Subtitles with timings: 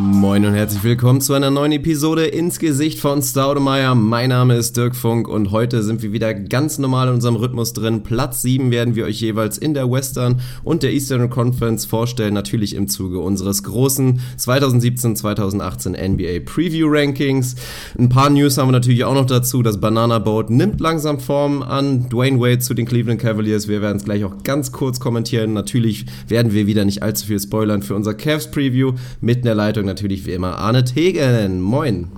[0.00, 3.96] Moin und herzlich willkommen zu einer neuen Episode ins Gesicht von Staudemeyer.
[3.96, 7.72] Mein Name ist Dirk Funk und heute sind wir wieder ganz normal in unserem Rhythmus
[7.72, 8.04] drin.
[8.04, 12.76] Platz 7 werden wir euch jeweils in der Western und der Eastern Conference vorstellen, natürlich
[12.76, 17.56] im Zuge unseres großen 2017-2018 NBA Preview Rankings.
[17.98, 19.64] Ein paar News haben wir natürlich auch noch dazu.
[19.64, 22.08] Das Banana Boat nimmt langsam Form an.
[22.08, 23.66] Dwayne Wade zu den Cleveland Cavaliers.
[23.66, 25.54] Wir werden es gleich auch ganz kurz kommentieren.
[25.54, 28.92] Natürlich werden wir wieder nicht allzu viel spoilern für unser Cavs Preview.
[29.20, 31.60] Mitten in der Leitung natürlich wie immer Arne Tegen.
[31.60, 32.10] Moin.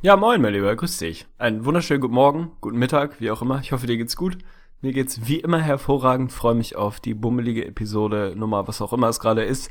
[0.00, 1.26] Ja, moin, mein Lieber, grüß dich.
[1.38, 3.60] Einen wunderschönen guten Morgen, guten Mittag, wie auch immer.
[3.60, 4.38] Ich hoffe, dir geht's gut.
[4.80, 6.32] Mir geht's wie immer hervorragend.
[6.32, 9.70] Freue mich auf die bummelige Episode Nummer, was auch immer es gerade ist.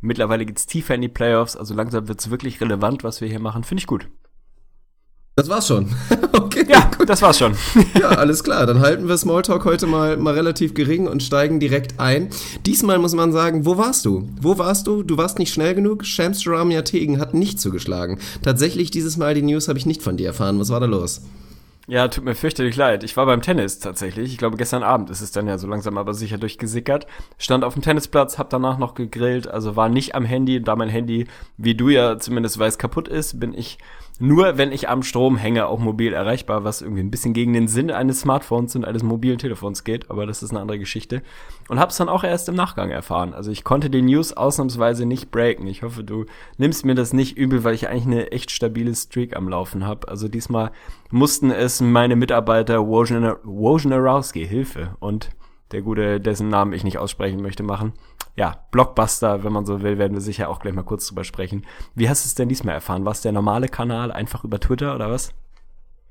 [0.00, 3.64] Mittlerweile geht's tiefer in die Playoffs, also langsam wird's wirklich relevant, was wir hier machen.
[3.64, 4.08] Finde ich gut.
[5.38, 5.94] Das war's schon.
[6.32, 6.64] okay.
[6.66, 7.10] Ja, gut.
[7.10, 7.54] das war's schon.
[8.00, 8.64] ja, alles klar.
[8.64, 12.30] Dann halten wir Smalltalk heute mal, mal relativ gering und steigen direkt ein.
[12.64, 14.26] Diesmal muss man sagen, wo warst du?
[14.40, 15.02] Wo warst du?
[15.02, 16.06] Du warst nicht schnell genug.
[16.06, 18.18] Shams Ramya Tegen hat nicht zugeschlagen.
[18.40, 20.58] Tatsächlich dieses Mal die News habe ich nicht von dir erfahren.
[20.58, 21.20] Was war da los?
[21.86, 23.04] Ja, tut mir fürchterlich leid.
[23.04, 24.32] Ich war beim Tennis tatsächlich.
[24.32, 27.06] Ich glaube, gestern Abend ist es dann ja so langsam aber sicher durchgesickert.
[27.36, 30.62] Stand auf dem Tennisplatz, hab danach noch gegrillt, also war nicht am Handy.
[30.62, 33.78] Da mein Handy, wie du ja zumindest weißt, kaputt ist, bin ich
[34.18, 37.68] nur, wenn ich am Strom hänge, auch mobil erreichbar, was irgendwie ein bisschen gegen den
[37.68, 40.10] Sinn eines Smartphones und eines mobilen Telefons geht.
[40.10, 41.22] Aber das ist eine andere Geschichte.
[41.68, 43.34] Und hab's dann auch erst im Nachgang erfahren.
[43.34, 45.66] Also ich konnte die News ausnahmsweise nicht breaken.
[45.66, 46.24] Ich hoffe, du
[46.56, 50.08] nimmst mir das nicht übel, weil ich eigentlich eine echt stabile Streak am Laufen habe.
[50.08, 50.70] Also diesmal
[51.10, 55.30] mussten es meine Mitarbeiter Wojnarowski, Hilfe, und
[55.72, 57.92] der gute, dessen Namen ich nicht aussprechen möchte, machen.
[58.36, 61.64] Ja, Blockbuster, wenn man so will, werden wir sicher auch gleich mal kurz drüber sprechen.
[61.94, 63.04] Wie hast du es denn diesmal erfahren?
[63.04, 65.32] War es der normale Kanal einfach über Twitter oder was?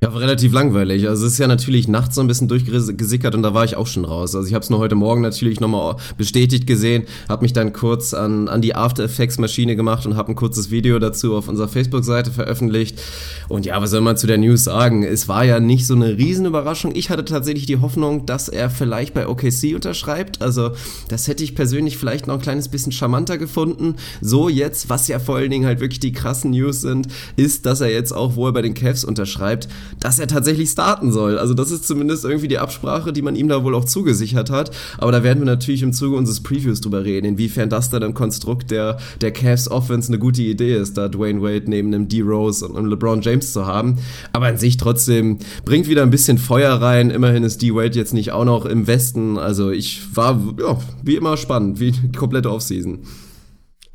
[0.06, 1.09] Ja, war relativ langweilig.
[1.09, 3.88] Also es ist ja natürlich nachts so ein bisschen durchgesickert und da war ich auch
[3.88, 4.35] schon raus.
[4.35, 8.13] Also ich habe es nur heute Morgen natürlich nochmal bestätigt gesehen, habe mich dann kurz
[8.13, 11.68] an, an die After Effects Maschine gemacht und habe ein kurzes Video dazu auf unserer
[11.68, 13.02] Facebook-Seite veröffentlicht.
[13.50, 15.02] Und ja, was soll man zu der News sagen?
[15.02, 16.94] Es war ja nicht so eine Riesenüberraschung.
[16.94, 20.40] Ich hatte tatsächlich die Hoffnung, dass er vielleicht bei OKC unterschreibt.
[20.40, 20.74] Also
[21.07, 23.96] das hätte ich persönlich vielleicht noch ein kleines bisschen charmanter gefunden.
[24.22, 27.07] So jetzt, was ja vor allen Dingen halt wirklich die krassen News sind,
[27.38, 29.68] ist, dass er jetzt auch wohl bei den Cavs unterschreibt
[30.00, 31.38] dass er tatsächlich starten soll.
[31.38, 34.72] Also das ist zumindest irgendwie die Absprache, die man ihm da wohl auch zugesichert hat.
[34.97, 38.13] Aber da werden wir natürlich im Zuge unseres Previews drüber reden, inwiefern das dann im
[38.13, 42.67] Konstrukt der, der Cavs Offense eine gute Idee ist, da Dwayne Wade neben einem D-Rose
[42.67, 43.97] und einem LeBron James zu haben.
[44.33, 47.09] Aber an sich trotzdem bringt wieder ein bisschen Feuer rein.
[47.09, 49.38] Immerhin ist D-Wade jetzt nicht auch noch im Westen.
[49.38, 53.00] Also ich war, ja, wie immer spannend, wie die komplette Offseason.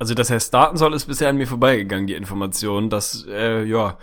[0.00, 3.98] Also, dass er starten soll, ist bisher an mir vorbeigegangen, die Information, dass, äh, ja,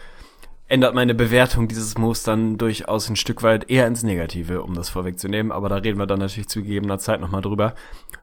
[0.68, 4.90] ändert meine Bewertung dieses Moves dann durchaus ein Stück weit eher ins Negative, um das
[4.90, 5.52] vorwegzunehmen.
[5.52, 7.74] Aber da reden wir dann natürlich zu gegebener Zeit nochmal drüber.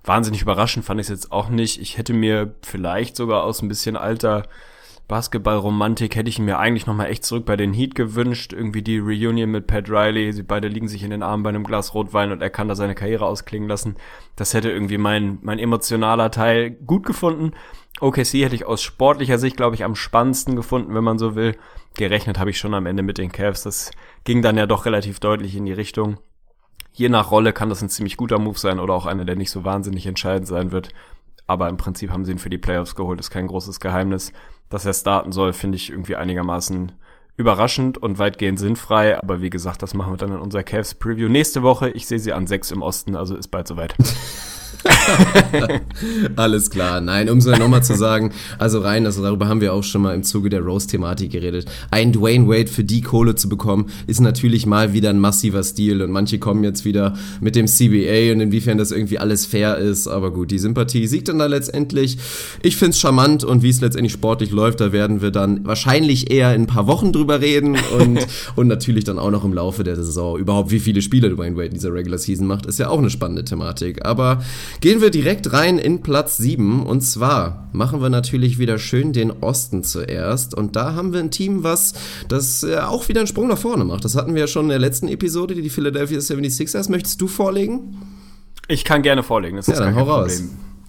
[0.05, 1.81] Wahnsinnig überraschend fand ich es jetzt auch nicht.
[1.81, 4.45] Ich hätte mir vielleicht sogar aus ein bisschen alter
[5.07, 8.55] Basketball-Romantik hätte ich mir eigentlich nochmal echt zurück bei den Heat gewünscht.
[8.55, 10.33] Irgendwie die Reunion mit Pat Riley.
[10.33, 12.75] Sie beide liegen sich in den Armen bei einem Glas Rotwein und er kann da
[12.75, 13.97] seine Karriere ausklingen lassen.
[14.35, 17.53] Das hätte irgendwie mein, mein emotionaler Teil gut gefunden.
[18.01, 21.57] OKC hätte ich aus sportlicher Sicht, glaube ich, am spannendsten gefunden, wenn man so will.
[21.97, 23.63] Gerechnet habe ich schon am Ende mit den Cavs.
[23.63, 23.91] Das
[24.25, 26.19] ging dann ja doch relativ deutlich in die Richtung.
[26.93, 29.51] Je nach Rolle kann das ein ziemlich guter Move sein oder auch einer, der nicht
[29.51, 30.91] so wahnsinnig entscheidend sein wird.
[31.47, 34.33] Aber im Prinzip haben sie ihn für die Playoffs geholt, ist kein großes Geheimnis.
[34.75, 36.91] Dass er starten soll, finde ich irgendwie einigermaßen
[37.37, 39.17] überraschend und weitgehend sinnfrei.
[39.17, 41.91] Aber wie gesagt, das machen wir dann in unserer Cavs Preview nächste Woche.
[41.91, 43.95] Ich sehe sie an sechs im Osten, also ist bald soweit.
[46.37, 47.01] Alles klar.
[47.01, 50.15] Nein, um es nochmal zu sagen, also rein, also darüber haben wir auch schon mal
[50.15, 51.67] im Zuge der Rose-Thematik geredet.
[51.91, 56.03] Ein Dwayne Wade für die Kohle zu bekommen, ist natürlich mal wieder ein massiver Stil
[56.03, 60.07] und manche kommen jetzt wieder mit dem CBA und inwiefern das irgendwie alles fair ist,
[60.07, 62.19] aber gut, die Sympathie siegt dann da letztendlich.
[62.63, 66.55] Ich find's charmant und wie es letztendlich sportlich läuft, da werden wir dann wahrscheinlich eher
[66.55, 69.97] in ein paar Wochen drüber reden und, und natürlich dann auch noch im Laufe der
[69.97, 70.39] Saison.
[70.39, 73.11] Überhaupt, wie viele Spiele Dwayne Wade in dieser Regular Season macht, ist ja auch eine
[73.11, 74.05] spannende Thematik.
[74.05, 74.43] Aber
[74.81, 79.31] Gehen wir direkt rein in Platz 7 und zwar machen wir natürlich wieder schön den
[79.31, 81.95] Osten zuerst und da haben wir ein Team, was
[82.29, 84.05] das äh, auch wieder einen Sprung nach vorne macht.
[84.05, 86.91] Das hatten wir ja schon in der letzten Episode, die Philadelphia 76ers.
[86.91, 87.97] Möchtest du vorlegen?
[88.69, 90.43] Ich kann gerne vorlegen, das ja, ist dann hau raus.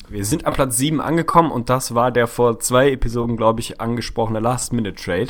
[0.07, 3.81] Wir sind an Platz 7 angekommen und das war der vor zwei Episoden, glaube ich,
[3.81, 5.29] angesprochene Last-Minute-Trade.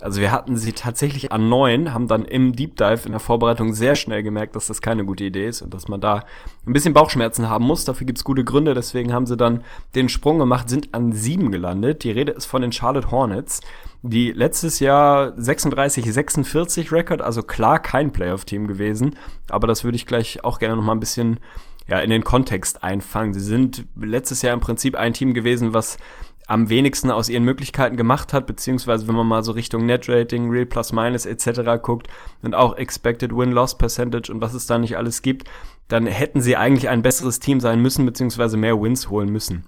[0.00, 3.72] Also wir hatten sie tatsächlich an neun, haben dann im Deep Dive in der Vorbereitung
[3.72, 6.24] sehr schnell gemerkt, dass das keine gute Idee ist und dass man da
[6.66, 7.86] ein bisschen Bauchschmerzen haben muss.
[7.86, 9.64] Dafür gibt's gute Gründe, deswegen haben sie dann
[9.94, 12.04] den Sprung gemacht, sind an sieben gelandet.
[12.04, 13.62] Die Rede ist von den Charlotte Hornets,
[14.02, 19.16] die letztes Jahr 36-46 Record, also klar kein Playoff-Team gewesen,
[19.48, 21.40] aber das würde ich gleich auch gerne noch mal ein bisschen
[21.88, 23.32] ja, in den Kontext einfangen.
[23.32, 25.98] Sie sind letztes Jahr im Prinzip ein Team gewesen, was
[26.46, 30.48] am wenigsten aus ihren Möglichkeiten gemacht hat, beziehungsweise wenn man mal so Richtung Net Rating,
[30.48, 31.82] Real Plus Minus etc.
[31.82, 32.08] guckt
[32.42, 35.48] und auch Expected Win-Loss Percentage und was es da nicht alles gibt,
[35.88, 39.66] dann hätten sie eigentlich ein besseres Team sein müssen, beziehungsweise mehr Wins holen müssen.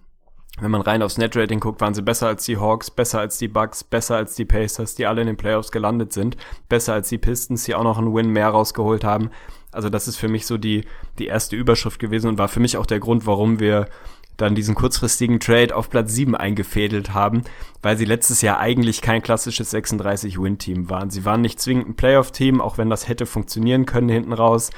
[0.61, 3.39] Wenn man rein aufs Net Rating guckt, waren sie besser als die Hawks, besser als
[3.39, 6.37] die Bucks, besser als die Pacers, die alle in den Playoffs gelandet sind,
[6.69, 9.31] besser als die Pistons, die auch noch einen Win mehr rausgeholt haben.
[9.71, 10.85] Also das ist für mich so die,
[11.19, 13.89] die erste Überschrift gewesen und war für mich auch der Grund, warum wir
[14.39, 17.43] dann diesen kurzfristigen Trade auf Platz 7 eingefädelt haben,
[17.83, 21.11] weil sie letztes Jahr eigentlich kein klassisches 36-Win-Team waren.
[21.11, 24.71] Sie waren nicht zwingend ein Playoff-Team, auch wenn das hätte funktionieren können hinten raus.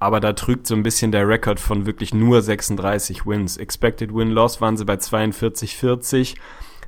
[0.00, 3.58] Aber da trügt so ein bisschen der Rekord von wirklich nur 36 Wins.
[3.58, 6.34] Expected Win-Loss waren sie bei 42-40.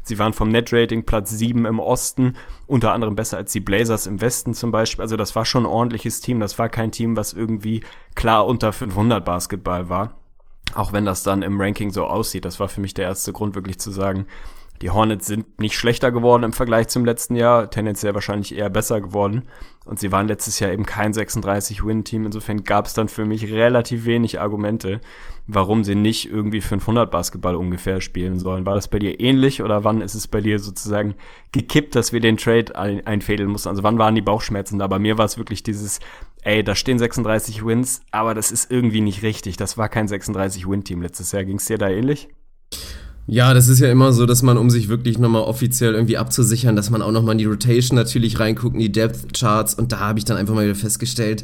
[0.03, 2.37] Sie waren vom Net-Rating Platz 7 im Osten,
[2.67, 5.03] unter anderem besser als die Blazers im Westen zum Beispiel.
[5.03, 6.41] Also das war schon ein ordentliches Team.
[6.41, 7.83] Das war kein Team, was irgendwie
[8.15, 10.24] klar unter 500 Basketball war.
[10.75, 12.45] Auch wenn das dann im Ranking so aussieht.
[12.45, 14.27] Das war für mich der erste Grund, wirklich zu sagen,
[14.83, 19.01] die Hornets sind nicht schlechter geworden im Vergleich zum letzten Jahr, tendenziell wahrscheinlich eher besser
[19.01, 19.45] geworden.
[19.87, 22.27] Und sie waren letztes Jahr eben kein 36-Win-Team.
[22.27, 25.01] Insofern gab es dann für mich relativ wenig Argumente,
[25.47, 28.67] warum sie nicht irgendwie 500 Basketball ungefähr spielen sollen.
[28.67, 31.15] War das bei dir ähnlich oder wann ist es bei dir sozusagen
[31.53, 33.69] gekippt, dass wir den Trade ein einfädeln mussten?
[33.69, 34.87] Also wann waren die Bauchschmerzen da?
[34.87, 36.01] Bei mir war es wirklich dieses,
[36.45, 39.57] ey, da stehen 36 Wins, aber das ist irgendwie nicht richtig.
[39.57, 41.45] Das war kein 36-Win-Team letztes Jahr.
[41.45, 42.29] Ging es dir da ähnlich?
[43.27, 46.77] Ja, das ist ja immer so, dass man, um sich wirklich nochmal offiziell irgendwie abzusichern,
[46.77, 50.01] dass man auch nochmal in die Rotation natürlich reinguckt, in die Depth Charts und da
[50.01, 51.43] habe ich dann einfach mal wieder festgestellt,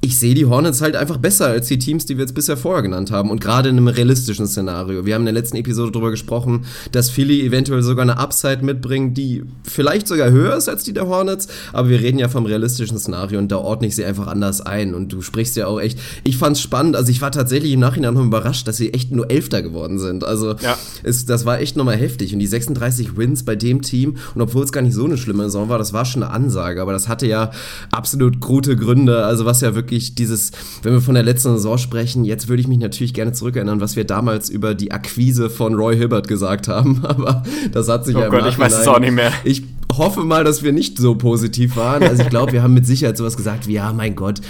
[0.00, 2.82] ich sehe die Hornets halt einfach besser als die Teams, die wir jetzt bisher vorher
[2.82, 3.30] genannt haben.
[3.30, 5.04] Und gerade in einem realistischen Szenario.
[5.04, 9.18] Wir haben in der letzten Episode darüber gesprochen, dass Philly eventuell sogar eine Upside mitbringt,
[9.18, 11.48] die vielleicht sogar höher ist als die der Hornets.
[11.72, 14.94] Aber wir reden ja vom realistischen Szenario und da ordne ich sie einfach anders ein.
[14.94, 15.98] Und du sprichst ja auch echt.
[16.22, 16.94] Ich fand's spannend.
[16.94, 20.22] Also ich war tatsächlich im Nachhinein noch überrascht, dass sie echt nur Elfter geworden sind.
[20.22, 20.78] Also ja.
[21.02, 22.32] ist, das war echt nochmal heftig.
[22.32, 25.42] Und die 36 Wins bei dem Team, und obwohl es gar nicht so eine schlimme
[25.44, 26.80] Saison war, das war schon eine Ansage.
[26.80, 27.50] Aber das hatte ja
[27.90, 29.24] absolut gute Gründe.
[29.24, 30.52] Also was ja wirklich wirklich dieses,
[30.82, 33.96] wenn wir von der letzten Saison sprechen, jetzt würde ich mich natürlich gerne zurückerinnern, was
[33.96, 37.42] wir damals über die Akquise von Roy Hibbert gesagt haben, aber
[37.72, 39.32] das hat sich oh ja Gott, ich weiß es auch nicht mehr.
[39.44, 39.62] Ich
[39.96, 42.02] hoffe mal, dass wir nicht so positiv waren.
[42.02, 44.42] Also ich glaube, wir haben mit Sicherheit sowas gesagt wie, ja, mein Gott,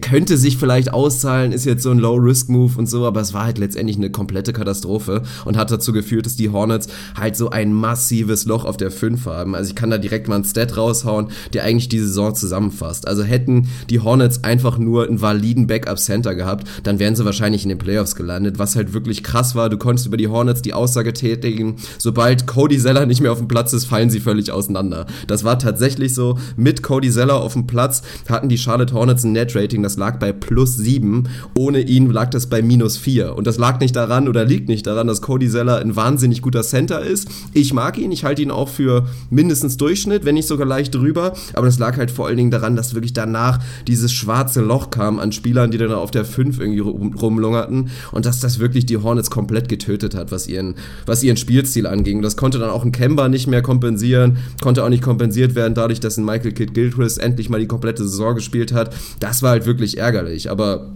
[0.00, 3.58] könnte sich vielleicht auszahlen, ist jetzt so ein Low-Risk-Move und so, aber es war halt
[3.58, 6.88] letztendlich eine komplette Katastrophe und hat dazu geführt, dass die Hornets
[7.18, 9.54] halt so ein massives Loch auf der 5 haben.
[9.54, 13.06] Also ich kann da direkt mal ein Stat raushauen, der eigentlich die Saison zusammenfasst.
[13.06, 17.68] Also hätten die Hornets einfach nur einen validen Backup-Center gehabt, dann wären sie wahrscheinlich in
[17.68, 19.68] den Playoffs gelandet, was halt wirklich krass war.
[19.68, 23.48] Du konntest über die Hornets die Aussage tätigen, sobald Cody Zeller nicht mehr auf dem
[23.48, 25.06] Platz ist, fallen sie völlig auseinander.
[25.26, 26.38] Das war tatsächlich so.
[26.56, 30.18] Mit Cody Zeller auf dem Platz hatten die Charlotte Hornets ein Net-Rating Rating, das lag
[30.18, 31.28] bei plus 7.
[31.56, 33.36] Ohne ihn lag das bei minus 4.
[33.36, 36.62] Und das lag nicht daran oder liegt nicht daran, dass Cody Zeller ein wahnsinnig guter
[36.62, 37.28] Center ist.
[37.52, 41.34] Ich mag ihn, ich halte ihn auch für mindestens Durchschnitt, wenn nicht sogar leicht drüber.
[41.54, 45.18] Aber das lag halt vor allen Dingen daran, dass wirklich danach dieses schwarze Loch kam
[45.18, 47.90] an Spielern, die dann auf der 5 irgendwie rum, rumlungerten.
[48.12, 50.74] Und dass das wirklich die Hornets komplett getötet hat, was ihren,
[51.06, 52.22] was ihren Spielstil anging.
[52.22, 56.00] Das konnte dann auch ein Kemba nicht mehr kompensieren, konnte auch nicht kompensiert werden dadurch,
[56.00, 58.94] dass ein Michael Kidd Gilchrist endlich mal die komplette Saison gespielt hat.
[59.20, 60.50] Das war halt halt wirklich ärgerlich.
[60.50, 60.92] Aber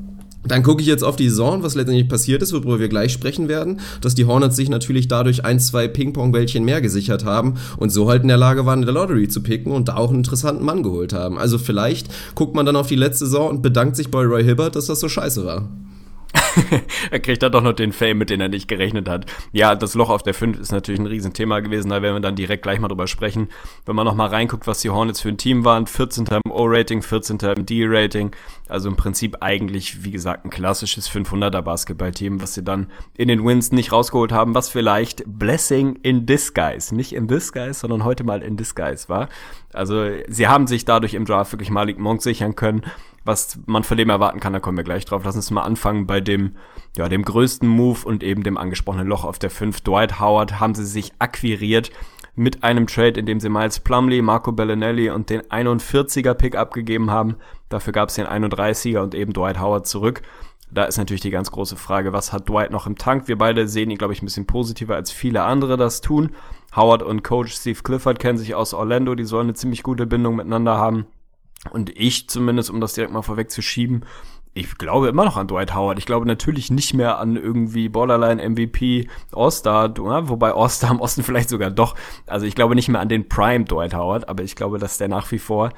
[0.47, 3.49] dann gucke ich jetzt auf die Saison, was letztendlich passiert ist, worüber wir gleich sprechen
[3.49, 8.09] werden, dass die Hornets sich natürlich dadurch ein, zwei Ping-Pong-Bällchen mehr gesichert haben und so
[8.09, 10.65] halt in der Lage waren, in der Lottery zu picken und da auch einen interessanten
[10.65, 11.39] Mann geholt haben.
[11.39, 14.77] Also vielleicht guckt man dann auf die letzte Saison und bedankt sich bei Roy Hibbert,
[14.77, 15.69] dass das so scheiße war.
[17.11, 19.27] er kriegt dann doch noch den Fame, mit dem er nicht gerechnet hat.
[19.53, 22.37] Ja, das Loch auf der 5 ist natürlich ein Riesenthema gewesen, da werden wir dann
[22.37, 23.49] direkt gleich mal drüber sprechen.
[23.87, 26.27] Wenn man nochmal reinguckt, was die Hornets für ein Team waren, 14.
[26.45, 27.39] im O-Rating, 14.
[27.57, 28.33] im D-Rating,
[28.69, 33.45] also im Prinzip eigentlich, wie gesagt, ein klassisches 500er Basketballteam, was sie dann in den
[33.45, 38.43] Wins nicht rausgeholt haben, was vielleicht Blessing in Disguise, nicht in Disguise, sondern heute mal
[38.43, 39.29] in Disguise war.
[39.73, 42.83] Also sie haben sich dadurch im Draft wirklich Malik Monk sichern können
[43.29, 45.23] was man von dem erwarten kann, da kommen wir gleich drauf.
[45.23, 46.57] Lass uns mal anfangen bei dem,
[46.97, 49.83] ja, dem größten Move und eben dem angesprochenen Loch auf der 5.
[49.83, 51.91] Dwight Howard haben sie sich akquiriert
[52.37, 57.11] mit einem Trade, in dem sie Miles Plumley, Marco Bellinelli und den 41er Pick abgegeben
[57.11, 57.37] haben.
[57.69, 60.23] Dafür gab es den 31er und eben Dwight Howard zurück.
[60.71, 63.29] Da ist natürlich die ganz große Frage, was hat Dwight noch im Tank?
[63.29, 66.31] Wir beide sehen ihn, glaube ich, ein bisschen positiver, als viele andere das tun.
[66.75, 70.37] Howard und Coach Steve Clifford kennen sich aus Orlando, die sollen eine ziemlich gute Bindung
[70.37, 71.07] miteinander haben.
[71.71, 74.05] Und ich zumindest, um das direkt mal vorwegzuschieben,
[74.55, 75.99] ich glaube immer noch an Dwight Howard.
[75.99, 81.49] Ich glaube natürlich nicht mehr an irgendwie Borderline MVP All-Star, wobei All-Star im Osten vielleicht
[81.49, 81.95] sogar doch.
[82.27, 85.09] Also ich glaube nicht mehr an den Prime Dwight Howard, aber ich glaube, dass der
[85.09, 85.71] nach wie vor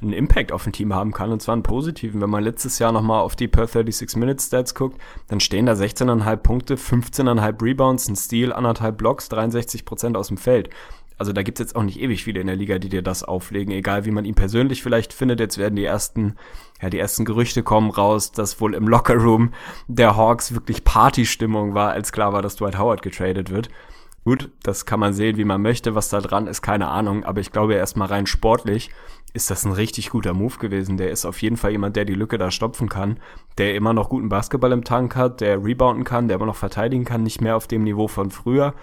[0.00, 2.20] einen Impact auf ein Team haben kann und zwar einen positiven.
[2.20, 5.72] Wenn man letztes Jahr nochmal auf die per 36 Minutes Stats guckt, dann stehen da
[5.72, 10.70] 16,5 Punkte, 15,5 Rebounds, ein Steal, anderthalb Blocks, 63 Prozent aus dem Feld.
[11.18, 13.72] Also da gibt's jetzt auch nicht ewig viele in der Liga, die dir das auflegen,
[13.72, 15.40] egal wie man ihn persönlich vielleicht findet.
[15.40, 16.36] Jetzt werden die ersten,
[16.80, 19.52] ja, die ersten Gerüchte kommen raus, dass wohl im Lockerroom
[19.88, 23.68] der Hawks wirklich Partystimmung war, als klar war, dass Dwight Howard getradet wird.
[24.24, 25.94] Gut, das kann man sehen, wie man möchte.
[25.94, 27.24] Was da dran ist, keine Ahnung.
[27.24, 28.90] Aber ich glaube erstmal rein sportlich
[29.34, 30.96] ist das ein richtig guter Move gewesen.
[30.96, 33.18] Der ist auf jeden Fall jemand, der die Lücke da stopfen kann,
[33.58, 37.04] der immer noch guten Basketball im Tank hat, der rebounden kann, der immer noch verteidigen
[37.04, 38.74] kann, nicht mehr auf dem Niveau von früher,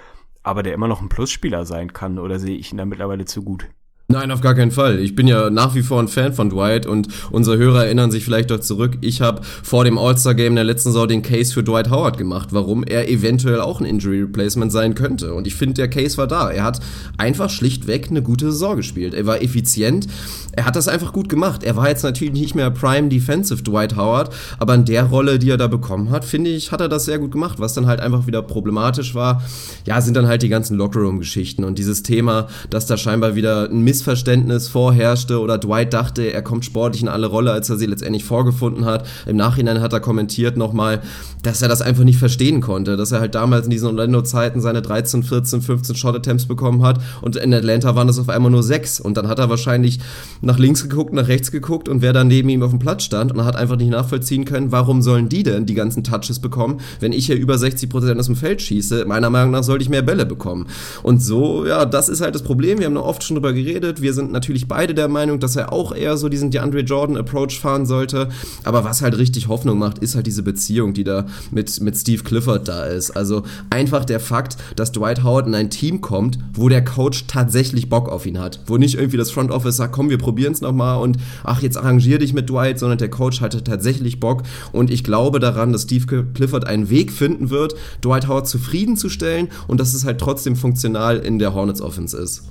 [0.45, 2.19] aber der immer noch ein Plusspieler sein kann.
[2.19, 3.67] Oder sehe ich ihn da mittlerweile zu gut?
[4.07, 4.99] Nein, auf gar keinen Fall.
[4.99, 8.23] Ich bin ja nach wie vor ein Fan von Dwight und unsere Hörer erinnern sich
[8.23, 8.99] vielleicht doch zurück.
[9.01, 12.49] Ich habe vor dem All-Star-Game in der letzten Saison den Case für Dwight Howard gemacht,
[12.51, 15.33] warum er eventuell auch ein Injury Replacement sein könnte.
[15.33, 16.51] Und ich finde, der Case war da.
[16.51, 16.81] Er hat
[17.17, 19.15] einfach schlichtweg eine gute Saison gespielt.
[19.15, 20.05] Er war effizient.
[20.51, 21.63] Er hat das einfach gut gemacht.
[21.63, 25.49] Er war jetzt natürlich nicht mehr Prime Defensive Dwight Howard, aber in der Rolle, die
[25.49, 27.59] er da bekommen hat, finde ich, hat er das sehr gut gemacht.
[27.59, 29.41] Was dann halt einfach wieder problematisch war,
[29.87, 33.83] ja, sind dann halt die ganzen Lockerroom-Geschichten und dieses Thema, dass da scheinbar wieder ein
[33.95, 38.25] Missverständnis vorherrschte oder Dwight dachte, er kommt sportlich in alle Rolle, als er sie letztendlich
[38.25, 39.07] vorgefunden hat.
[39.25, 41.01] Im Nachhinein hat er kommentiert nochmal,
[41.43, 44.81] dass er das einfach nicht verstehen konnte, dass er halt damals in diesen Orlando-Zeiten seine
[44.81, 48.99] 13, 14, 15 Shot-Attempts bekommen hat und in Atlanta waren es auf einmal nur sechs
[48.99, 49.99] und dann hat er wahrscheinlich
[50.41, 53.31] nach links geguckt, nach rechts geguckt und wer da neben ihm auf dem Platz stand
[53.31, 57.13] und hat einfach nicht nachvollziehen können, warum sollen die denn die ganzen Touches bekommen, wenn
[57.13, 59.05] ich hier über 60 Prozent aus dem Feld schieße.
[59.05, 60.67] Meiner Meinung nach sollte ich mehr Bälle bekommen.
[61.01, 62.79] Und so, ja, das ist halt das Problem.
[62.79, 64.01] Wir haben noch oft schon drüber geredet geredet.
[64.01, 67.59] Wir sind natürlich beide der Meinung, dass er auch eher so diesen DeAndre Jordan Approach
[67.59, 68.29] fahren sollte.
[68.63, 72.23] Aber was halt richtig Hoffnung macht, ist halt diese Beziehung, die da mit, mit Steve
[72.23, 73.11] Clifford da ist.
[73.11, 77.89] Also einfach der Fakt, dass Dwight Howard in ein Team kommt, wo der Coach tatsächlich
[77.89, 78.61] Bock auf ihn hat.
[78.65, 81.77] Wo nicht irgendwie das Front Office sagt, komm, wir probieren es nochmal und ach, jetzt
[81.77, 84.43] arrangier dich mit Dwight, sondern der Coach hatte tatsächlich Bock.
[84.71, 89.79] Und ich glaube daran, dass Steve Clifford einen Weg finden wird, Dwight Howard zufriedenzustellen und
[89.79, 92.43] dass es halt trotzdem funktional in der Hornets Offense ist.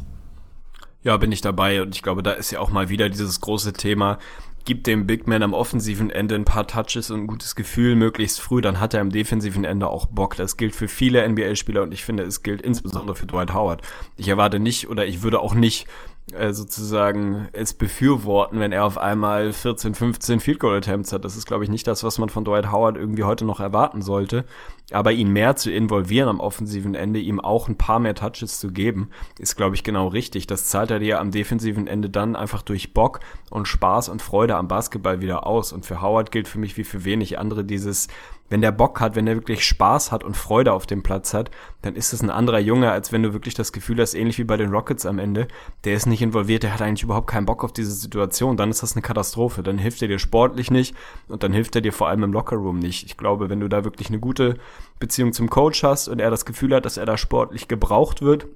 [1.05, 3.75] Ja, bin ich dabei und ich glaube, da ist ja auch mal wieder dieses große
[3.75, 4.19] Thema,
[4.65, 8.41] gibt dem Big Man am offensiven Ende ein paar Touches und ein gutes Gefühl möglichst
[8.41, 10.35] früh, dann hat er am defensiven Ende auch Bock.
[10.37, 13.83] Das gilt für viele NBA-Spieler und ich finde, es gilt insbesondere für Dwight Howard.
[14.17, 15.87] Ich erwarte nicht oder ich würde auch nicht
[16.33, 21.23] äh, sozusagen es befürworten, wenn er auf einmal 14, 15 Field Goal Attempts hat.
[21.23, 24.01] Das ist, glaube ich, nicht das, was man von Dwight Howard irgendwie heute noch erwarten
[24.01, 24.47] sollte.
[24.91, 28.71] Aber ihn mehr zu involvieren am offensiven Ende, ihm auch ein paar mehr Touches zu
[28.71, 30.47] geben, ist, glaube ich, genau richtig.
[30.47, 34.57] Das zahlt er dir am defensiven Ende dann einfach durch Bock und Spaß und Freude
[34.57, 35.75] am Basketball wieder aus.
[35.75, 38.09] Und für Howard gilt für mich wie für wenig andere dieses,
[38.51, 41.51] wenn der Bock hat, wenn der wirklich Spaß hat und Freude auf dem Platz hat,
[41.83, 44.45] dann ist es ein anderer Junge, als wenn du wirklich das Gefühl hast, ähnlich wie
[44.45, 45.49] bei den Rockets am Ende,
[45.85, 48.83] der ist nicht involviert, der hat eigentlich überhaupt keinen Bock auf diese Situation, dann ist
[48.83, 50.95] das eine Katastrophe, dann hilft er dir sportlich nicht
[51.29, 53.05] und dann hilft er dir vor allem im Lockerroom nicht.
[53.07, 54.59] Ich glaube, wenn du da wirklich eine gute
[54.99, 58.47] Beziehung zum Coach hast und er das Gefühl hat, dass er da sportlich gebraucht wird,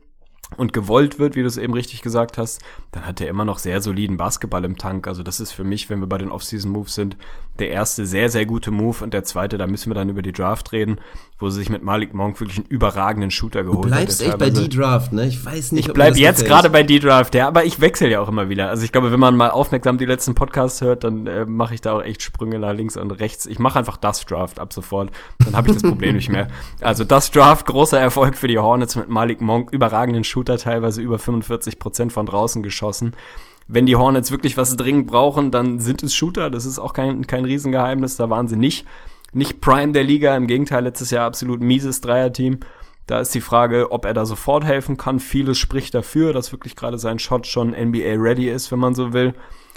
[0.56, 3.58] und gewollt wird, wie du es eben richtig gesagt hast, dann hat er immer noch
[3.58, 5.06] sehr soliden Basketball im Tank.
[5.06, 7.16] Also das ist für mich, wenn wir bei den Off-Season-Moves sind,
[7.58, 10.32] der erste sehr, sehr gute Move und der zweite, da müssen wir dann über die
[10.32, 10.98] Draft reden,
[11.38, 13.84] wo sie sich mit Malik Monk wirklich einen überragenden Shooter geholt hat.
[13.84, 15.26] Du bleibst echt bei D-Draft, ne?
[15.26, 18.28] Ich weiß nicht, Ich bleib jetzt gerade bei D-Draft, ja, aber ich wechsle ja auch
[18.28, 18.68] immer wieder.
[18.68, 21.80] Also ich glaube, wenn man mal aufmerksam die letzten Podcasts hört, dann äh, mache ich
[21.80, 23.46] da auch echt Sprünge nach links und rechts.
[23.46, 25.10] Ich mache einfach das Draft ab sofort,
[25.44, 26.48] dann habe ich das Problem nicht mehr.
[26.80, 31.18] Also das Draft, großer Erfolg für die Hornets mit Malik Monk, überragenden Shooter, teilweise über
[31.18, 33.14] 45 Prozent von draußen geschossen
[33.68, 36.50] wenn die Hornets wirklich was dringend brauchen, dann sind es Shooter.
[36.50, 38.16] Das ist auch kein, kein Riesengeheimnis.
[38.16, 38.86] Da waren sie nicht,
[39.32, 40.34] nicht Prime der Liga.
[40.36, 42.60] Im Gegenteil, letztes Jahr absolut mieses Dreierteam.
[43.06, 45.20] Da ist die Frage, ob er da sofort helfen kann.
[45.20, 49.12] Vieles spricht dafür, dass wirklich gerade sein Shot schon NBA ready ist, wenn man so
[49.12, 49.34] will.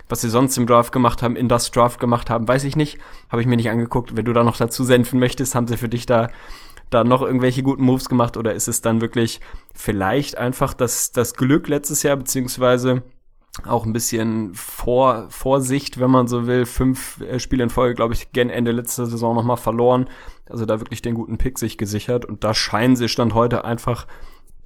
[0.08, 2.98] Was sie sonst im Draft gemacht haben, in das Draft gemacht haben, weiß ich nicht.
[3.30, 4.16] Habe ich mir nicht angeguckt.
[4.16, 6.30] Wenn du da noch dazu senden möchtest, haben sie für dich da
[6.92, 9.40] da noch irgendwelche guten Moves gemacht oder ist es dann wirklich
[9.74, 13.02] vielleicht einfach das, das Glück letztes Jahr, beziehungsweise
[13.66, 16.66] auch ein bisschen Vor Vorsicht, wenn man so will.
[16.66, 20.10] Fünf äh, Spiele in Folge, glaube ich, gen Ende letzter Saison nochmal verloren.
[20.50, 22.26] Also da wirklich den guten Pick sich gesichert.
[22.26, 24.08] Und da scheinen sie Stand heute einfach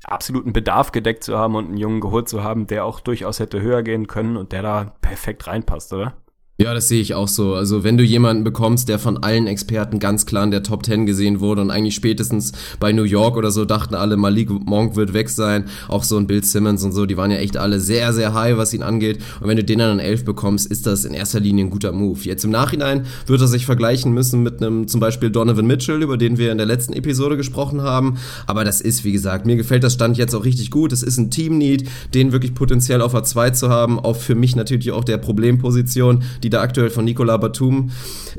[0.04, 3.62] absoluten Bedarf gedeckt zu haben und einen Jungen geholt zu haben, der auch durchaus hätte
[3.62, 6.14] höher gehen können und der da perfekt reinpasst, oder?
[6.58, 7.54] Ja, das sehe ich auch so.
[7.54, 11.06] Also wenn du jemanden bekommst, der von allen Experten ganz klar in der Top 10
[11.06, 15.12] gesehen wurde und eigentlich spätestens bei New York oder so dachten alle, Malik Monk wird
[15.12, 18.14] weg sein, auch so ein Bill Simmons und so, die waren ja echt alle sehr,
[18.14, 19.20] sehr high, was ihn angeht.
[19.42, 21.92] Und wenn du den dann an 11 bekommst, ist das in erster Linie ein guter
[21.92, 22.22] Move.
[22.22, 26.16] Jetzt im Nachhinein wird er sich vergleichen müssen mit einem zum Beispiel Donovan Mitchell, über
[26.16, 28.16] den wir in der letzten Episode gesprochen haben.
[28.48, 30.94] Aber das ist, wie gesagt, mir gefällt das Stand jetzt auch richtig gut.
[30.94, 34.00] Es ist ein Team-Need, den wirklich potenziell auf A2 zu haben.
[34.00, 37.90] Auch für mich natürlich auch der Problemposition, die da aktuell von Nicola Batum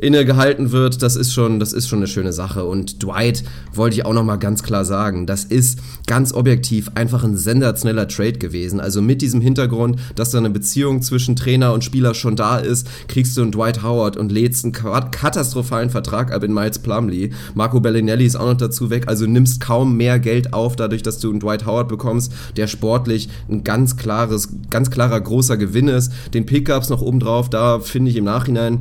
[0.01, 2.65] innegehalten wird, das ist schon, das ist schon eine schöne Sache.
[2.65, 3.43] Und Dwight
[3.75, 8.35] wollte ich auch nochmal ganz klar sagen, das ist ganz objektiv einfach ein sensationeller Trade
[8.35, 8.79] gewesen.
[8.79, 12.87] Also mit diesem Hintergrund, dass da eine Beziehung zwischen Trainer und Spieler schon da ist,
[13.09, 17.33] kriegst du einen Dwight Howard und lädst einen katastrophalen Vertrag ab in Miles Plumley.
[17.55, 21.19] Marco Bellinelli ist auch noch dazu weg, also nimmst kaum mehr Geld auf, dadurch, dass
[21.19, 26.13] du einen Dwight Howard bekommst, der sportlich ein ganz klares, ganz klarer großer Gewinn ist.
[26.35, 28.81] Den Pickups noch obendrauf, da finde ich im Nachhinein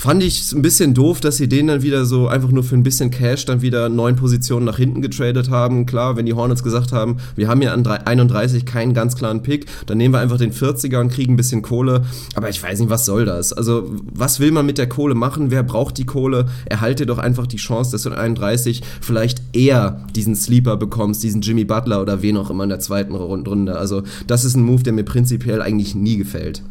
[0.00, 2.82] fand ich ein bisschen doof, dass sie den dann wieder so einfach nur für ein
[2.82, 5.84] bisschen Cash dann wieder neun Positionen nach hinten getradet haben.
[5.84, 9.66] Klar, wenn die Hornets gesagt haben, wir haben ja an 31 keinen ganz klaren Pick,
[9.86, 12.02] dann nehmen wir einfach den 40er und kriegen ein bisschen Kohle.
[12.34, 13.52] Aber ich weiß nicht, was soll das?
[13.52, 15.50] Also, was will man mit der Kohle machen?
[15.50, 16.46] Wer braucht die Kohle?
[16.64, 21.42] Erhalte doch einfach die Chance, dass du in 31 vielleicht eher diesen Sleeper bekommst, diesen
[21.42, 23.76] Jimmy Butler oder wen auch immer in der zweiten Runde.
[23.76, 26.62] Also, das ist ein Move, der mir prinzipiell eigentlich nie gefällt.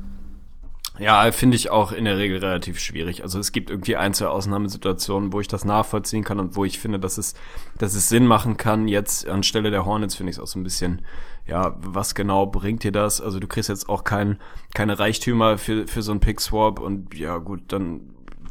[1.00, 3.24] Ja, finde ich auch in der Regel relativ schwierig.
[3.24, 6.80] Also es gibt irgendwie ein, zwei Ausnahmesituationen, wo ich das nachvollziehen kann und wo ich
[6.80, 7.36] finde, dass es,
[7.78, 8.88] dass es Sinn machen kann.
[8.88, 11.02] Jetzt anstelle der Hornets finde ich es auch so ein bisschen,
[11.48, 13.22] ja, was genau bringt dir das?
[13.22, 14.40] Also du kriegst jetzt auch kein,
[14.74, 18.02] keine Reichtümer für, für so einen Pick-Swap und ja gut, dann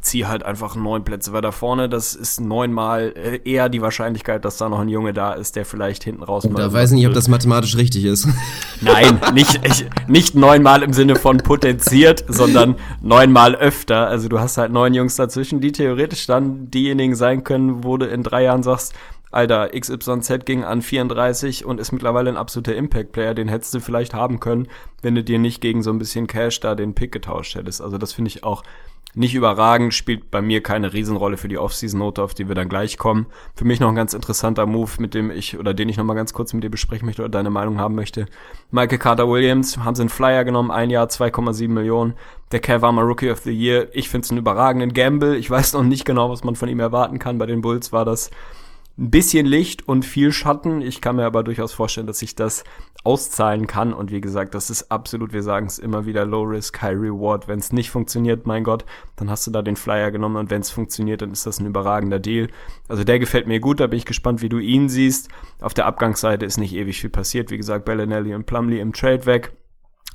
[0.09, 1.89] zieh halt einfach neun Plätze weiter vorne.
[1.89, 5.65] Das ist neunmal äh, eher die Wahrscheinlichkeit, dass da noch ein Junge da ist, der
[5.65, 6.45] vielleicht hinten raus.
[6.47, 8.27] Oh, da weiß ich nicht, ob das mathematisch richtig ist.
[8.81, 14.09] Nein, nicht, ich, nicht neunmal im Sinne von potenziert, sondern neunmal öfter.
[14.09, 18.07] Also du hast halt neun Jungs dazwischen, die theoretisch dann diejenigen sein können, wo du
[18.07, 18.95] in drei Jahren sagst,
[19.31, 23.35] Alter, XYZ ging an 34 und ist mittlerweile ein absoluter Impact-Player.
[23.35, 24.69] Den hättest du vielleicht haben können,
[25.03, 27.83] wenn du dir nicht gegen so ein bisschen Cash da den Pick getauscht hättest.
[27.83, 28.63] Also das finde ich auch
[29.15, 32.99] nicht überragend, spielt bei mir keine Riesenrolle für die Off-Season-Note, auf die wir dann gleich
[32.99, 33.27] kommen.
[33.55, 36.33] Für mich noch ein ganz interessanter Move, mit dem ich, oder den ich nochmal ganz
[36.33, 38.27] kurz mit dir besprechen möchte oder deine Meinung haben möchte.
[38.71, 42.15] Michael Carter Williams, haben sie einen Flyer genommen, ein Jahr, 2,7 Millionen.
[42.53, 43.89] Der Kev war mal Rookie of the Year.
[43.93, 45.37] Ich finde es einen überragenden Gamble.
[45.37, 47.39] Ich weiß noch nicht genau, was man von ihm erwarten kann.
[47.39, 48.31] Bei den Bulls war das
[48.99, 50.83] ein bisschen Licht und viel Schatten.
[50.83, 52.65] Ich kann mir aber durchaus vorstellen, dass sich das
[53.05, 53.93] auszahlen kann.
[53.93, 57.47] Und wie gesagt, das ist absolut, wir sagen es immer wieder, Low Risk, High Reward.
[57.47, 58.85] Wenn es nicht funktioniert, mein Gott,
[59.15, 61.67] dann hast du da den Flyer genommen und wenn es funktioniert, dann ist das ein
[61.67, 62.49] überragender Deal.
[62.89, 65.29] Also der gefällt mir gut, da bin ich gespannt, wie du ihn siehst.
[65.61, 67.53] Auf der Abgangsseite ist nicht ewig viel passiert.
[67.53, 69.53] Wie gesagt, Bellinelli und Plumley im Trade weg.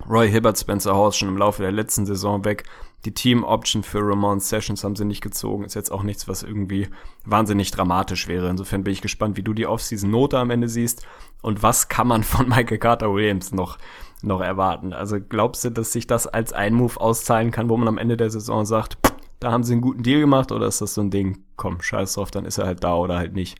[0.09, 2.65] Roy Hibbert, Spencer Horst schon im Laufe der letzten Saison weg.
[3.05, 5.65] Die Team Option für Ramon Sessions haben sie nicht gezogen.
[5.65, 6.87] Ist jetzt auch nichts, was irgendwie
[7.25, 8.49] wahnsinnig dramatisch wäre.
[8.49, 11.05] Insofern bin ich gespannt, wie du die Offseason-Note am Ende siehst
[11.41, 13.77] und was kann man von Michael Carter Williams noch,
[14.21, 14.93] noch erwarten.
[14.93, 18.15] Also glaubst du, dass sich das als ein Move auszahlen kann, wo man am Ende
[18.15, 18.97] der Saison sagt,
[19.41, 22.13] da haben sie einen guten Deal gemacht oder ist das so ein Ding, komm, scheiß
[22.13, 23.57] drauf, dann ist er halt da oder halt nicht?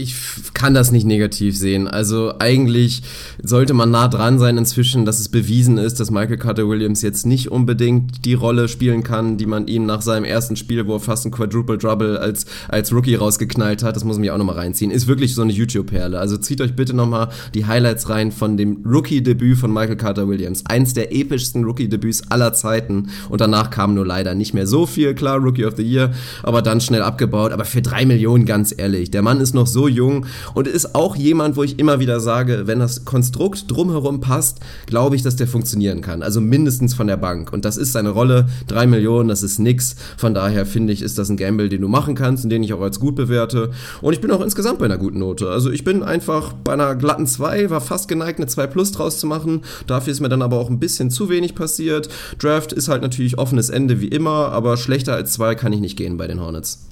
[0.00, 0.14] Ich
[0.54, 1.88] kann das nicht negativ sehen.
[1.88, 3.02] Also eigentlich
[3.42, 7.26] sollte man nah dran sein inzwischen, dass es bewiesen ist, dass Michael Carter Williams jetzt
[7.26, 11.00] nicht unbedingt die Rolle spielen kann, die man ihm nach seinem ersten Spiel, wo er
[11.00, 14.54] fast ein Quadruple Trouble als, als Rookie rausgeknallt hat, das muss man mich auch nochmal
[14.54, 16.16] reinziehen, ist wirklich so eine YouTube-Perle.
[16.16, 20.64] Also zieht euch bitte nochmal die Highlights rein von dem Rookie-Debüt von Michael Carter Williams.
[20.66, 23.08] Eins der epischsten Rookie-Debüts aller Zeiten.
[23.28, 25.14] Und danach kam nur leider nicht mehr so viel.
[25.14, 26.12] Klar, Rookie of the Year,
[26.44, 27.50] aber dann schnell abgebaut.
[27.50, 31.16] Aber für drei Millionen, ganz ehrlich, der Mann ist noch so jung und ist auch
[31.16, 35.46] jemand, wo ich immer wieder sage, wenn das Konstrukt drumherum passt, glaube ich, dass der
[35.46, 36.22] funktionieren kann.
[36.22, 37.52] Also mindestens von der Bank.
[37.52, 38.48] Und das ist seine Rolle.
[38.66, 39.96] Drei Millionen, das ist nix.
[40.16, 42.72] Von daher finde ich, ist das ein Gamble, den du machen kannst und den ich
[42.72, 43.70] auch als gut bewerte.
[44.00, 45.50] Und ich bin auch insgesamt bei einer guten Note.
[45.50, 49.18] Also ich bin einfach bei einer glatten 2, war fast geneigt, eine 2 Plus draus
[49.18, 49.62] zu machen.
[49.86, 52.08] Dafür ist mir dann aber auch ein bisschen zu wenig passiert.
[52.38, 55.96] Draft ist halt natürlich offenes Ende wie immer, aber schlechter als 2 kann ich nicht
[55.96, 56.87] gehen bei den Hornets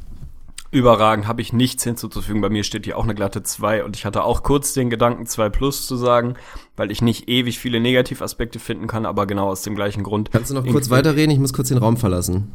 [0.77, 2.41] überragend, habe ich nichts hinzuzufügen.
[2.41, 5.27] Bei mir steht hier auch eine glatte 2 und ich hatte auch kurz den Gedanken
[5.27, 6.35] 2 plus zu sagen,
[6.77, 10.31] weil ich nicht ewig viele Negativaspekte finden kann, aber genau aus dem gleichen Grund.
[10.31, 11.31] Kannst du noch kurz weiterreden?
[11.31, 12.53] Ich muss kurz den Raum verlassen.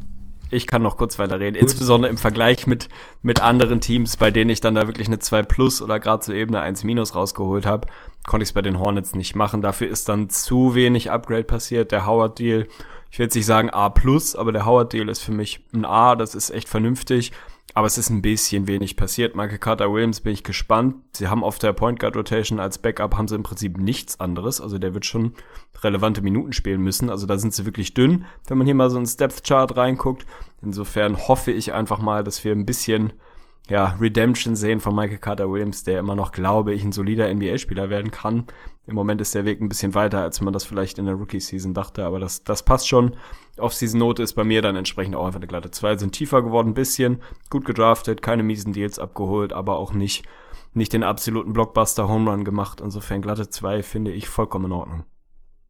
[0.51, 1.63] Ich kann noch kurz weiterreden, Gut.
[1.63, 2.89] insbesondere im Vergleich mit,
[3.21, 6.33] mit anderen Teams, bei denen ich dann da wirklich eine 2 plus oder gerade so
[6.33, 7.87] eben eine 1 minus rausgeholt habe,
[8.27, 9.61] konnte ich es bei den Hornets nicht machen.
[9.61, 11.91] Dafür ist dann zu wenig Upgrade passiert.
[11.93, 12.67] Der Howard Deal,
[13.09, 15.85] ich will jetzt nicht sagen A plus, aber der Howard Deal ist für mich ein
[15.85, 17.31] A, das ist echt vernünftig
[17.73, 19.35] aber es ist ein bisschen wenig passiert.
[19.35, 20.95] Michael Carter Williams bin ich gespannt.
[21.13, 24.59] Sie haben auf der Point Guard Rotation als Backup haben sie im Prinzip nichts anderes.
[24.59, 25.33] Also der wird schon
[25.81, 27.09] relevante Minuten spielen müssen.
[27.09, 30.25] Also da sind sie wirklich dünn, wenn man hier mal so ins Depth Chart reinguckt.
[30.61, 33.13] Insofern hoffe ich einfach mal, dass wir ein bisschen
[33.71, 37.89] ja, Redemption sehen von Michael Carter Williams, der immer noch, glaube ich, ein solider NBA-Spieler
[37.89, 38.45] werden kann.
[38.85, 41.73] Im Moment ist der Weg ein bisschen weiter, als man das vielleicht in der Rookie-Season
[41.73, 43.15] dachte, aber das, das passt schon.
[43.57, 45.99] Off-Season-Note ist bei mir dann entsprechend auch einfach eine glatte 2.
[45.99, 47.21] Sind tiefer geworden, ein bisschen.
[47.49, 50.25] Gut gedraftet, keine miesen Deals abgeholt, aber auch nicht,
[50.73, 52.81] nicht den absoluten Blockbuster-Home-Run gemacht.
[52.81, 55.05] Insofern glatte 2 finde ich vollkommen in Ordnung.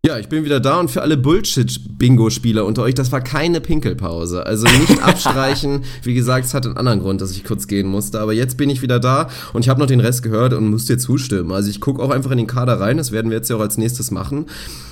[0.04, 4.44] Ja, ich bin wieder da und für alle Bullshit-Bingo-Spieler unter euch, das war keine Pinkelpause.
[4.48, 5.84] Also nicht abstreichen.
[6.02, 8.20] Wie gesagt, es hat einen anderen Grund, dass ich kurz gehen musste.
[8.20, 10.86] Aber jetzt bin ich wieder da und ich habe noch den Rest gehört und muss
[10.86, 11.52] dir zustimmen.
[11.52, 13.62] Also ich gucke auch einfach in den Kader rein, das werden wir jetzt ja auch
[13.62, 14.48] als nächstes machen.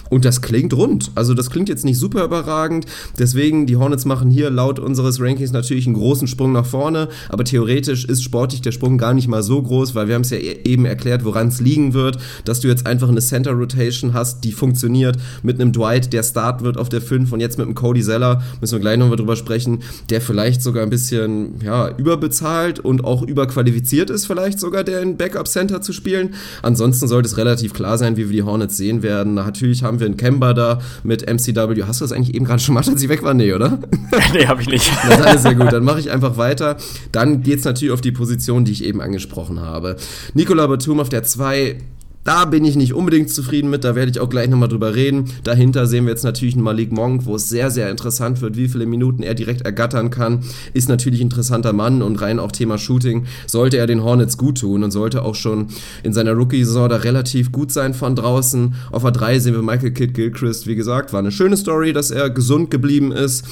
[0.10, 1.12] Und das klingt rund.
[1.16, 2.86] Also das klingt jetzt nicht super überragend.
[3.18, 7.10] Deswegen, die Hornets machen hier laut unseres Rankings natürlich einen großen Sprung nach vorne.
[7.30, 10.32] Aber theoretisch ist sportlich der Sprung gar nicht mal so groß, weil wir haben es
[10.32, 14.14] ja e- eben erklärt, woran es liegen wird, dass du jetzt einfach eine Center Rotation
[14.14, 17.68] hast, die funktioniert mit einem Dwight, der Start wird auf der 5 und jetzt mit
[17.68, 21.90] einem Cody Zeller, müssen wir gleich nochmal drüber sprechen, der vielleicht sogar ein bisschen ja,
[21.98, 26.34] überbezahlt und auch überqualifiziert ist, vielleicht sogar der in Backup Center zu spielen.
[26.62, 29.34] Ansonsten sollte es relativ klar sein, wie wir die Hornets sehen werden.
[29.36, 31.84] Natürlich haben wir einen Kemba da mit MCW.
[31.84, 33.34] Hast du das eigentlich eben gerade schon mal, als ich weg war?
[33.34, 33.80] Nee, oder?
[34.34, 34.92] nee, habe ich nicht.
[35.08, 35.72] Das ist alles sehr gut.
[35.72, 36.78] Dann mache ich einfach weiter.
[37.12, 39.96] Dann geht es natürlich auf die Position, die ich eben angesprochen habe.
[40.34, 41.78] Nikola Batum auf der 2
[42.24, 45.26] da bin ich nicht unbedingt zufrieden mit, da werde ich auch gleich nochmal drüber reden.
[45.44, 48.68] Dahinter sehen wir jetzt natürlich einen Malik Monk, wo es sehr, sehr interessant wird, wie
[48.68, 50.44] viele Minuten er direkt ergattern kann.
[50.74, 54.60] Ist natürlich ein interessanter Mann und rein auch Thema Shooting sollte er den Hornets gut
[54.60, 55.68] tun und sollte auch schon
[56.04, 58.76] in seiner Rookie-Saison da relativ gut sein von draußen.
[58.92, 62.12] Auf der 3 sehen wir Michael Kidd Gilchrist, wie gesagt, war eine schöne Story, dass
[62.12, 63.46] er gesund geblieben ist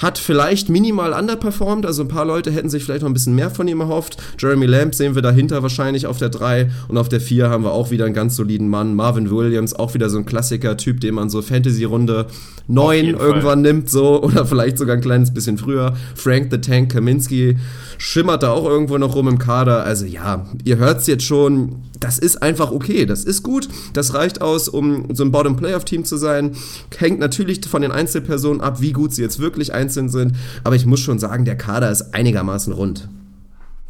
[0.00, 3.50] hat vielleicht minimal underperformed, also ein paar Leute hätten sich vielleicht noch ein bisschen mehr
[3.50, 4.16] von ihm erhofft.
[4.38, 7.72] Jeremy Lamb sehen wir dahinter wahrscheinlich auf der 3 und auf der 4 haben wir
[7.72, 8.94] auch wieder einen ganz soliden Mann.
[8.94, 12.26] Marvin Williams, auch wieder so ein Klassiker-Typ, den man so Fantasy-Runde
[12.66, 13.56] 9 irgendwann Fall.
[13.56, 15.94] nimmt, so oder vielleicht sogar ein kleines bisschen früher.
[16.14, 17.56] Frank the Tank Kaminski
[17.98, 19.84] schimmert da auch irgendwo noch rum im Kader.
[19.84, 24.14] Also ja, ihr hört es jetzt schon, das ist einfach okay, das ist gut, das
[24.14, 26.56] reicht aus, um so ein Bottom-Playoff-Team zu sein.
[26.96, 30.86] Hängt natürlich von den Einzelpersonen ab, wie gut sie jetzt wirklich einzeln sind, aber ich
[30.86, 33.08] muss schon sagen, der Kader ist einigermaßen rund.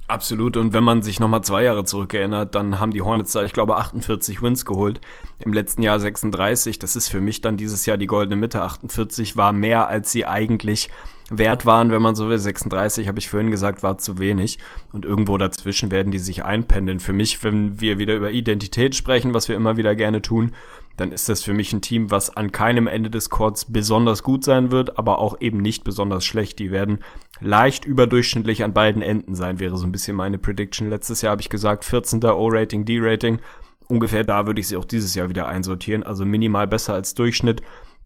[0.06, 0.58] Absolut.
[0.58, 3.76] Und wenn man sich nochmal zwei Jahre zurückerinnert, dann haben die Hornets da, ich glaube,
[3.76, 5.00] 48 Wins geholt.
[5.38, 6.78] Im letzten Jahr 36.
[6.78, 8.60] Das ist für mich dann dieses Jahr die goldene Mitte.
[8.60, 10.90] 48 war mehr, als sie eigentlich
[11.30, 12.38] wert waren, wenn man so will.
[12.38, 14.58] 36, habe ich vorhin gesagt, war zu wenig.
[14.92, 17.00] Und irgendwo dazwischen werden die sich einpendeln.
[17.00, 20.52] Für mich, wenn wir wieder über Identität sprechen, was wir immer wieder gerne tun,
[20.96, 24.44] dann ist das für mich ein Team, was an keinem Ende des Courts besonders gut
[24.44, 26.58] sein wird, aber auch eben nicht besonders schlecht.
[26.58, 27.00] Die werden
[27.40, 30.90] leicht überdurchschnittlich an beiden Enden sein, wäre so ein bisschen meine Prediction.
[30.90, 32.24] Letztes Jahr habe ich gesagt, 14.
[32.24, 33.40] O-Rating, D-Rating.
[33.88, 36.04] Ungefähr da würde ich sie auch dieses Jahr wieder einsortieren.
[36.04, 37.60] Also minimal besser als Durchschnitt.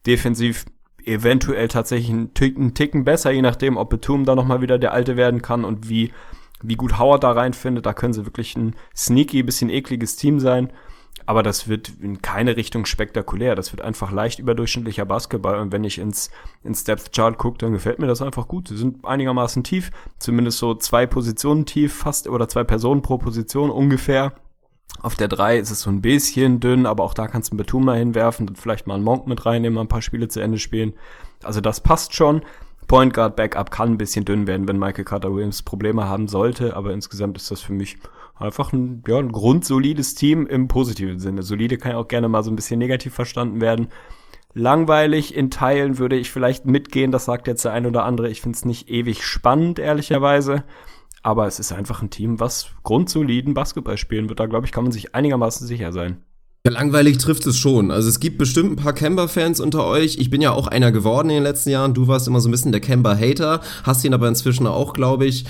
[0.07, 0.65] Defensiv
[1.05, 5.17] eventuell tatsächlich einen Ticken, Ticken besser, je nachdem, ob Betum da nochmal wieder der Alte
[5.17, 6.13] werden kann und wie,
[6.63, 7.87] wie gut Howard da reinfindet.
[7.87, 10.73] Da können sie wirklich ein sneaky, bisschen ekliges Team sein.
[11.27, 13.55] Aber das wird in keine Richtung spektakulär.
[13.55, 15.59] Das wird einfach leicht überdurchschnittlicher Basketball.
[15.59, 16.31] Und wenn ich ins,
[16.65, 18.69] ins Depth Chart gucke, dann gefällt mir das einfach gut.
[18.69, 19.91] Sie sind einigermaßen tief.
[20.19, 24.33] Zumindest so zwei Positionen tief, fast, oder zwei Personen pro Position ungefähr.
[25.01, 27.59] Auf der 3 ist es so ein bisschen dünn, aber auch da kannst du einen
[27.59, 30.59] Betum mal hinwerfen und vielleicht mal einen Monk mit reinnehmen, ein paar Spiele zu Ende
[30.59, 30.95] spielen.
[31.43, 32.43] Also das passt schon.
[32.89, 36.75] Point Guard Backup kann ein bisschen dünn werden, wenn Michael Carter Williams Probleme haben sollte,
[36.75, 37.99] aber insgesamt ist das für mich
[38.35, 41.43] einfach ein, ja, ein grundsolides Team im positiven Sinne.
[41.43, 43.89] Solide kann ja auch gerne mal so ein bisschen negativ verstanden werden.
[44.55, 48.31] Langweilig in Teilen würde ich vielleicht mitgehen, das sagt jetzt der ein oder andere.
[48.31, 50.65] Ich finde es nicht ewig spannend, ehrlicherweise.
[51.29, 54.41] Aber es ist einfach ein Team, was grundsoliden Basketball spielen wird.
[54.41, 56.23] Da, glaube ich, kann man sich einigermaßen sicher sein.
[56.65, 57.91] Ja, langweilig trifft es schon.
[57.91, 60.17] Also es gibt bestimmt ein paar Kemba-Fans unter euch.
[60.17, 61.93] Ich bin ja auch einer geworden in den letzten Jahren.
[61.93, 65.45] Du warst immer so ein bisschen der Kemba-Hater, hast ihn aber inzwischen auch, glaube ich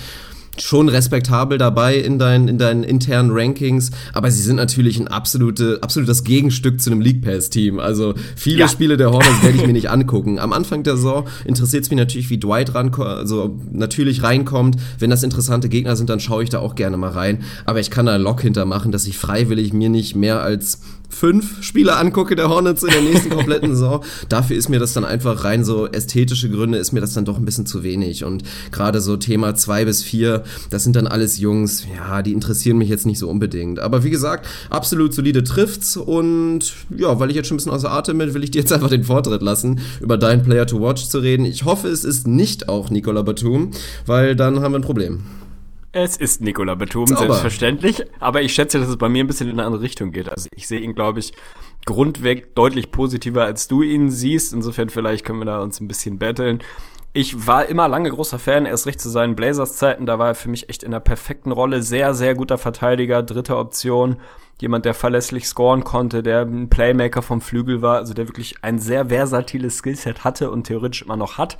[0.57, 5.79] schon respektabel dabei in deinen, in deinen internen Rankings, aber sie sind natürlich ein absolute,
[5.81, 7.79] absolutes Gegenstück zu einem League Pass Team.
[7.79, 8.67] Also viele ja.
[8.67, 10.39] Spiele der Hornets werde ich mir nicht angucken.
[10.39, 14.77] Am Anfang der Saison interessiert es mich natürlich, wie Dwight rankommt, also natürlich reinkommt.
[14.97, 17.43] Wenn das interessante Gegner sind, dann schaue ich da auch gerne mal rein.
[17.65, 20.81] Aber ich kann da Lock hintermachen, dass ich freiwillig mir nicht mehr als
[21.19, 25.03] fünf Spiele angucke der Hornets in der nächsten kompletten Saison, dafür ist mir das dann
[25.03, 28.23] einfach rein so ästhetische Gründe, ist mir das dann doch ein bisschen zu wenig.
[28.23, 32.77] Und gerade so Thema zwei bis vier, das sind dann alles Jungs, ja, die interessieren
[32.77, 33.79] mich jetzt nicht so unbedingt.
[33.79, 37.91] Aber wie gesagt, absolut solide trifft's und ja, weil ich jetzt schon ein bisschen außer
[37.91, 41.09] Atem bin, will ich dir jetzt einfach den Vortritt lassen, über deinen Player to Watch
[41.09, 41.43] zu reden.
[41.43, 43.71] Ich hoffe, es ist nicht auch Nicola Batum,
[44.05, 45.19] weil dann haben wir ein Problem.
[45.91, 47.21] Es ist Nikola Batum, Sauber.
[47.21, 48.03] selbstverständlich.
[48.19, 50.29] Aber ich schätze, dass es bei mir ein bisschen in eine andere Richtung geht.
[50.29, 51.33] Also ich sehe ihn, glaube ich,
[51.85, 54.53] grundweg deutlich positiver, als du ihn siehst.
[54.53, 56.59] Insofern vielleicht können wir da uns ein bisschen betteln.
[57.11, 60.05] Ich war immer lange großer Fan, erst recht zu seinen Blazers-Zeiten.
[60.05, 61.81] Da war er für mich echt in der perfekten Rolle.
[61.81, 64.17] Sehr, sehr guter Verteidiger, dritte Option.
[64.61, 68.77] Jemand, der verlässlich scoren konnte, der ein Playmaker vom Flügel war, also der wirklich ein
[68.77, 71.57] sehr versatiles Skillset hatte und theoretisch immer noch hat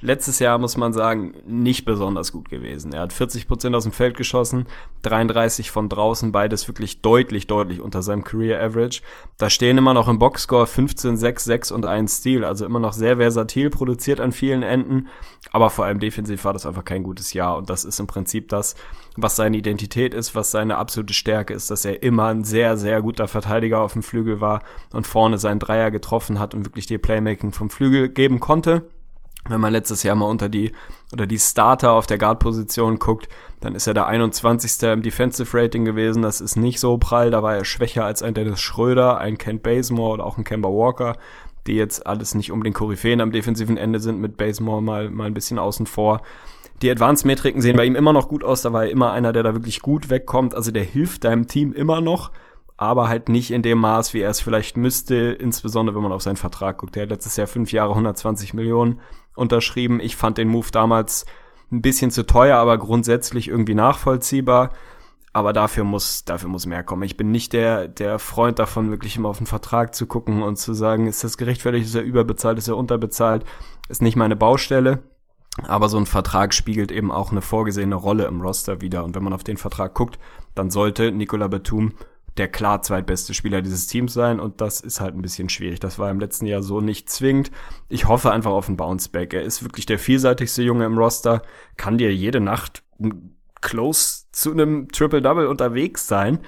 [0.00, 2.92] letztes Jahr, muss man sagen, nicht besonders gut gewesen.
[2.92, 4.66] Er hat 40 Prozent aus dem Feld geschossen,
[5.02, 9.02] 33 von draußen, beides wirklich deutlich, deutlich unter seinem Career Average.
[9.38, 12.92] Da stehen immer noch im Boxscore 15, 6, 6 und 1 Stil, also immer noch
[12.92, 15.08] sehr versatil, produziert an vielen Enden,
[15.50, 18.48] aber vor allem defensiv war das einfach kein gutes Jahr und das ist im Prinzip
[18.48, 18.76] das,
[19.16, 23.02] was seine Identität ist, was seine absolute Stärke ist, dass er immer ein sehr, sehr
[23.02, 26.98] guter Verteidiger auf dem Flügel war und vorne seinen Dreier getroffen hat und wirklich die
[26.98, 28.88] Playmaking vom Flügel geben konnte.
[29.48, 30.72] Wenn man letztes Jahr mal unter die
[31.12, 33.28] oder die Starter auf der Guard-Position guckt,
[33.60, 34.82] dann ist er der 21.
[34.84, 36.22] im Defensive Rating gewesen.
[36.22, 37.30] Das ist nicht so prall.
[37.30, 40.68] Da war er schwächer als ein Dennis Schröder, ein Kent Bazemore oder auch ein Kemba
[40.68, 41.16] Walker,
[41.66, 45.34] die jetzt alles nicht unbedingt Koryphäen am defensiven Ende sind, mit Bazemore mal, mal ein
[45.34, 46.20] bisschen außen vor.
[46.82, 48.62] Die Advanced-Metriken sehen bei ihm immer noch gut aus.
[48.62, 50.54] Da war er immer einer, der da wirklich gut wegkommt.
[50.54, 52.30] Also der hilft deinem Team immer noch
[52.78, 56.22] aber halt nicht in dem Maß, wie er es vielleicht müsste, insbesondere wenn man auf
[56.22, 56.96] seinen Vertrag guckt.
[56.96, 59.00] Er hat letztes Jahr fünf Jahre 120 Millionen
[59.38, 60.00] unterschrieben.
[60.00, 61.26] Ich fand den Move damals
[61.70, 64.70] ein bisschen zu teuer, aber grundsätzlich irgendwie nachvollziehbar.
[65.32, 67.02] Aber dafür muss, dafür muss mehr kommen.
[67.02, 70.56] Ich bin nicht der, der Freund davon, wirklich immer auf den Vertrag zu gucken und
[70.56, 73.44] zu sagen, ist das gerechtfertigt, ist er überbezahlt, ist er unterbezahlt,
[73.88, 75.02] ist nicht meine Baustelle.
[75.66, 79.04] Aber so ein Vertrag spiegelt eben auch eine vorgesehene Rolle im Roster wieder.
[79.04, 80.18] Und wenn man auf den Vertrag guckt,
[80.54, 81.92] dann sollte Nicola Batum
[82.38, 85.80] der klar zweitbeste Spieler dieses Teams sein und das ist halt ein bisschen schwierig.
[85.80, 87.50] Das war im letzten Jahr so nicht zwingend.
[87.88, 89.34] Ich hoffe einfach auf einen Bounceback.
[89.34, 91.42] Er ist wirklich der vielseitigste Junge im Roster,
[91.76, 92.82] kann dir jede Nacht
[93.60, 96.38] close zu einem Triple-Double unterwegs sein.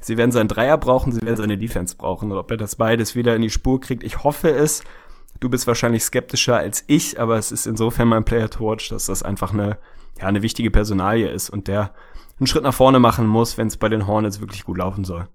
[0.00, 2.30] Sie werden seinen Dreier brauchen, sie werden seine Defense brauchen.
[2.30, 4.82] Und ob er das beides wieder in die Spur kriegt, ich hoffe es.
[5.40, 9.06] Du bist wahrscheinlich skeptischer als ich, aber es ist insofern mein Player to watch, dass
[9.06, 9.78] das einfach eine,
[10.18, 11.92] ja, eine wichtige Personalie ist und der
[12.38, 15.28] einen Schritt nach vorne machen muss, wenn es bei den Hornets wirklich gut laufen soll.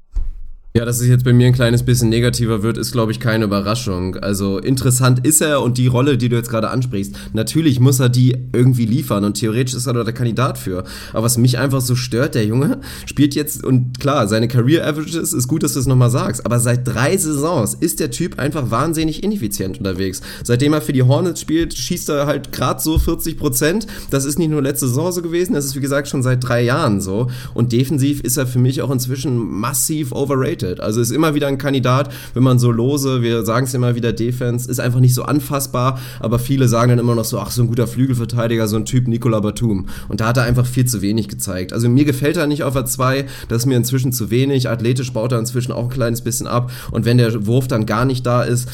[0.73, 3.43] Ja, dass es jetzt bei mir ein kleines bisschen negativer wird, ist, glaube ich, keine
[3.43, 4.15] Überraschung.
[4.15, 8.07] Also interessant ist er und die Rolle, die du jetzt gerade ansprichst, natürlich muss er
[8.07, 10.86] die irgendwie liefern und theoretisch ist er da der Kandidat für.
[11.12, 15.34] Aber was mich einfach so stört, der Junge spielt jetzt, und klar, seine Career Averages
[15.34, 18.71] ist gut, dass du es nochmal sagst, aber seit drei Saisons ist der Typ einfach
[18.71, 20.21] wahnsinnig ineffizient unterwegs.
[20.41, 23.88] Seitdem er für die Hornets spielt, schießt er halt gerade so 40 Prozent.
[24.10, 26.62] Das ist nicht nur letzte Saison so gewesen, das ist wie gesagt schon seit drei
[26.62, 27.29] Jahren so.
[27.53, 30.80] Und defensiv ist er für mich auch inzwischen massiv overrated underrated.
[30.80, 34.13] Also ist immer wieder ein Kandidat, wenn man so lose, wir sagen es immer wieder,
[34.13, 37.63] Defense ist einfach nicht so anfassbar, aber viele sagen dann immer noch so, ach, so
[37.63, 39.88] ein guter Flügelverteidiger, so ein Typ Nicola Batum.
[40.08, 41.74] Und da hat er einfach viel zu wenig gezeigt.
[41.74, 44.69] Also mir gefällt er nicht auf der 2, das ist mir inzwischen zu wenig.
[44.69, 46.71] Athletisch baut er inzwischen auch ein kleines bisschen ab.
[46.91, 48.69] Und wenn der Wurf dann gar nicht da ist,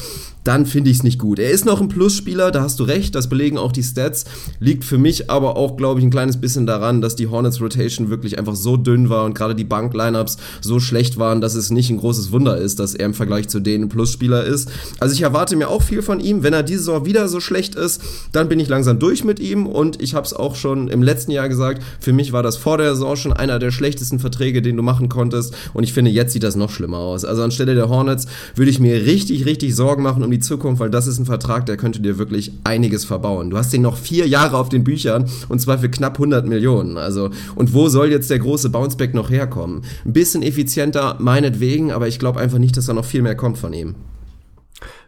[0.48, 1.38] dann finde ich es nicht gut.
[1.38, 4.24] Er ist noch ein Plusspieler, da hast du recht, das belegen auch die Stats.
[4.60, 8.08] Liegt für mich aber auch, glaube ich, ein kleines bisschen daran, dass die Hornets Rotation
[8.08, 11.90] wirklich einfach so dünn war und gerade die Bank-Lineups so schlecht waren, dass es nicht
[11.90, 14.70] ein großes Wunder ist, dass er im Vergleich zu denen ein Plusspieler ist.
[15.00, 16.42] Also ich erwarte mir auch viel von ihm.
[16.42, 18.00] Wenn er diese Saison wieder so schlecht ist,
[18.32, 21.30] dann bin ich langsam durch mit ihm und ich habe es auch schon im letzten
[21.30, 24.78] Jahr gesagt, für mich war das vor der Saison schon einer der schlechtesten Verträge, den
[24.78, 27.26] du machen konntest und ich finde, jetzt sieht das noch schlimmer aus.
[27.26, 30.80] Also anstelle der Hornets würde ich mir richtig, richtig Sorgen machen um die die Zukunft,
[30.80, 33.50] weil das ist ein Vertrag, der könnte dir wirklich einiges verbauen.
[33.50, 36.96] Du hast den noch vier Jahre auf den Büchern und zwar für knapp 100 Millionen.
[36.96, 39.82] Also, und wo soll jetzt der große Bounceback noch herkommen?
[40.04, 43.58] Ein bisschen effizienter, meinetwegen, aber ich glaube einfach nicht, dass da noch viel mehr kommt
[43.58, 43.94] von ihm.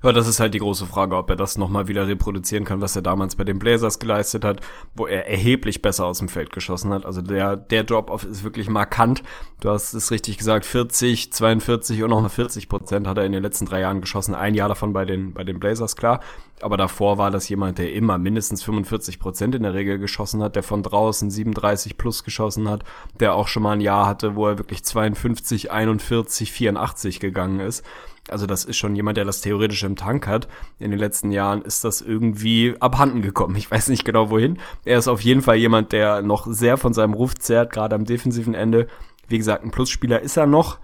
[0.02, 2.96] Ja, das ist halt die große Frage, ob er das nochmal wieder reproduzieren kann, was
[2.96, 4.60] er damals bei den Blazers geleistet hat,
[4.94, 7.04] wo er erheblich besser aus dem Feld geschossen hat.
[7.04, 9.22] Also der, der Drop-Off ist wirklich markant.
[9.60, 13.32] Du hast es richtig gesagt, 40, 42 und noch mal 40 Prozent hat er in
[13.32, 14.34] den letzten drei Jahren geschossen.
[14.34, 16.20] Ein Jahr davon bei den, bei den Blazers, klar.
[16.62, 20.56] Aber davor war das jemand, der immer mindestens 45 Prozent in der Regel geschossen hat,
[20.56, 22.84] der von draußen 37 plus geschossen hat,
[23.18, 27.84] der auch schon mal ein Jahr hatte, wo er wirklich 52, 41, 84 gegangen ist.
[28.32, 30.48] Also das ist schon jemand, der das theoretisch im Tank hat.
[30.78, 33.56] In den letzten Jahren ist das irgendwie abhanden gekommen.
[33.56, 34.58] Ich weiß nicht genau wohin.
[34.84, 38.04] Er ist auf jeden Fall jemand, der noch sehr von seinem Ruf zehrt, gerade am
[38.04, 38.86] defensiven Ende.
[39.28, 40.78] Wie gesagt, ein Plusspieler ist er noch,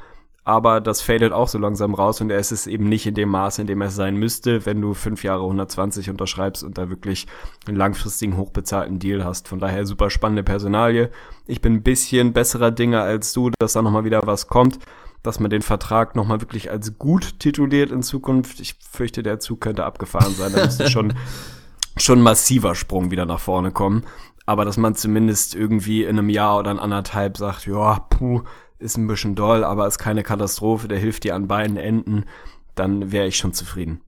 [0.46, 3.28] aber das fadet auch so langsam raus und er ist es eben nicht in dem
[3.30, 7.26] Maße, in dem er sein müsste, wenn du fünf Jahre 120 unterschreibst und da wirklich
[7.66, 9.48] einen langfristigen, hochbezahlten Deal hast.
[9.48, 11.11] Von daher super spannende Personalie.
[11.48, 14.78] Ich bin ein bisschen besserer Dinge als du, dass da nochmal wieder was kommt,
[15.22, 18.61] dass man den Vertrag nochmal wirklich als gut tituliert in Zukunft.
[18.61, 20.52] Ich fürchte, der Zug könnte abgefahren sein.
[20.55, 21.14] Da müsste schon,
[21.96, 24.05] schon massiver Sprung wieder nach vorne kommen.
[24.46, 28.42] Aber dass man zumindest irgendwie in einem Jahr oder in anderthalb sagt, ja, puh,
[28.79, 32.24] ist ein bisschen doll, aber ist keine Katastrophe, der hilft dir an beiden Enden,
[32.74, 34.00] dann wäre ich schon zufrieden.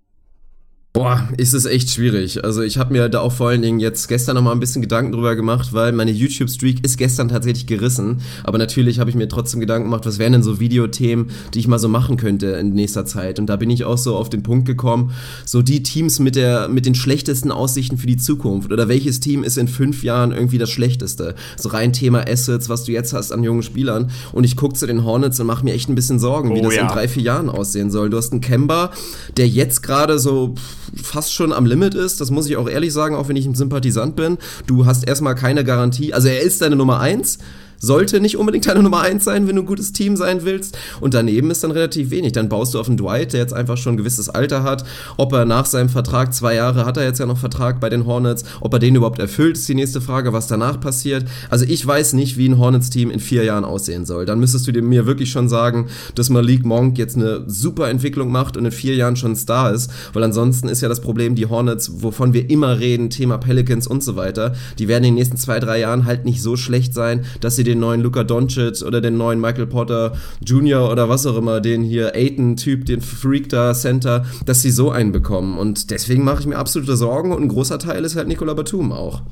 [0.95, 2.45] Boah, ist es echt schwierig.
[2.45, 4.81] Also ich habe mir da auch vor allen Dingen jetzt gestern noch mal ein bisschen
[4.81, 8.23] Gedanken drüber gemacht, weil meine YouTube-Streak ist gestern tatsächlich gerissen.
[8.43, 11.69] Aber natürlich habe ich mir trotzdem Gedanken gemacht, was wären denn so Videothemen, die ich
[11.69, 13.39] mal so machen könnte in nächster Zeit.
[13.39, 15.13] Und da bin ich auch so auf den Punkt gekommen,
[15.45, 18.73] so die Teams mit, der, mit den schlechtesten Aussichten für die Zukunft.
[18.73, 21.35] Oder welches Team ist in fünf Jahren irgendwie das schlechteste?
[21.59, 24.11] So rein Thema Assets, was du jetzt hast an jungen Spielern.
[24.33, 26.65] Und ich gucke zu den Hornets und mache mir echt ein bisschen Sorgen, wie oh,
[26.65, 26.83] das ja.
[26.83, 28.09] in drei, vier Jahren aussehen soll.
[28.09, 28.91] Du hast einen Kemba,
[29.37, 30.55] der jetzt gerade so
[30.95, 32.21] fast schon am Limit ist.
[32.21, 34.39] Das muss ich auch ehrlich sagen, auch wenn ich ein Sympathisant bin.
[34.67, 36.15] Du hast erstmal keine Garantie.
[36.15, 37.39] Also er ist deine Nummer eins
[37.79, 40.77] sollte nicht unbedingt deine Nummer eins sein, wenn du ein gutes Team sein willst.
[41.01, 42.33] Und daneben ist dann relativ wenig.
[42.33, 44.85] Dann baust du auf einen Dwight, der jetzt einfach schon ein gewisses Alter hat.
[45.17, 48.07] Ob er nach seinem Vertrag, zwei Jahre hat er jetzt ja noch Vertrag bei den
[48.07, 51.25] Hornets, ob er den überhaupt erfüllt, ist die nächste Frage, was danach passiert.
[51.51, 54.27] Also ich weiß nicht, wie ein Hornets-Team in vier Jahren aussehen soll.
[54.27, 58.57] Dann müsstest du mir wirklich schon sagen, dass Malik Monk jetzt eine super Entwicklung macht
[58.57, 59.91] und in vier Jahren schon Star ist.
[60.13, 64.03] Weil ansonsten ist ja das Problem, die Hornets, wovon wir immer reden, Thema Pelicans und
[64.03, 67.25] so weiter, die werden in den nächsten zwei, drei Jahren halt nicht so schlecht sein,
[67.41, 70.91] dass sie den neuen Luka Doncic oder den neuen Michael Potter Jr.
[70.91, 75.13] oder was auch immer, den hier Aiton-Typ, den Freak da Center, dass sie so einen
[75.13, 75.59] bekommen.
[75.59, 78.93] Und deswegen mache ich mir absolute Sorgen und ein großer Teil ist halt Nicola Batum
[78.93, 79.23] auch.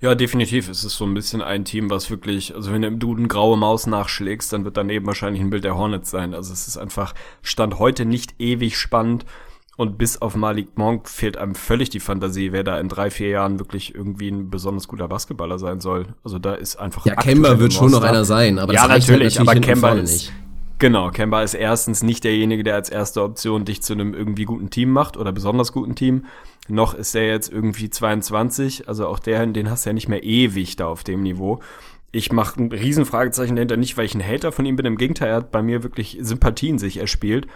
[0.00, 0.68] Ja, definitiv.
[0.70, 3.58] Es ist so ein bisschen ein Team, was wirklich, also wenn du im Duden graue
[3.58, 6.34] Maus nachschlägst, dann wird daneben wahrscheinlich ein Bild der Hornets sein.
[6.34, 9.26] Also es ist einfach Stand heute nicht ewig spannend.
[9.80, 13.30] Und bis auf Malik Monk fehlt einem völlig die Fantasie, wer da in drei, vier
[13.30, 16.08] Jahren wirklich irgendwie ein besonders guter Basketballer sein soll.
[16.22, 17.06] Also da ist einfach.
[17.06, 19.92] Ja, Kemba wird schon noch einer sein, aber ja, das natürlich, halt natürlich aber Kemba
[20.02, 20.32] ist, nicht.
[20.80, 24.68] Genau, Kemba ist erstens nicht derjenige, der als erste Option dich zu einem irgendwie guten
[24.68, 26.26] Team macht oder besonders guten Team.
[26.68, 30.22] Noch ist er jetzt irgendwie 22, also auch der, den hast du ja nicht mehr
[30.22, 31.60] ewig da auf dem Niveau.
[32.12, 35.30] Ich mache ein Riesenfragezeichen dahinter, nicht weil ich ein Hater von ihm bin, im Gegenteil,
[35.30, 37.46] er hat bei mir wirklich Sympathien sich erspielt.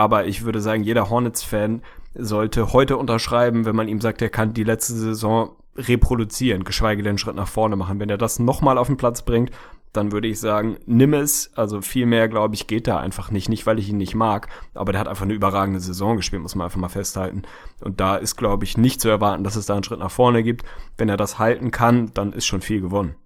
[0.00, 1.82] Aber ich würde sagen, jeder Hornets-Fan
[2.14, 7.18] sollte heute unterschreiben, wenn man ihm sagt, er kann die letzte Saison reproduzieren, geschweige denn
[7.18, 8.00] Schritt nach vorne machen.
[8.00, 9.50] Wenn er das nochmal auf den Platz bringt,
[9.92, 11.52] dann würde ich sagen, nimm es.
[11.54, 13.50] Also viel mehr, glaube ich, geht da einfach nicht.
[13.50, 16.54] Nicht, weil ich ihn nicht mag, aber der hat einfach eine überragende Saison gespielt, muss
[16.54, 17.42] man einfach mal festhalten.
[17.82, 20.42] Und da ist, glaube ich, nicht zu erwarten, dass es da einen Schritt nach vorne
[20.42, 20.64] gibt.
[20.96, 23.16] Wenn er das halten kann, dann ist schon viel gewonnen.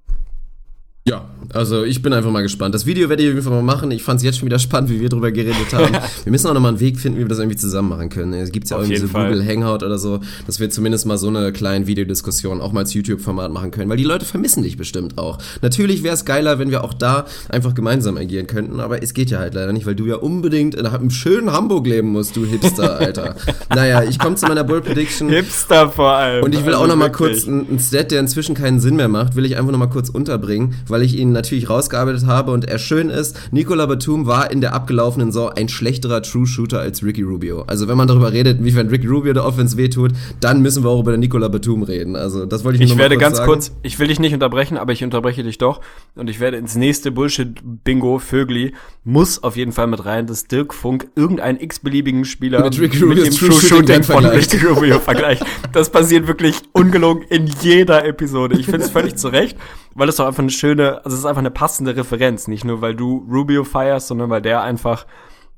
[1.07, 2.75] Ja, also ich bin einfach mal gespannt.
[2.75, 3.91] Das Video werde ich auf jeden Fall mal machen.
[3.91, 5.93] Ich fand es jetzt schon wieder spannend, wie wir drüber geredet haben.
[6.25, 8.33] wir müssen auch nochmal einen Weg finden, wie wir das irgendwie zusammen machen können.
[8.33, 9.29] Es gibt ja auch irgendwie so Fall.
[9.29, 12.95] Google Hangout oder so, dass wir zumindest mal so eine kleine Videodiskussion auch mal als
[12.95, 15.37] YouTube-Format machen können, weil die Leute vermissen dich bestimmt auch.
[15.61, 19.29] Natürlich wäre es geiler, wenn wir auch da einfach gemeinsam agieren könnten, aber es geht
[19.29, 22.47] ja halt leider nicht, weil du ja unbedingt in einem schönen Hamburg leben musst, du
[22.47, 23.37] Hipster, Alter.
[23.69, 25.29] naja, ich komme zu meiner Bull Prediction.
[25.29, 26.45] Hipster vor allem.
[26.45, 29.37] Und ich will also auch nochmal kurz einen Stat, der inzwischen keinen Sinn mehr macht,
[29.37, 33.11] will ich einfach nochmal kurz unterbringen, weil ich ihn natürlich rausgearbeitet habe und er schön
[33.11, 37.65] ist, Nicola Batum war in der abgelaufenen Saison ein schlechterer True Shooter als Ricky Rubio.
[37.67, 40.91] Also wenn man darüber redet, wie wenn Ricky Rubio der Offense wehtut, dann müssen wir
[40.91, 42.15] auch über den Nicola Batum reden.
[42.15, 43.51] Also das wollte ich nur Ich werde kurz ganz sagen.
[43.51, 45.81] kurz, ich will dich nicht unterbrechen, aber ich unterbreche dich doch
[46.15, 50.75] und ich werde ins nächste Bullshit-Bingo Vögli muss auf jeden Fall mit rein, dass Dirk
[50.75, 55.45] Funk irgendeinen x-beliebigen Spieler mit, Ricky mit dem True, True Shooting von Ricky Rubio vergleicht.
[55.73, 58.57] Das passiert wirklich ungelogen in jeder Episode.
[58.61, 59.57] Ich finde es völlig zurecht
[59.95, 62.49] weil es doch einfach eine schöne, also es ist einfach eine passende Referenz.
[62.49, 65.07] Nicht nur, weil du Rubio feierst, sondern weil der einfach,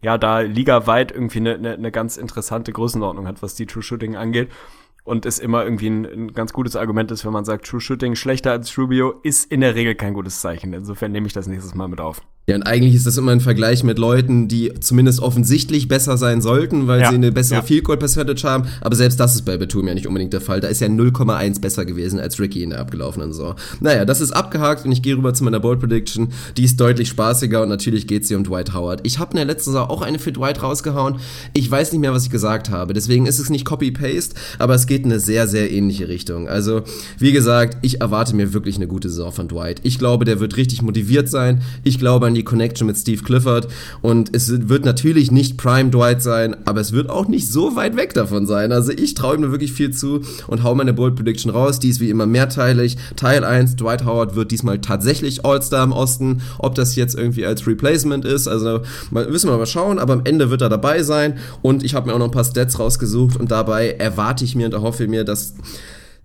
[0.02, 4.16] ja, da ligaweit irgendwie eine, eine, eine ganz interessante Größenordnung hat, was die True Shooting
[4.16, 4.50] angeht
[5.06, 8.16] und es immer irgendwie ein, ein, ganz gutes Argument ist, wenn man sagt, True Shooting
[8.16, 10.72] schlechter als Rubio, ist in der Regel kein gutes Zeichen.
[10.72, 12.20] Insofern nehme ich das nächstes Mal mit auf.
[12.48, 16.40] Ja, und eigentlich ist das immer ein Vergleich mit Leuten, die zumindest offensichtlich besser sein
[16.40, 17.08] sollten, weil ja.
[17.08, 17.62] sie eine bessere ja.
[17.62, 18.68] Field Goal Percentage haben.
[18.80, 20.60] Aber selbst das ist bei Batum ja nicht unbedingt der Fall.
[20.60, 23.56] Da ist ja 0,1 besser gewesen als Ricky in der abgelaufenen Saison.
[23.80, 26.28] Naja, das ist abgehakt und ich gehe rüber zu meiner Bold Prediction.
[26.56, 29.00] Die ist deutlich spaßiger und natürlich geht sie um Dwight Howard.
[29.02, 31.16] Ich habe in der letzten Saison auch eine für Dwight rausgehauen.
[31.52, 32.94] Ich weiß nicht mehr, was ich gesagt habe.
[32.94, 36.48] Deswegen ist es nicht Copy-Paste, aber es geht in eine sehr, sehr ähnliche Richtung.
[36.48, 36.82] Also,
[37.18, 39.80] wie gesagt, ich erwarte mir wirklich eine gute Saison von Dwight.
[39.82, 41.60] Ich glaube, der wird richtig motiviert sein.
[41.82, 43.68] Ich glaube an die Connection mit Steve Clifford
[44.02, 47.96] und es wird natürlich nicht Prime Dwight sein, aber es wird auch nicht so weit
[47.96, 48.72] weg davon sein.
[48.72, 51.80] Also ich traue ihm wirklich viel zu und hau meine Bold Prediction raus.
[51.80, 52.96] Die ist wie immer mehrteilig.
[53.16, 56.42] Teil 1, Dwight Howard wird diesmal tatsächlich All-Star im Osten.
[56.58, 60.22] Ob das jetzt irgendwie als Replacement ist, also mal, müssen wir mal schauen, aber am
[60.24, 63.36] Ende wird er dabei sein und ich habe mir auch noch ein paar Stats rausgesucht
[63.36, 65.54] und dabei erwarte ich mir und erhoffe mir, dass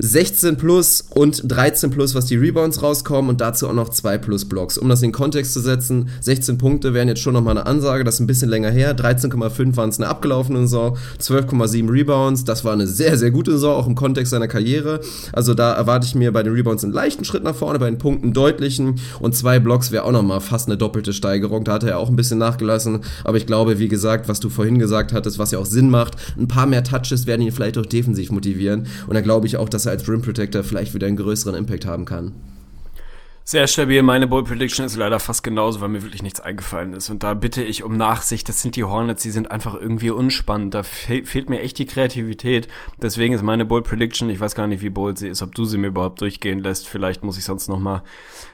[0.03, 4.45] 16 plus und 13 plus, was die Rebounds rauskommen und dazu auch noch 2 plus
[4.45, 4.79] Blocks.
[4.79, 8.03] Um das in den Kontext zu setzen, 16 Punkte wären jetzt schon nochmal eine Ansage,
[8.03, 8.97] das ist ein bisschen länger her.
[8.97, 13.75] 13,5 waren es eine abgelaufene Saison, 12,7 Rebounds, das war eine sehr, sehr gute Saison,
[13.75, 15.01] auch im Kontext seiner Karriere.
[15.33, 17.99] Also da erwarte ich mir bei den Rebounds einen leichten Schritt nach vorne, bei den
[17.99, 21.63] Punkten deutlichen und 2 Blocks wäre auch nochmal fast eine doppelte Steigerung.
[21.63, 24.49] Da hat er ja auch ein bisschen nachgelassen, aber ich glaube, wie gesagt, was du
[24.49, 27.77] vorhin gesagt hattest, was ja auch Sinn macht, ein paar mehr Touches werden ihn vielleicht
[27.77, 31.07] auch defensiv motivieren und dann glaube ich auch, dass er als Rim Protector vielleicht wieder
[31.07, 32.33] einen größeren Impact haben kann.
[33.43, 34.03] Sehr stabil.
[34.03, 37.09] Meine Bold Prediction ist leider fast genauso, weil mir wirklich nichts eingefallen ist.
[37.09, 38.47] Und da bitte ich um Nachsicht.
[38.47, 40.73] Das sind die Hornets, die sind einfach irgendwie unspannend.
[40.73, 42.67] Da fe fehlt mir echt die Kreativität.
[43.01, 45.65] Deswegen ist meine Bold Prediction, ich weiß gar nicht, wie bold sie ist, ob du
[45.65, 46.87] sie mir überhaupt durchgehen lässt.
[46.87, 48.03] Vielleicht muss ich sonst noch mal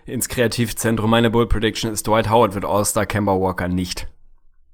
[0.06, 1.10] ins Kreativzentrum.
[1.10, 4.08] Meine Bold Prediction ist, Dwight Howard wird All-Star, Kemba Walker nicht.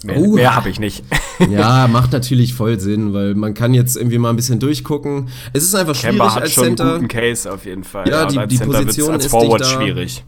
[0.03, 1.03] Mehr, uh, mehr habe ich nicht.
[1.49, 5.29] ja, macht natürlich voll Sinn, weil man kann jetzt irgendwie mal ein bisschen durchgucken.
[5.53, 6.83] Es ist einfach Kemba schwierig hat als schon Center.
[6.83, 8.07] Einen guten Case auf jeden Fall.
[8.09, 9.65] Ja, die, die Position ist Forward da.
[9.65, 10.23] schwierig.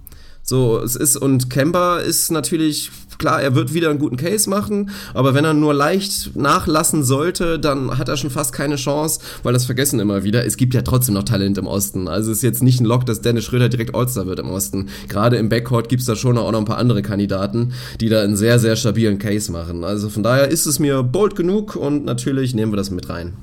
[0.47, 4.91] So, es ist, und Kemba ist natürlich, klar, er wird wieder einen guten Case machen,
[5.15, 9.53] aber wenn er nur leicht nachlassen sollte, dann hat er schon fast keine Chance, weil
[9.53, 10.45] das vergessen immer wieder.
[10.45, 12.07] Es gibt ja trotzdem noch Talent im Osten.
[12.07, 14.89] Also es ist jetzt nicht ein Lock, dass Dennis Schröder direkt All-Star wird im Osten.
[15.07, 18.37] Gerade im Backcourt gibt's da schon auch noch ein paar andere Kandidaten, die da einen
[18.37, 19.83] sehr, sehr stabilen Case machen.
[19.83, 23.33] Also von daher ist es mir bold genug und natürlich nehmen wir das mit rein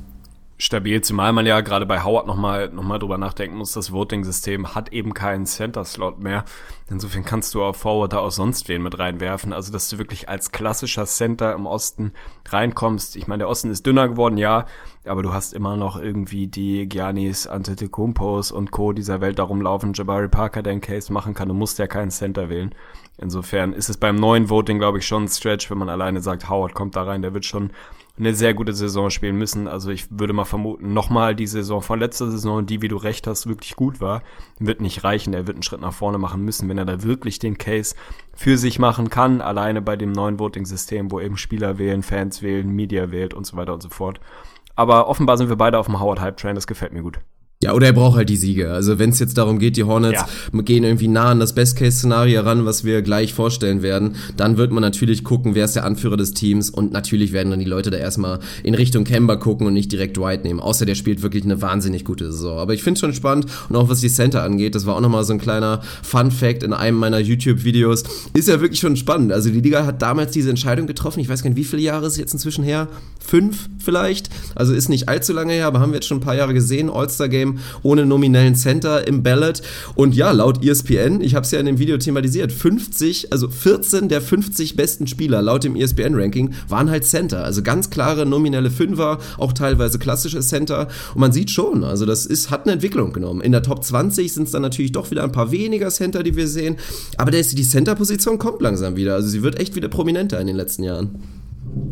[0.62, 4.76] stabil, zumal man ja gerade bei Howard nochmal noch mal drüber nachdenken muss, das Voting-System
[4.76, 6.44] hat eben keinen Center-Slot mehr.
[6.88, 9.52] Insofern kannst du auf Forward da auch sonst wen mit reinwerfen.
[9.52, 12.12] Also, dass du wirklich als klassischer Center im Osten
[12.48, 13.16] reinkommst.
[13.16, 14.66] Ich meine, der Osten ist dünner geworden, ja,
[15.04, 18.92] aber du hast immer noch irgendwie die Giannis, Antetokounmpos und Co.
[18.92, 21.48] dieser Welt darum laufen, Jabari Parker, der einen Case machen kann.
[21.48, 22.72] Du musst ja keinen Center wählen.
[23.18, 26.48] Insofern ist es beim neuen Voting, glaube ich, schon ein Stretch, wenn man alleine sagt,
[26.48, 27.72] Howard kommt da rein, der wird schon
[28.18, 29.66] eine sehr gute Saison spielen müssen.
[29.66, 33.26] Also ich würde mal vermuten, nochmal die Saison von letzter Saison, die, wie du recht
[33.26, 34.22] hast, wirklich gut war,
[34.58, 35.32] wird nicht reichen.
[35.32, 37.94] Er wird einen Schritt nach vorne machen müssen, wenn er da wirklich den Case
[38.34, 42.68] für sich machen kann, alleine bei dem neuen Voting-System, wo eben Spieler wählen, Fans wählen,
[42.68, 44.20] Media wählt und so weiter und so fort.
[44.74, 47.18] Aber offenbar sind wir beide auf dem Howard Hype Train, das gefällt mir gut.
[47.62, 48.72] Ja, oder er braucht halt die Siege.
[48.72, 50.62] Also wenn es jetzt darum geht, die Hornets ja.
[50.62, 54.80] gehen irgendwie nah an das Best-Case-Szenario ran, was wir gleich vorstellen werden, dann wird man
[54.80, 57.98] natürlich gucken, wer ist der Anführer des Teams und natürlich werden dann die Leute da
[57.98, 60.58] erstmal in Richtung Kemba gucken und nicht direkt Dwight nehmen.
[60.58, 62.58] Außer der spielt wirklich eine wahnsinnig gute Saison.
[62.58, 65.22] Aber ich finde schon spannend und auch was die Center angeht, das war auch nochmal
[65.22, 68.02] so ein kleiner Fun-Fact in einem meiner YouTube-Videos,
[68.34, 69.30] ist ja wirklich schon spannend.
[69.30, 72.06] Also die Liga hat damals diese Entscheidung getroffen, ich weiß gar nicht, wie viele Jahre
[72.06, 72.88] ist es jetzt inzwischen her?
[73.20, 74.30] Fünf vielleicht?
[74.56, 76.90] Also ist nicht allzu lange her, aber haben wir jetzt schon ein paar Jahre gesehen,
[76.90, 77.51] All-Star-Game
[77.82, 79.62] ohne nominellen Center im Ballot.
[79.94, 84.08] Und ja, laut ESPN, ich habe es ja in dem Video thematisiert, 50, also 14
[84.08, 87.44] der 50 besten Spieler laut dem ESPN-Ranking waren halt Center.
[87.44, 90.88] Also ganz klare nominelle Fünfer, auch teilweise klassische Center.
[91.14, 93.40] Und man sieht schon, also das ist, hat eine Entwicklung genommen.
[93.40, 96.36] In der Top 20 sind es dann natürlich doch wieder ein paar weniger Center, die
[96.36, 96.76] wir sehen.
[97.16, 99.14] Aber die Center-Position kommt langsam wieder.
[99.14, 101.41] Also sie wird echt wieder prominenter in den letzten Jahren.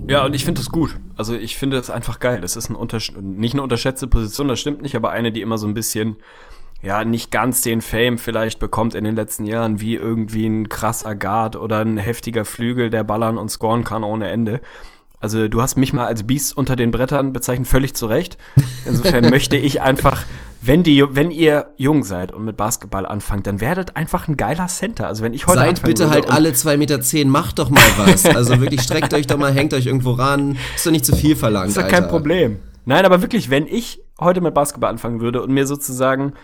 [0.07, 0.99] Ja, und ich finde das gut.
[1.17, 2.41] Also ich finde das einfach geil.
[2.41, 5.59] Das ist ein Untersch nicht eine unterschätzte Position, das stimmt nicht, aber eine, die immer
[5.59, 6.17] so ein bisschen,
[6.83, 11.15] ja, nicht ganz den Fame vielleicht bekommt in den letzten Jahren, wie irgendwie ein krasser
[11.15, 14.61] Guard oder ein heftiger Flügel, der ballern und scoren kann ohne Ende.
[15.21, 18.39] Also du hast mich mal als Biest unter den Brettern bezeichnet, völlig zu Recht.
[18.87, 20.25] Insofern möchte ich einfach
[20.63, 24.67] wenn die, wenn ihr jung seid und mit Basketball anfangt, dann werdet einfach ein geiler
[24.67, 25.07] Center.
[25.07, 28.25] Also wenn ich heute seid bitte halt alle zwei Meter zehn, macht doch mal was.
[28.41, 30.57] Also wirklich streckt euch doch mal, hängt euch irgendwo ran.
[30.75, 31.69] Ist doch nicht zu viel verlangt.
[31.69, 32.59] Ist doch kein Problem.
[32.85, 36.35] Nein, aber wirklich, wenn ich heute mit Basketball anfangen würde und mir sozusagen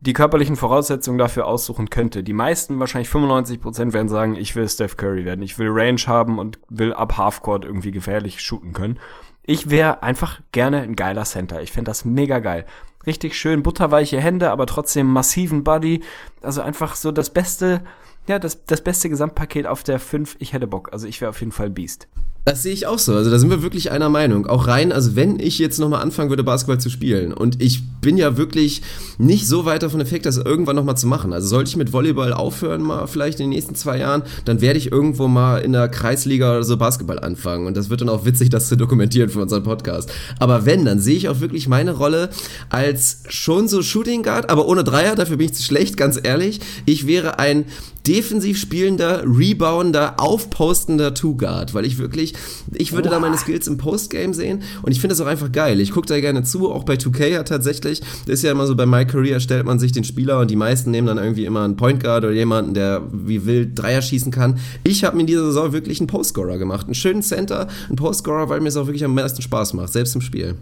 [0.00, 4.68] die körperlichen Voraussetzungen dafür aussuchen könnte, die meisten, wahrscheinlich 95 Prozent, werden sagen, ich will
[4.68, 8.98] Steph Curry werden, ich will Range haben und will ab Halfcourt irgendwie gefährlich shooten können.
[9.46, 11.62] Ich wäre einfach gerne ein geiler Center.
[11.62, 12.66] Ich fände das mega geil.
[13.06, 16.02] Richtig schön butterweiche Hände, aber trotzdem massiven Body.
[16.42, 17.84] Also einfach so das beste,
[18.26, 20.36] ja, das, das beste Gesamtpaket auf der 5.
[20.40, 20.92] Ich hätte Bock.
[20.92, 22.08] Also ich wäre auf jeden Fall Beast.
[22.48, 23.12] Das sehe ich auch so.
[23.12, 24.46] Also da sind wir wirklich einer Meinung.
[24.46, 28.16] Auch rein, also wenn ich jetzt nochmal anfangen würde, Basketball zu spielen und ich bin
[28.16, 28.82] ja wirklich
[29.18, 31.32] nicht so weit davon effekt, das irgendwann nochmal zu machen.
[31.32, 34.78] Also sollte ich mit Volleyball aufhören, mal vielleicht in den nächsten zwei Jahren, dann werde
[34.78, 37.66] ich irgendwo mal in der Kreisliga oder so Basketball anfangen.
[37.66, 40.12] Und das wird dann auch witzig, das zu dokumentieren für unseren Podcast.
[40.38, 42.30] Aber wenn, dann sehe ich auch wirklich meine Rolle
[42.68, 46.60] als schon so Shooting Guard, aber ohne Dreier, dafür bin ich zu schlecht, ganz ehrlich.
[46.84, 47.64] Ich wäre ein
[48.06, 52.34] defensiv spielender, rebounder, aufpostender Two-Guard, weil ich wirklich,
[52.74, 55.80] ich würde da meine Skills im Postgame sehen und ich finde das auch einfach geil.
[55.80, 58.00] Ich gucke da gerne zu, auch bei 2K ja tatsächlich.
[58.00, 60.56] Das ist ja immer so, bei My Career stellt man sich den Spieler und die
[60.56, 64.30] meisten nehmen dann irgendwie immer einen Point Guard oder jemanden, der wie wild Dreier schießen
[64.30, 64.58] kann.
[64.84, 68.48] Ich habe mir in dieser Saison wirklich einen Postscorer gemacht, einen schönen Center, einen Postscorer,
[68.48, 70.54] weil mir es auch wirklich am meisten Spaß macht, selbst im Spiel.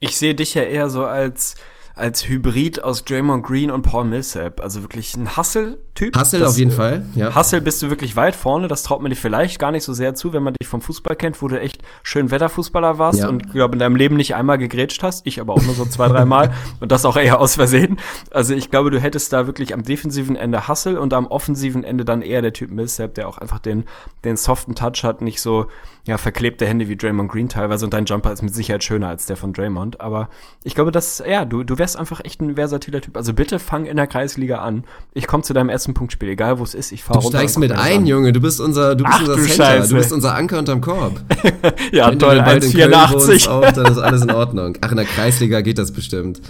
[0.00, 1.54] Ich sehe dich ja eher so als
[1.96, 4.60] als Hybrid aus Draymond Green und Paul Millsap.
[4.60, 6.18] Also wirklich ein Hustle-Typ.
[6.18, 7.34] Hustle auf jeden äh, Fall, ja.
[7.36, 8.66] Hustle bist du wirklich weit vorne.
[8.66, 11.14] Das traut man dir vielleicht gar nicht so sehr zu, wenn man dich vom Fußball
[11.14, 13.28] kennt, wo du echt schön Wetterfußballer warst ja.
[13.28, 15.24] und glaube in deinem Leben nicht einmal gegrätscht hast.
[15.24, 18.00] Ich aber auch nur so zwei, drei Mal und das auch eher aus Versehen.
[18.32, 22.04] Also ich glaube, du hättest da wirklich am defensiven Ende Hustle und am offensiven Ende
[22.04, 23.84] dann eher der Typ Millsap, der auch einfach den,
[24.24, 25.66] den soften Touch hat, nicht so
[26.06, 29.24] ja, verklebte Hände wie Draymond Green teilweise und dein Jumper ist mit Sicherheit schöner als
[29.24, 30.02] der von Draymond.
[30.02, 30.28] Aber
[30.62, 33.16] ich glaube, dass, ja, du, du wärst einfach echt ein versatiler Typ.
[33.16, 34.84] Also bitte fang in der Kreisliga an.
[35.14, 37.72] Ich komme zu deinem ersten Punktspiel, egal wo es ist, ich fahre Du steigst mit
[37.72, 38.32] ein, Junge.
[38.32, 39.64] Du bist unser, du bist Ach, unser du Center.
[39.64, 39.88] Scheiße.
[39.88, 41.20] Du bist unser Anker unterm Korb.
[41.92, 43.48] ja, Wenn toll, 1,84.
[43.48, 44.76] Auf, dann ist alles in Ordnung.
[44.82, 46.42] Ach, in der Kreisliga geht das bestimmt.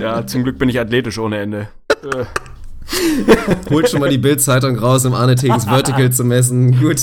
[0.00, 1.68] ja, zum Glück bin ich athletisch ohne Ende.
[3.70, 6.78] Holt schon mal die Bildzeitung raus, um Arne Tegens Vertical zu messen.
[6.78, 7.02] Gut.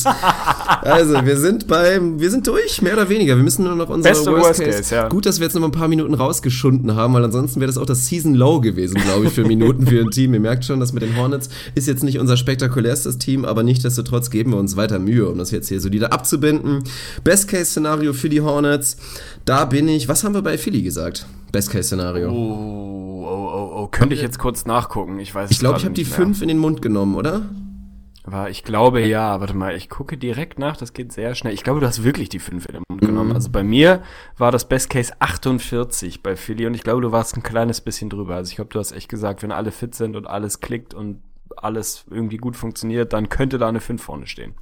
[0.82, 3.36] Also, wir sind beim, wir sind durch, mehr oder weniger.
[3.36, 4.78] Wir müssen nur noch unsere Beste Worst, Worst Case.
[4.78, 5.08] Case ja.
[5.10, 7.78] Gut, dass wir jetzt noch mal ein paar Minuten rausgeschunden haben, weil ansonsten wäre das
[7.78, 10.34] auch das Season Low gewesen, glaube ich, für Minuten für ein Team.
[10.34, 14.30] Ihr merkt schon, das mit den Hornets ist jetzt nicht unser spektakulärstes Team, aber nichtsdestotrotz
[14.30, 16.84] geben wir uns weiter Mühe, um das jetzt hier solide abzubinden.
[17.24, 18.98] Best Case Szenario für die Hornets.
[19.46, 21.26] Da bin ich, was haben wir bei Philly gesagt?
[21.52, 22.32] Best Case Szenario.
[22.32, 23.26] Oh,
[23.84, 23.88] oh.
[23.92, 25.20] Könnte ich jetzt kurz nachgucken.
[25.20, 27.44] Ich weiß Ich glaube, ich habe die fünf in den Mund genommen, oder?
[28.26, 31.54] War, ich glaube ja, warte mal, ich gucke direkt nach, das geht sehr schnell.
[31.54, 33.08] Ich glaube, du hast wirklich die fünf in den Mund mhm.
[33.08, 33.32] genommen.
[33.34, 34.02] Also bei mir
[34.38, 38.10] war das Best Case 48 bei Philly und ich glaube, du warst ein kleines bisschen
[38.10, 38.36] drüber.
[38.36, 41.22] Also ich glaube, du hast echt gesagt, wenn alle fit sind und alles klickt und
[41.58, 44.54] alles irgendwie gut funktioniert, dann könnte da eine 5 vorne stehen.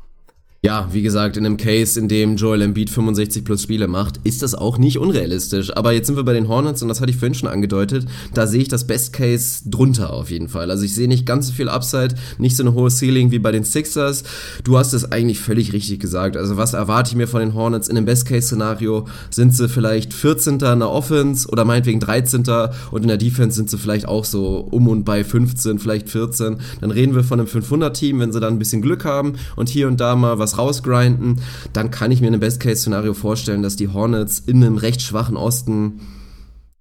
[0.63, 4.43] Ja, wie gesagt, in einem Case, in dem Joel Embiid 65 plus Spiele macht, ist
[4.43, 5.75] das auch nicht unrealistisch.
[5.75, 8.05] Aber jetzt sind wir bei den Hornets und das hatte ich vorhin schon angedeutet.
[8.35, 10.69] Da sehe ich das Best Case drunter auf jeden Fall.
[10.69, 13.51] Also ich sehe nicht ganz so viel Upside, nicht so eine hohe Ceiling wie bei
[13.51, 14.23] den Sixers.
[14.63, 16.37] Du hast es eigentlich völlig richtig gesagt.
[16.37, 17.87] Also was erwarte ich mir von den Hornets?
[17.87, 20.59] In einem Best Case Szenario sind sie vielleicht 14.
[20.59, 22.43] in der Offense oder meinetwegen 13.
[22.91, 26.57] und in der Defense sind sie vielleicht auch so um und bei 15, vielleicht 14.
[26.81, 29.67] Dann reden wir von einem 500 Team, wenn sie dann ein bisschen Glück haben und
[29.67, 31.41] hier und da mal was was rausgrinden,
[31.73, 35.37] dann kann ich mir in einem Best-Case-Szenario vorstellen, dass die Hornets in einem recht schwachen
[35.37, 36.01] Osten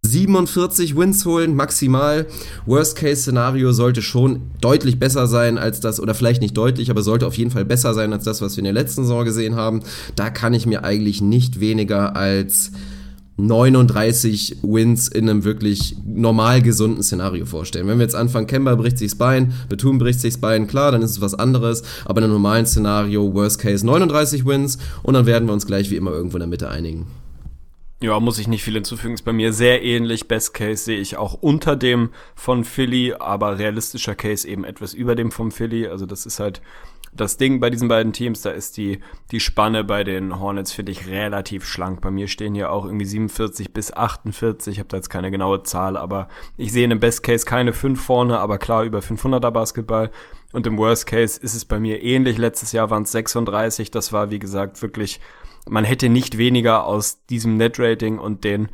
[0.03, 2.27] 47 Wins holen, maximal.
[2.65, 7.37] Worst-Case-Szenario sollte schon deutlich besser sein als das, oder vielleicht nicht deutlich, aber sollte auf
[7.37, 9.81] jeden Fall besser sein als das, was wir in der letzten Saison gesehen haben.
[10.17, 12.73] Da kann ich mir eigentlich nicht weniger als
[13.47, 17.87] 39 Wins in einem wirklich normal gesunden Szenario vorstellen.
[17.89, 21.13] Wenn wir jetzt anfangen, Kemba bricht sich's Bein, Betum bricht sich's Bein, klar, dann ist
[21.13, 25.49] es was anderes, aber in einem normalen Szenario, Worst Case 39 Wins und dann werden
[25.49, 27.07] wir uns gleich wie immer irgendwo in der Mitte einigen.
[28.03, 29.13] Ja, muss ich nicht viel hinzufügen.
[29.13, 30.27] Ist bei mir sehr ähnlich.
[30.27, 35.15] Best Case sehe ich auch unter dem von Philly, aber realistischer Case eben etwas über
[35.15, 35.87] dem von Philly.
[35.87, 36.63] Also das ist halt
[37.13, 39.01] das Ding bei diesen beiden Teams, da ist die,
[39.31, 42.01] die Spanne bei den Hornets, finde ich, relativ schlank.
[42.01, 44.75] Bei mir stehen hier auch irgendwie 47 bis 48.
[44.75, 47.73] Ich habe da jetzt keine genaue Zahl, aber ich sehe in dem Best Case keine
[47.73, 50.11] 5 vorne, aber klar über 500er Basketball.
[50.53, 52.39] Und im Worst Case ist es bei mir ähnlich.
[52.39, 53.91] Letztes Jahr waren es 36.
[53.91, 55.21] Das war, wie gesagt, wirklich,
[55.69, 58.69] man hätte nicht weniger aus diesem Net-Rating und den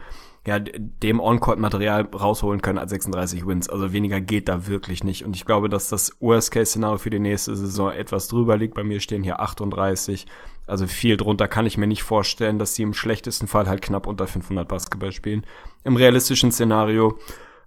[0.46, 3.68] ja, dem On-Court-Material rausholen können als 36 Wins.
[3.68, 5.24] Also weniger geht da wirklich nicht.
[5.24, 8.74] Und ich glaube, dass das Worst-Case-Szenario für die nächste Saison etwas drüber liegt.
[8.74, 10.26] Bei mir stehen hier 38.
[10.66, 14.06] Also viel drunter kann ich mir nicht vorstellen, dass sie im schlechtesten Fall halt knapp
[14.06, 15.44] unter 500 Basketball spielen.
[15.82, 17.18] Im realistischen Szenario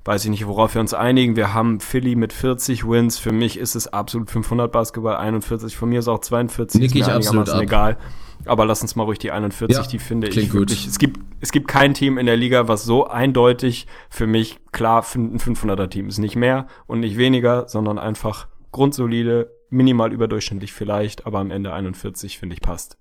[0.05, 1.36] weiß ich nicht, worauf wir uns einigen.
[1.36, 3.17] Wir haben Philly mit 40 Wins.
[3.17, 5.75] Für mich ist es absolut 500 Basketball, 41.
[5.75, 6.80] Von mir ist auch 42.
[6.80, 7.61] Nick ist mir absolut ab.
[7.61, 7.97] egal.
[8.45, 10.51] Aber lass uns mal ruhig die 41, ja, die finde ich wirklich.
[10.51, 10.71] Gut.
[10.71, 15.05] Es gibt, es gibt kein Team in der Liga, was so eindeutig für mich klar
[15.15, 16.19] ein 500er Team ist.
[16.19, 22.37] Nicht mehr und nicht weniger, sondern einfach grundsolide, minimal überdurchschnittlich vielleicht, aber am Ende 41
[22.37, 22.98] finde ich passt.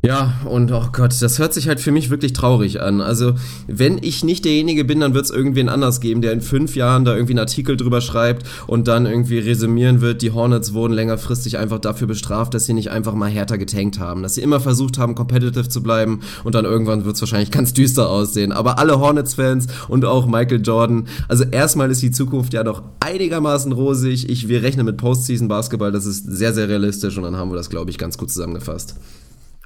[0.00, 3.00] Ja, und oh Gott, das hört sich halt für mich wirklich traurig an.
[3.00, 3.34] Also,
[3.66, 7.04] wenn ich nicht derjenige bin, dann wird es irgendwen anders geben, der in fünf Jahren
[7.04, 11.58] da irgendwie einen Artikel drüber schreibt und dann irgendwie resümieren wird, die Hornets wurden längerfristig
[11.58, 14.98] einfach dafür bestraft, dass sie nicht einfach mal härter getankt haben, dass sie immer versucht
[14.98, 18.52] haben, competitive zu bleiben und dann irgendwann wird es wahrscheinlich ganz düster aussehen.
[18.52, 23.72] Aber alle Hornets-Fans und auch Michael Jordan, also erstmal ist die Zukunft ja noch einigermaßen
[23.72, 24.30] rosig.
[24.30, 27.68] Ich, wir rechnen mit Postseason-Basketball, das ist sehr, sehr realistisch und dann haben wir das,
[27.68, 28.94] glaube ich, ganz gut zusammengefasst.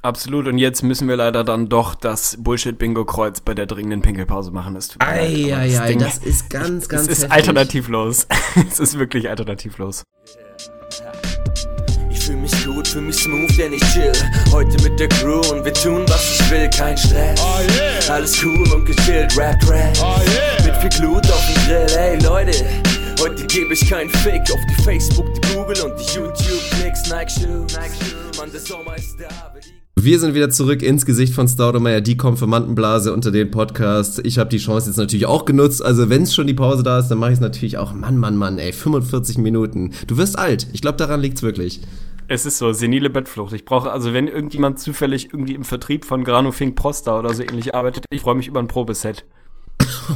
[0.03, 0.47] Absolut.
[0.47, 4.73] Und jetzt müssen wir leider dann doch das Bullshit-Bingo-Kreuz bei der dringenden Pinkelpause machen.
[4.75, 7.31] Das, Eieiei, das, das ist ganz, ganz Es ist heftig.
[7.31, 8.27] alternativlos.
[8.69, 10.03] es ist wirklich alternativlos.
[12.09, 14.11] Ich fühl mich gut, fühl mich smooth, denn ich chill
[14.51, 17.41] heute mit der Crew und wir tun, was ich will, kein Stress.
[17.41, 18.13] Oh yeah.
[18.13, 19.97] Alles cool und gechillt, Rap, Rap.
[20.01, 20.65] Oh yeah.
[20.65, 22.65] Mit viel Glut auf dem Grill, ey Leute.
[23.21, 27.65] Heute gebe ich keinen Fake auf die Facebook, die Google und die YouTube-Klicks, Nike-Shoe.
[27.71, 29.29] Nike Mann, der Sommer ist da.
[29.95, 34.19] Wir sind wieder zurück ins Gesicht von Staudemeyer, die Konfirmandenblase unter den Podcasts.
[34.23, 35.85] Ich habe die Chance jetzt natürlich auch genutzt.
[35.85, 37.93] Also wenn es schon die Pause da ist, dann mache ich es natürlich auch.
[37.93, 39.91] Mann, Mann, Mann, ey, 45 Minuten.
[40.07, 40.67] Du wirst alt.
[40.73, 41.79] Ich glaube, daran liegt's wirklich.
[42.27, 43.53] Es ist so, senile Bettflucht.
[43.53, 47.75] Ich brauche, also wenn irgendjemand zufällig irgendwie im Vertrieb von Granofink Prosta oder so ähnlich
[47.75, 49.23] arbeitet, ich freue mich über ein Probeset.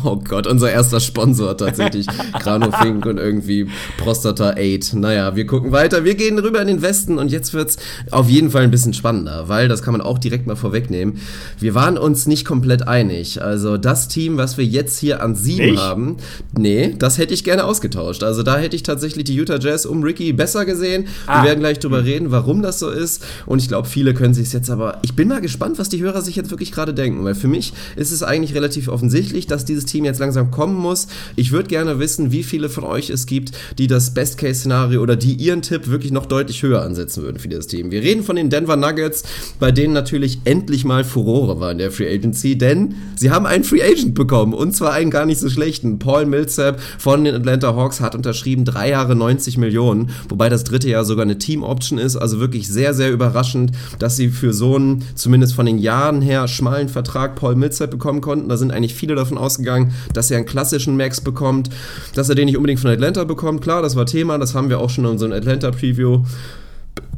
[0.03, 2.07] Oh Gott, unser erster Sponsor tatsächlich.
[2.39, 3.67] Granofink und irgendwie
[3.97, 4.93] Prostata 8.
[4.95, 6.03] Naja, wir gucken weiter.
[6.03, 7.77] Wir gehen rüber in den Westen und jetzt wird's
[8.11, 11.19] auf jeden Fall ein bisschen spannender, weil das kann man auch direkt mal vorwegnehmen.
[11.59, 13.41] Wir waren uns nicht komplett einig.
[13.41, 15.79] Also das Team, was wir jetzt hier an sieben ich?
[15.79, 16.17] haben,
[16.57, 18.23] nee, das hätte ich gerne ausgetauscht.
[18.23, 21.07] Also da hätte ich tatsächlich die Utah Jazz um Ricky besser gesehen.
[21.25, 21.41] Ah.
[21.41, 23.23] Wir werden gleich drüber reden, warum das so ist.
[23.45, 24.99] Und ich glaube, viele können sich jetzt aber.
[25.01, 27.73] Ich bin mal gespannt, was die Hörer sich jetzt wirklich gerade denken, weil für mich
[27.95, 31.07] ist es eigentlich relativ offensichtlich, dass dieses Team jetzt langsam kommen muss.
[31.35, 35.33] Ich würde gerne wissen, wie viele von euch es gibt, die das Best-Case-Szenario oder die
[35.33, 37.91] ihren Tipp wirklich noch deutlich höher ansetzen würden für dieses Team.
[37.91, 39.23] Wir reden von den Denver Nuggets,
[39.59, 43.63] bei denen natürlich endlich mal Furore war in der Free Agency, denn sie haben einen
[43.63, 45.99] Free Agent bekommen und zwar einen gar nicht so schlechten.
[45.99, 50.89] Paul Millsap von den Atlanta Hawks hat unterschrieben, drei Jahre 90 Millionen, wobei das dritte
[50.89, 55.03] Jahr sogar eine Team-Option ist, also wirklich sehr, sehr überraschend, dass sie für so einen,
[55.13, 58.49] zumindest von den Jahren her, schmalen Vertrag Paul Millsap bekommen konnten.
[58.49, 59.66] Da sind eigentlich viele davon ausgegangen,
[60.13, 61.69] dass er einen klassischen Max bekommt,
[62.15, 63.61] dass er den nicht unbedingt von Atlanta bekommt.
[63.61, 66.23] Klar, das war Thema, das haben wir auch schon in unserem Atlanta-Preview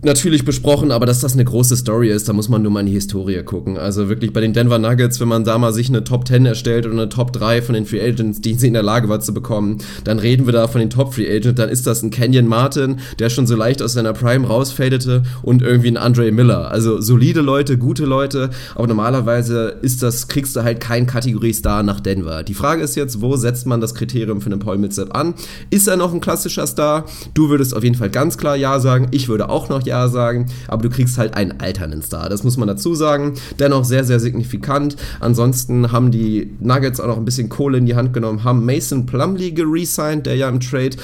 [0.02, 2.86] natürlich besprochen, aber dass das eine große Story ist, da muss man nur mal in
[2.86, 3.78] die Historie gucken.
[3.78, 6.86] Also wirklich bei den Denver Nuggets, wenn man da mal sich eine Top 10 erstellt
[6.86, 9.34] oder eine Top 3 von den Free Agents, die sie in der Lage war zu
[9.34, 12.48] bekommen, dann reden wir da von den Top Free Agents, dann ist das ein Kenyon
[12.48, 16.72] Martin, der schon so leicht aus seiner Prime rausfadete und irgendwie ein Andre Miller.
[16.72, 22.00] Also solide Leute, gute Leute, aber normalerweise ist das, kriegst du halt kein Kategorie-Star nach
[22.00, 22.44] Denver.
[22.44, 25.34] Die Frage ist jetzt, wo setzt man das Kriterium für einen Paul Millsap an?
[25.70, 27.06] Ist er noch ein klassischer Star?
[27.34, 30.48] Du würdest auf jeden Fall ganz klar Ja sagen, ich würde auch noch Ja sagen,
[30.68, 32.30] aber du kriegst halt einen alternden Star.
[32.30, 33.34] Das muss man dazu sagen.
[33.60, 34.96] Dennoch sehr, sehr signifikant.
[35.20, 39.06] Ansonsten haben die Nuggets auch noch ein bisschen Kohle in die Hand genommen, haben Mason
[39.06, 40.98] Plumlee geresigned, der ja im Trade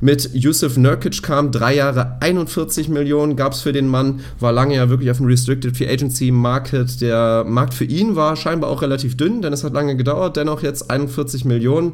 [0.00, 1.50] mit Yusuf Nurkic kam.
[1.50, 4.20] Drei Jahre 41 Millionen gab es für den Mann.
[4.38, 7.00] War lange ja wirklich auf dem Restricted Free Agency Market.
[7.00, 10.36] Der Markt für ihn war scheinbar auch relativ dünn, denn es hat lange gedauert.
[10.36, 11.92] Dennoch jetzt 41 Millionen.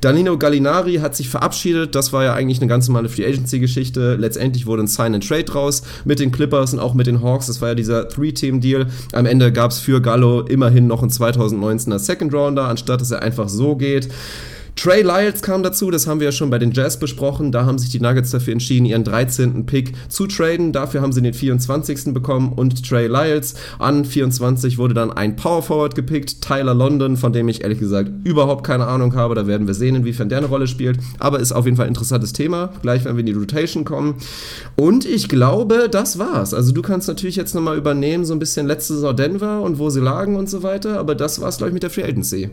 [0.00, 1.94] Danilo Gallinari hat sich verabschiedet.
[1.94, 4.16] Das war ja eigentlich eine ganz normale Free Agency Geschichte.
[4.16, 7.46] Letztendlich wurde ein Sign and Trade raus mit den Clippers und auch mit den Hawks.
[7.46, 8.86] Das war ja dieser Three-Team-Deal.
[9.12, 13.22] Am Ende gab es für Gallo immerhin noch ein 2019er Second Rounder, anstatt dass er
[13.22, 14.08] einfach so geht.
[14.76, 17.52] Trey Lyles kam dazu, das haben wir ja schon bei den Jazz besprochen.
[17.52, 19.66] Da haben sich die Nuggets dafür entschieden, ihren 13.
[19.66, 20.72] Pick zu traden.
[20.72, 22.12] Dafür haben sie den 24.
[22.12, 27.32] bekommen und Trey Lyles an 24 wurde dann ein Power Forward gepickt, Tyler London, von
[27.32, 29.34] dem ich ehrlich gesagt überhaupt keine Ahnung habe.
[29.34, 30.98] Da werden wir sehen, inwiefern der eine Rolle spielt.
[31.18, 32.70] Aber ist auf jeden Fall ein interessantes Thema.
[32.82, 34.16] Gleich, wenn wir in die Rotation kommen.
[34.76, 36.52] Und ich glaube, das war's.
[36.52, 39.88] Also du kannst natürlich jetzt nochmal übernehmen, so ein bisschen letzte Saison Denver und wo
[39.88, 40.98] sie lagen und so weiter.
[40.98, 42.50] Aber das war's, glaube ich, mit der Free Agency.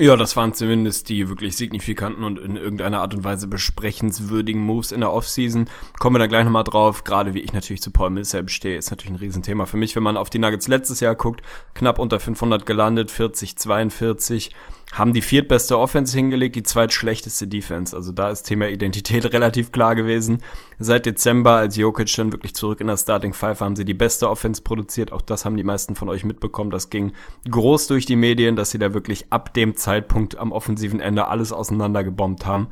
[0.00, 4.92] Ja, das waren zumindest die wirklich signifikanten und in irgendeiner Art und Weise besprechenswürdigen Moves
[4.92, 5.68] in der Offseason.
[5.98, 7.04] Kommen wir da gleich nochmal drauf.
[7.04, 9.94] Gerade wie ich natürlich zu Paul Millsap stehe, ist natürlich ein Riesenthema für mich.
[9.94, 11.42] Wenn man auf die Nuggets letztes Jahr guckt,
[11.74, 14.52] knapp unter 500 gelandet, 40, 42
[14.92, 17.94] haben die viertbeste Offense hingelegt, die zweitschlechteste Defense.
[17.94, 20.38] Also da ist Thema Identität relativ klar gewesen.
[20.78, 24.28] Seit Dezember, als Jokic dann wirklich zurück in der Starting Five, haben sie die beste
[24.28, 25.12] Offense produziert.
[25.12, 26.70] Auch das haben die meisten von euch mitbekommen.
[26.70, 27.12] Das ging
[27.48, 31.52] groß durch die Medien, dass sie da wirklich ab dem Zeitpunkt am offensiven Ende alles
[31.52, 32.68] auseinandergebombt haben.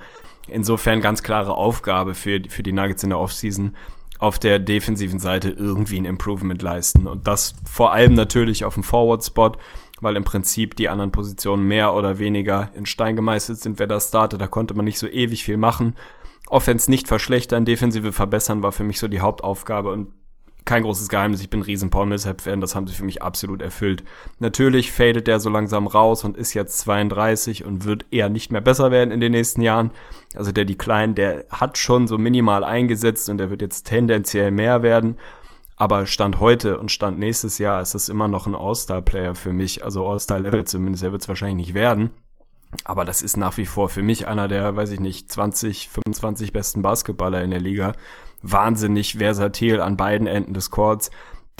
[0.48, 3.76] Insofern ganz klare Aufgabe für, für die Nuggets in der Offseason
[4.18, 7.06] auf der defensiven Seite irgendwie ein Improvement leisten.
[7.06, 9.52] Und das vor allem natürlich auf dem Forward-Spot
[10.00, 14.00] weil im Prinzip die anderen Positionen mehr oder weniger in Stein gemeißelt sind, wer da
[14.00, 14.40] startet.
[14.40, 15.94] Da konnte man nicht so ewig viel machen.
[16.48, 20.08] Offense nicht verschlechtern, Defensive verbessern war für mich so die Hauptaufgabe und
[20.68, 24.04] kein großes Geheimnis, ich bin riesen Paul Millsap-Fan, das haben sie für mich absolut erfüllt.
[24.38, 28.60] Natürlich fadet der so langsam raus und ist jetzt 32 und wird eher nicht mehr
[28.60, 29.92] besser werden in den nächsten Jahren.
[30.34, 34.82] Also der Decline, der hat schon so minimal eingesetzt und der wird jetzt tendenziell mehr
[34.82, 35.16] werden.
[35.80, 39.84] Aber Stand heute und Stand nächstes Jahr ist das immer noch ein All-Star-Player für mich.
[39.84, 42.10] Also All-Star-Level zumindest, er wird es wahrscheinlich nicht werden.
[42.84, 46.52] Aber das ist nach wie vor für mich einer der, weiß ich nicht, 20, 25
[46.52, 47.92] besten Basketballer in der Liga
[48.42, 51.10] wahnsinnig versatil an beiden Enden des Courts.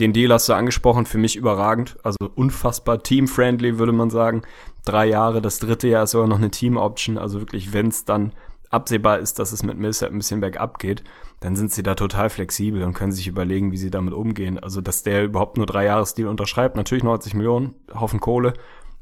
[0.00, 4.42] Den Deal hast du angesprochen, für mich überragend, also unfassbar team-friendly, würde man sagen.
[4.84, 8.32] Drei Jahre, das dritte Jahr ist sogar noch eine Team-Option, also wirklich, wenn es dann
[8.70, 11.02] absehbar ist, dass es mit Millsap ein bisschen bergab geht,
[11.40, 14.58] dann sind sie da total flexibel und können sich überlegen, wie sie damit umgehen.
[14.58, 18.54] Also, dass der überhaupt nur drei Jahres Deal unterschreibt, natürlich 90 Millionen, Haufen Kohle,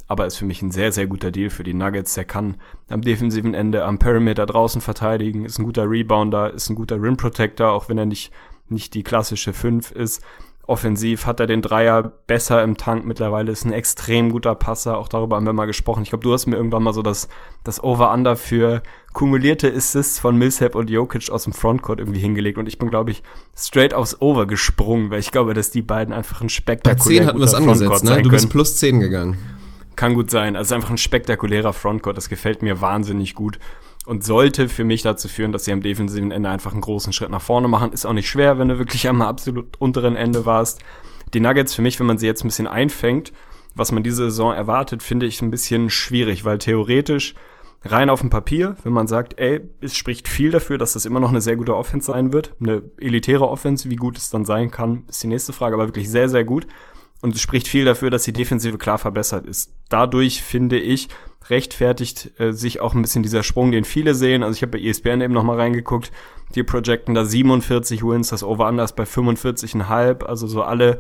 [0.09, 2.15] aber ist für mich ein sehr, sehr guter Deal für die Nuggets.
[2.15, 2.57] Der kann
[2.89, 7.17] am defensiven Ende am Perimeter draußen verteidigen, ist ein guter Rebounder, ist ein guter Rim
[7.17, 8.33] Protector, auch wenn er nicht,
[8.69, 10.23] nicht die klassische 5 ist.
[10.69, 15.09] Offensiv hat er den Dreier besser im Tank mittlerweile, ist ein extrem guter Passer, auch
[15.09, 16.03] darüber haben wir mal gesprochen.
[16.03, 17.29] Ich glaube, du hast mir irgendwann mal so das,
[17.63, 22.67] das Over-Under für kumulierte Assists von Millsap und Jokic aus dem Frontcourt irgendwie hingelegt und
[22.67, 23.23] ich bin, glaube ich,
[23.57, 27.27] straight aufs Over gesprungen, weil ich glaube, dass die beiden einfach ein spektakulär Bei 10
[27.27, 28.23] hatten wir es angesetzt, ne?
[28.23, 29.39] Du bist plus 10 gegangen.
[29.95, 30.57] Kann gut sein.
[30.57, 32.19] Also einfach ein spektakulärer Frontcourt.
[32.19, 33.59] Das gefällt mir wahnsinnig gut.
[34.07, 37.31] Und sollte für mich dazu führen, dass sie am defensiven Ende einfach einen großen Schritt
[37.31, 37.93] nach vorne machen.
[37.93, 40.81] Ist auch nicht schwer, wenn du wirklich am absolut unteren Ende warst.
[41.35, 43.33] Die Nuggets für mich, wenn man sie jetzt ein bisschen einfängt,
[43.75, 47.35] was man diese Saison erwartet, finde ich ein bisschen schwierig, weil theoretisch
[47.85, 51.21] rein auf dem Papier, wenn man sagt, ey, es spricht viel dafür, dass das immer
[51.21, 52.55] noch eine sehr gute Offense sein wird.
[52.61, 56.09] Eine elitäre Offense, wie gut es dann sein kann, ist die nächste Frage, aber wirklich
[56.09, 56.67] sehr, sehr gut.
[57.23, 59.73] Und es spricht viel dafür, dass die Defensive klar verbessert ist.
[59.89, 61.09] Dadurch finde ich,
[61.51, 64.43] rechtfertigt äh, sich auch ein bisschen dieser Sprung, den viele sehen.
[64.43, 66.11] Also ich habe bei ESPN eben nochmal reingeguckt,
[66.55, 70.25] die projecten da 47 Wins, das Over-Under ist bei 45,5.
[70.25, 70.99] Also so alle,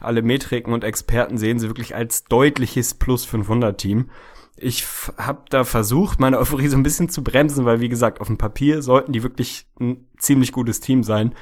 [0.00, 4.10] alle Metriken und Experten sehen sie wirklich als deutliches Plus 500 Team.
[4.56, 4.84] Ich
[5.16, 8.38] habe da versucht, meine Euphorie so ein bisschen zu bremsen, weil wie gesagt, auf dem
[8.38, 11.34] Papier sollten die wirklich ein ziemlich gutes Team sein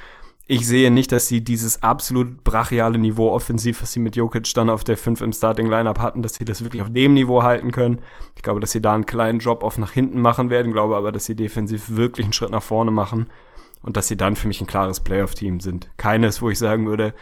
[0.48, 4.70] ich sehe nicht, dass sie dieses absolut brachiale Niveau offensiv, was sie mit Jokic dann
[4.70, 7.72] auf der 5 im Starting Lineup hatten, dass sie das wirklich auf dem Niveau halten
[7.72, 7.98] können.
[8.36, 11.10] Ich glaube, dass sie da einen kleinen Job auf nach hinten machen werden, glaube aber,
[11.10, 13.26] dass sie defensiv wirklich einen Schritt nach vorne machen
[13.82, 15.90] und dass sie dann für mich ein klares Playoff-Team sind.
[15.96, 17.12] Keines, wo ich sagen würde,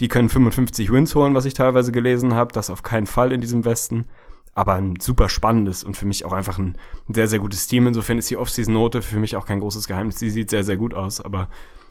[0.00, 3.42] die können 55 Wins holen, was ich teilweise gelesen habe, das auf keinen Fall in
[3.42, 4.06] diesem Westen.
[4.54, 6.76] Aber ein super spannendes und für mich auch einfach ein,
[7.08, 7.86] sehr, sehr gutes Team.
[7.86, 10.16] Insofern ist die Offseason-Note für mich auch kein großes Geheimnis.
[10.16, 11.48] Die sieht sehr, sehr gut aus, aber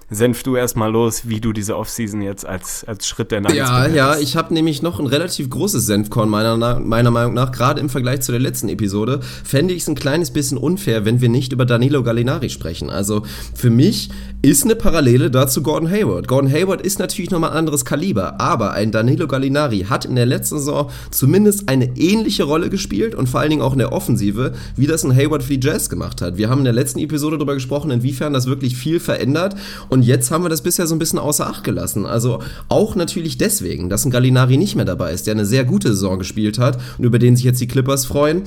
[0.09, 3.87] senf du erstmal los, wie du diese Offseason jetzt als, als Schritt der Nuggets Ja,
[3.87, 7.89] ja, ich habe nämlich noch ein relativ großes Senfkorn meiner, meiner Meinung nach, gerade im
[7.89, 11.53] Vergleich zu der letzten Episode, fände ich es ein kleines bisschen unfair, wenn wir nicht
[11.53, 12.89] über Danilo Gallinari sprechen.
[12.89, 14.09] Also für mich
[14.41, 16.27] ist eine Parallele dazu Gordon Hayward.
[16.27, 20.25] Gordon Hayward ist natürlich nochmal ein anderes Kaliber, aber ein Danilo Gallinari hat in der
[20.25, 24.53] letzten Saison zumindest eine ähnliche Rolle gespielt und vor allen Dingen auch in der Offensive,
[24.75, 26.37] wie das ein Hayward für die Jazz gemacht hat.
[26.37, 29.55] Wir haben in der letzten Episode darüber gesprochen, inwiefern das wirklich viel verändert
[29.89, 32.05] und und jetzt haben wir das bisher so ein bisschen außer Acht gelassen.
[32.05, 35.89] Also auch natürlich deswegen, dass ein Gallinari nicht mehr dabei ist, der eine sehr gute
[35.89, 38.43] Saison gespielt hat und über den sich jetzt die Clippers freuen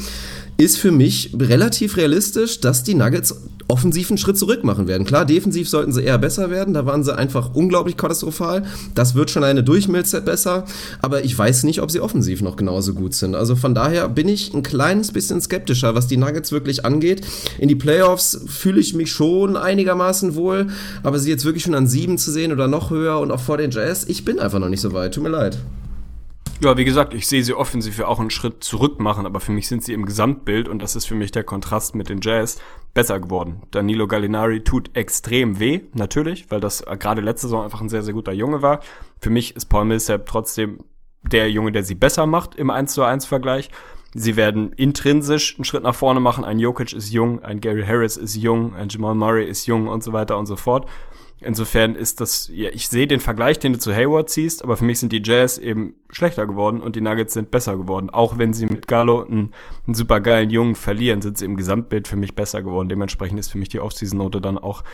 [0.57, 3.34] ist für mich relativ realistisch, dass die Nuggets
[3.68, 5.07] offensiv einen Schritt zurück machen werden.
[5.07, 8.64] Klar, defensiv sollten sie eher besser werden, da waren sie einfach unglaublich katastrophal.
[8.94, 10.66] Das wird schon eine Durchmilzeit besser,
[11.00, 13.34] aber ich weiß nicht, ob sie offensiv noch genauso gut sind.
[13.34, 17.22] Also von daher bin ich ein kleines bisschen skeptischer, was die Nuggets wirklich angeht.
[17.59, 20.66] In die Playoffs fühle ich mich schon einigermaßen wohl,
[21.03, 23.57] aber sie jetzt wirklich schon an sieben zu sehen oder noch höher und auch vor
[23.57, 25.14] den Jazz, ich bin einfach noch nicht so weit.
[25.14, 25.59] Tut mir leid.
[26.62, 29.66] Ja, wie gesagt, ich sehe sie offensiv auch einen Schritt zurück machen, aber für mich
[29.66, 32.60] sind sie im Gesamtbild, und das ist für mich der Kontrast mit den Jazz,
[32.94, 33.62] besser geworden.
[33.72, 38.14] Danilo Gallinari tut extrem weh, natürlich, weil das gerade letzte Saison einfach ein sehr, sehr
[38.14, 38.78] guter Junge war.
[39.20, 40.78] Für mich ist Paul Millsap trotzdem
[41.22, 43.68] der Junge, der sie besser macht im 1 zu 1 Vergleich.
[44.14, 46.44] Sie werden intrinsisch einen Schritt nach vorne machen.
[46.44, 50.04] Ein Jokic ist jung, ein Gary Harris ist jung, ein Jamal Murray ist jung und
[50.04, 50.86] so weiter und so fort.
[51.45, 54.84] Insofern ist das, ja, ich sehe den Vergleich, den du zu Hayward ziehst, aber für
[54.84, 58.11] mich sind die Jazz eben schlechter geworden und die Nuggets sind besser geworden.
[58.11, 59.53] Auch wenn sie mit Gallo einen,
[59.86, 62.88] einen super geilen Jungen verlieren, sind sie im Gesamtbild für mich besser geworden.
[62.88, 64.84] Dementsprechend ist für mich die Offseason-Note dann auch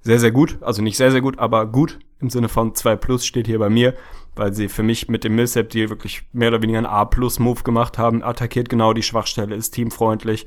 [0.00, 0.58] sehr, sehr gut.
[0.60, 3.70] Also nicht sehr, sehr gut, aber gut im Sinne von 2 Plus steht hier bei
[3.70, 3.94] mir,
[4.34, 8.22] weil sie für mich mit dem Millsap-Deal wirklich mehr oder weniger einen A-Plus-Move gemacht haben,
[8.22, 10.46] attackiert genau die Schwachstelle, ist teamfreundlich,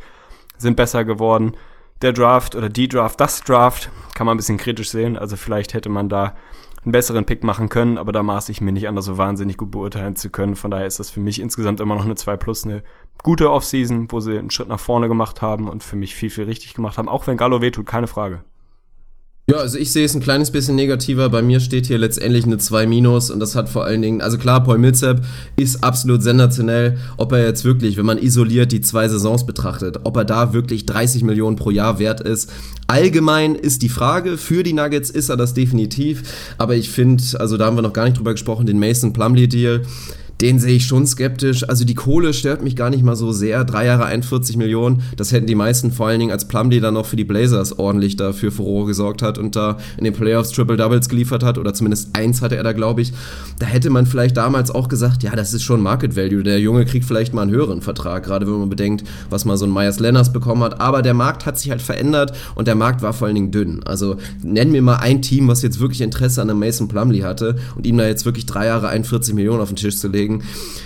[0.58, 1.56] sind besser geworden
[2.06, 5.18] der Draft oder die Draft, das Draft, kann man ein bisschen kritisch sehen.
[5.18, 6.36] Also vielleicht hätte man da
[6.84, 9.58] einen besseren Pick machen können, aber da maß ich mir nicht an, das so wahnsinnig
[9.58, 10.56] gut beurteilen zu können.
[10.56, 12.84] Von daher ist das für mich insgesamt immer noch eine 2 plus, eine
[13.24, 16.44] gute Offseason, wo sie einen Schritt nach vorne gemacht haben und für mich viel, viel
[16.46, 18.44] richtig gemacht haben, auch wenn Gallo wehtut, keine Frage.
[19.48, 21.30] Ja, also ich sehe es ein kleines bisschen negativer.
[21.30, 24.40] Bei mir steht hier letztendlich eine 2 minus und das hat vor allen Dingen, also
[24.40, 25.24] klar, Paul Millsap
[25.56, 26.98] ist absolut sensationell.
[27.18, 30.88] Ob er jetzt wirklich, wenn man isoliert die zwei Saisons betrachtet, ob er da wirklich
[30.88, 32.52] 30 Millionen pro Jahr wert ist.
[32.88, 36.24] Allgemein ist die Frage, für die Nuggets ist er das definitiv.
[36.58, 39.48] Aber ich finde, also da haben wir noch gar nicht drüber gesprochen, den Mason Plumley
[39.48, 39.84] Deal
[40.42, 41.68] den sehe ich schon skeptisch.
[41.68, 43.64] Also die Kohle stört mich gar nicht mal so sehr.
[43.64, 47.06] Drei Jahre 41 Millionen, das hätten die meisten vor allen Dingen als Plumlee dann noch
[47.06, 51.10] für die Blazers ordentlich dafür Furore gesorgt hat und da in den Playoffs Triple Doubles
[51.10, 53.14] geliefert hat oder zumindest eins hatte er da, glaube ich.
[53.60, 56.44] Da hätte man vielleicht damals auch gesagt, ja, das ist schon Market Value.
[56.44, 59.66] Der Junge kriegt vielleicht mal einen höheren Vertrag, gerade wenn man bedenkt, was mal so
[59.66, 60.82] ein Myers Lenners bekommen hat.
[60.82, 63.82] Aber der Markt hat sich halt verändert und der Markt war vor allen Dingen dünn.
[63.86, 67.56] Also nennen wir mal ein Team, was jetzt wirklich Interesse an einem Mason Plumlee hatte
[67.76, 70.25] und ihm da jetzt wirklich drei Jahre 41 Millionen auf den Tisch zu legen.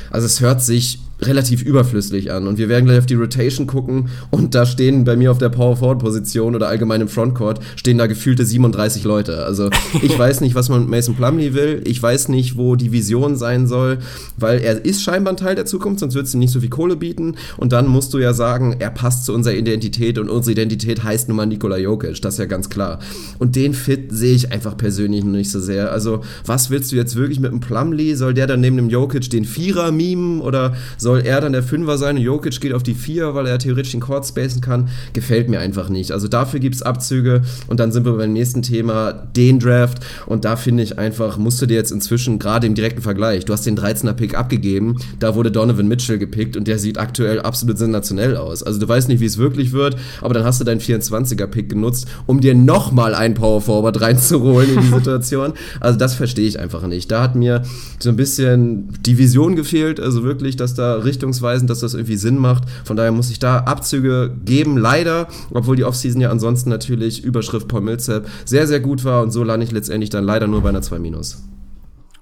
[0.09, 2.47] Also es hört sich relativ überflüssig an.
[2.47, 5.49] Und wir werden gleich auf die Rotation gucken und da stehen bei mir auf der
[5.49, 9.43] Power Forward Position oder allgemein im Frontcourt stehen da gefühlte 37 Leute.
[9.45, 9.69] Also
[10.01, 11.81] ich weiß nicht, was man mit Mason Plumley will.
[11.85, 13.99] Ich weiß nicht, wo die Vision sein soll,
[14.37, 16.95] weil er ist scheinbar ein Teil der Zukunft, sonst würdest du nicht so viel Kohle
[16.95, 17.35] bieten.
[17.57, 21.27] Und dann musst du ja sagen, er passt zu unserer Identität und unsere Identität heißt
[21.27, 22.21] nun mal Nikola Jokic.
[22.21, 22.99] Das ist ja ganz klar.
[23.39, 25.91] Und den Fit sehe ich einfach persönlich noch nicht so sehr.
[25.91, 28.15] Also was willst du jetzt wirklich mit einem Plumley?
[28.15, 31.63] Soll der dann neben dem Jokic den Vierer mimen oder soll soll er dann der
[31.63, 34.89] Fünfer sein und Jokic geht auf die Vier, weil er theoretisch den Court spacen kann,
[35.13, 36.11] gefällt mir einfach nicht.
[36.11, 40.45] Also dafür gibt es Abzüge und dann sind wir beim nächsten Thema, den Draft und
[40.45, 43.65] da finde ich einfach, musst du dir jetzt inzwischen, gerade im direkten Vergleich, du hast
[43.65, 48.37] den 13er Pick abgegeben, da wurde Donovan Mitchell gepickt und der sieht aktuell absolut sensationell
[48.37, 48.61] aus.
[48.61, 51.69] Also du weißt nicht, wie es wirklich wird, aber dann hast du deinen 24er Pick
[51.69, 55.53] genutzt, um dir nochmal einen Power Forward reinzuholen in die Situation.
[55.79, 57.09] Also das verstehe ich einfach nicht.
[57.09, 57.63] Da hat mir
[57.97, 62.37] so ein bisschen die Vision gefehlt, also wirklich, dass da richtungsweisend, dass das irgendwie Sinn
[62.37, 62.63] macht.
[62.85, 67.67] Von daher muss ich da Abzüge geben, leider, obwohl die Offseason ja ansonsten natürlich Überschrift
[67.67, 70.69] Paul Millsap sehr, sehr gut war und so lande ich letztendlich dann leider nur bei
[70.69, 71.43] einer 2 Minus.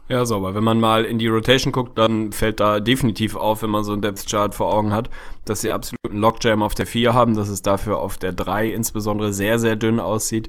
[0.10, 0.56] Ja, sauber.
[0.56, 3.92] Wenn man mal in die Rotation guckt, dann fällt da definitiv auf, wenn man so
[3.92, 5.10] ein Depth Chart vor Augen hat,
[5.44, 9.34] dass sie absoluten Lockjam auf der 4 haben, dass es dafür auf der 3 insbesondere
[9.34, 10.48] sehr, sehr dünn aussieht.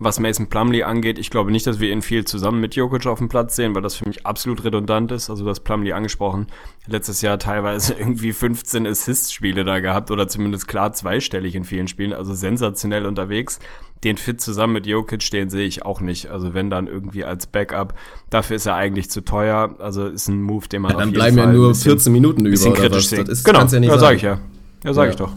[0.00, 3.18] Was Mason Plumley angeht, ich glaube nicht, dass wir ihn viel zusammen mit Jokic auf
[3.18, 5.28] dem Platz sehen, weil das für mich absolut redundant ist.
[5.28, 6.46] Also das Plumley angesprochen,
[6.86, 12.12] letztes Jahr teilweise irgendwie 15 Assist-Spiele da gehabt oder zumindest klar zweistellig in vielen Spielen,
[12.12, 13.58] also sensationell unterwegs.
[14.04, 16.28] Den Fit zusammen mit Jokic, den sehe ich auch nicht.
[16.28, 17.94] Also wenn dann irgendwie als Backup,
[18.30, 19.74] dafür ist er eigentlich zu teuer.
[19.80, 21.90] Also ist ein Move, den man ja, dann auf jeden bleiben Fall ja nur bisschen,
[21.90, 23.24] 14 Minuten über bisschen kritisch sehen.
[23.24, 24.38] Das ist, genau, ja, ja sage ich ja.
[24.84, 25.14] Ja, sage ja.
[25.14, 25.32] ich doch.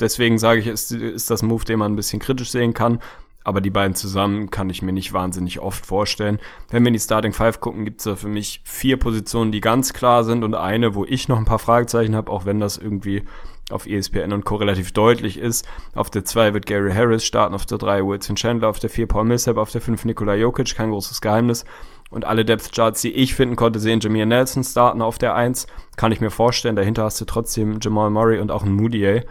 [0.00, 3.00] deswegen sage ich, ist, ist das Move, den man ein bisschen kritisch sehen kann
[3.44, 6.38] aber die beiden zusammen kann ich mir nicht wahnsinnig oft vorstellen.
[6.70, 9.60] Wenn wir in die Starting Five gucken, gibt es da für mich vier Positionen, die
[9.60, 12.76] ganz klar sind und eine, wo ich noch ein paar Fragezeichen habe, auch wenn das
[12.76, 13.24] irgendwie
[13.70, 14.56] auf ESPN und Co.
[14.56, 15.66] relativ deutlich ist.
[15.94, 19.06] Auf der 2 wird Gary Harris starten, auf der 3 Wilson Chandler, auf der 4
[19.06, 21.64] Paul Millsap, auf der 5 Nikola Jokic, kein großes Geheimnis.
[22.10, 25.68] Und alle Depth Charts, die ich finden konnte, sehen Jameer Nelson starten auf der 1.
[25.96, 26.74] Kann ich mir vorstellen.
[26.74, 29.22] Dahinter hast du trotzdem Jamal Murray und auch einen Moody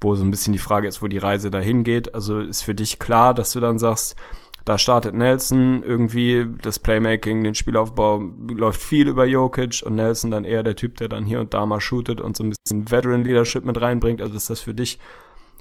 [0.00, 2.14] wo so ein bisschen die Frage ist, wo die Reise dahin geht.
[2.14, 4.16] Also ist für dich klar, dass du dann sagst,
[4.64, 10.44] da startet Nelson irgendwie, das Playmaking, den Spielaufbau läuft viel über Jokic und Nelson dann
[10.44, 13.24] eher der Typ, der dann hier und da mal shootet und so ein bisschen Veteran
[13.24, 14.20] Leadership mit reinbringt.
[14.20, 14.98] Also ist das für dich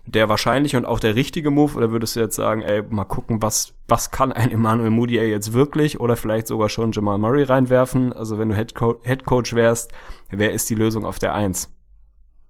[0.06, 3.42] der wahrscheinliche und auch der richtige Move oder würdest du jetzt sagen, ey, mal gucken,
[3.42, 8.14] was, was kann ein Emmanuel Moody jetzt wirklich oder vielleicht sogar schon Jamal Murray reinwerfen?
[8.14, 9.92] Also wenn du Head, Co Head Coach wärst,
[10.32, 11.77] wer ist die Lösung auf der Eins?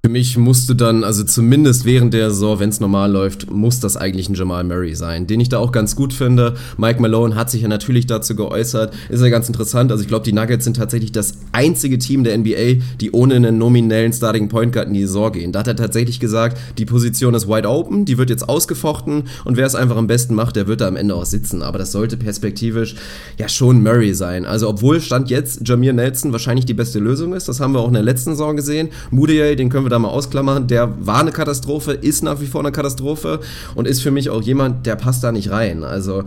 [0.07, 3.97] Für mich musste dann, also zumindest während der Saison, wenn es normal läuft, muss das
[3.97, 6.53] eigentlich ein Jamal Murray sein, den ich da auch ganz gut finde.
[6.77, 9.91] Mike Malone hat sich ja natürlich dazu geäußert, ist ja ganz interessant.
[9.91, 13.57] Also ich glaube, die Nuggets sind tatsächlich das einzige Team der NBA, die ohne einen
[13.57, 15.51] nominellen Starting Point Guard in die Saison gehen.
[15.51, 19.57] Da hat er tatsächlich gesagt, die Position ist wide open, die wird jetzt ausgefochten und
[19.57, 21.61] wer es einfach am besten macht, der wird da am Ende auch sitzen.
[21.61, 22.95] Aber das sollte perspektivisch
[23.37, 24.45] ja schon Murray sein.
[24.45, 27.89] Also obwohl Stand jetzt Jamir Nelson wahrscheinlich die beste Lösung ist, das haben wir auch
[27.89, 28.87] in der letzten Saison gesehen.
[29.11, 32.61] Moody, den können wir da mal ausklammern, der war eine Katastrophe, ist nach wie vor
[32.61, 33.39] eine Katastrophe
[33.75, 35.83] und ist für mich auch jemand, der passt da nicht rein.
[35.83, 36.23] Also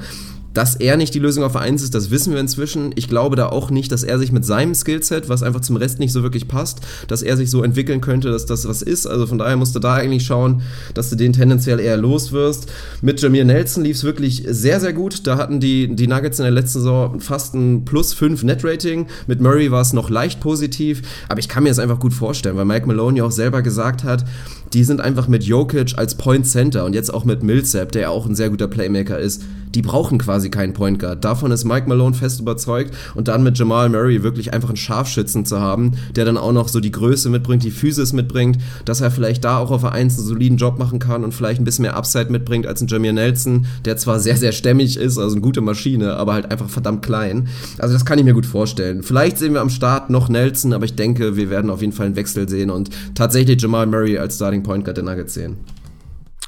[0.54, 2.92] dass er nicht die Lösung auf 1 ist, das wissen wir inzwischen.
[2.96, 5.98] Ich glaube da auch nicht, dass er sich mit seinem Skillset, was einfach zum Rest
[5.98, 9.06] nicht so wirklich passt, dass er sich so entwickeln könnte, dass das was ist.
[9.06, 10.62] Also von daher musst du da eigentlich schauen,
[10.94, 12.70] dass du den tendenziell eher los wirst.
[13.02, 15.26] Mit Jamir Nelson lief es wirklich sehr, sehr gut.
[15.26, 19.06] Da hatten die, die Nuggets in der letzten Saison fast ein plus 5 Net-Rating.
[19.26, 21.02] Mit Murray war es noch leicht positiv.
[21.28, 24.04] Aber ich kann mir das einfach gut vorstellen, weil Mike Malone ja auch selber gesagt
[24.04, 24.24] hat,
[24.72, 28.08] die sind einfach mit Jokic als Point Center und jetzt auch mit Millsap, der ja
[28.10, 29.42] auch ein sehr guter Playmaker ist,
[29.74, 31.24] die brauchen quasi keinen Point Guard.
[31.24, 35.44] Davon ist Mike Malone fest überzeugt und dann mit Jamal Murray wirklich einfach einen Scharfschützen
[35.44, 39.10] zu haben, der dann auch noch so die Größe mitbringt, die Physis mitbringt, dass er
[39.10, 41.82] vielleicht da auch auf der 1 einen soliden Job machen kann und vielleicht ein bisschen
[41.82, 45.40] mehr Upside mitbringt als ein Jameer Nelson, der zwar sehr, sehr stämmig ist, also eine
[45.40, 47.48] gute Maschine, aber halt einfach verdammt klein.
[47.78, 49.02] Also das kann ich mir gut vorstellen.
[49.02, 52.06] Vielleicht sehen wir am Start noch Nelson, aber ich denke, wir werden auf jeden Fall
[52.06, 55.58] einen Wechsel sehen und tatsächlich Jamal Murray als Starting Point Guard der Nuggets sehen.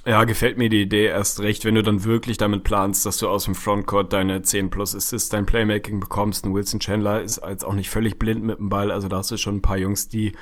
[0.04, 3.28] Ja, gefällt mir die Idee erst recht, wenn du dann wirklich damit planst, dass du
[3.28, 6.44] aus dem Frontcourt deine 10 plus Assists, dein Playmaking bekommst.
[6.44, 9.30] Ein Wilson Chandler ist jetzt auch nicht völlig blind mit dem Ball, also da hast
[9.30, 10.32] du schon ein paar Jungs, die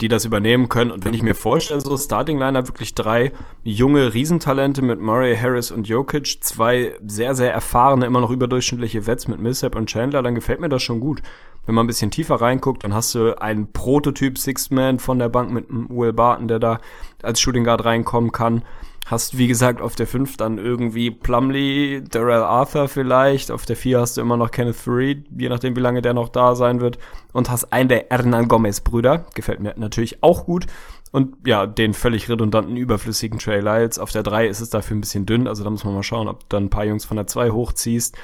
[0.00, 0.90] die das übernehmen können.
[0.90, 5.70] Und wenn ich mir vorstelle, so Starting Liner wirklich drei junge Riesentalente mit Murray, Harris
[5.70, 10.34] und Jokic, zwei sehr, sehr erfahrene, immer noch überdurchschnittliche Vets mit Millsap und Chandler, dann
[10.34, 11.22] gefällt mir das schon gut.
[11.66, 15.50] Wenn man ein bisschen tiefer reinguckt, dann hast du einen Prototyp Six-Man von der Bank
[15.50, 16.80] mit Will Barton, der da
[17.22, 18.62] als Shooting Guard reinkommen kann.
[19.06, 23.52] Hast, wie gesagt, auf der 5 dann irgendwie Plumley, Darrell Arthur vielleicht.
[23.52, 26.28] Auf der 4 hast du immer noch Kenneth Reed, je nachdem, wie lange der noch
[26.28, 26.98] da sein wird.
[27.32, 29.26] Und hast einen der Hernan Gomez-Brüder.
[29.34, 30.66] Gefällt mir natürlich auch gut.
[31.12, 34.00] Und ja, den völlig redundanten, überflüssigen Trey Lyles.
[34.00, 35.46] Auf der 3 ist es dafür ein bisschen dünn.
[35.46, 37.50] Also da muss man mal schauen, ob du dann ein paar Jungs von der 2
[37.50, 38.16] hochziehst.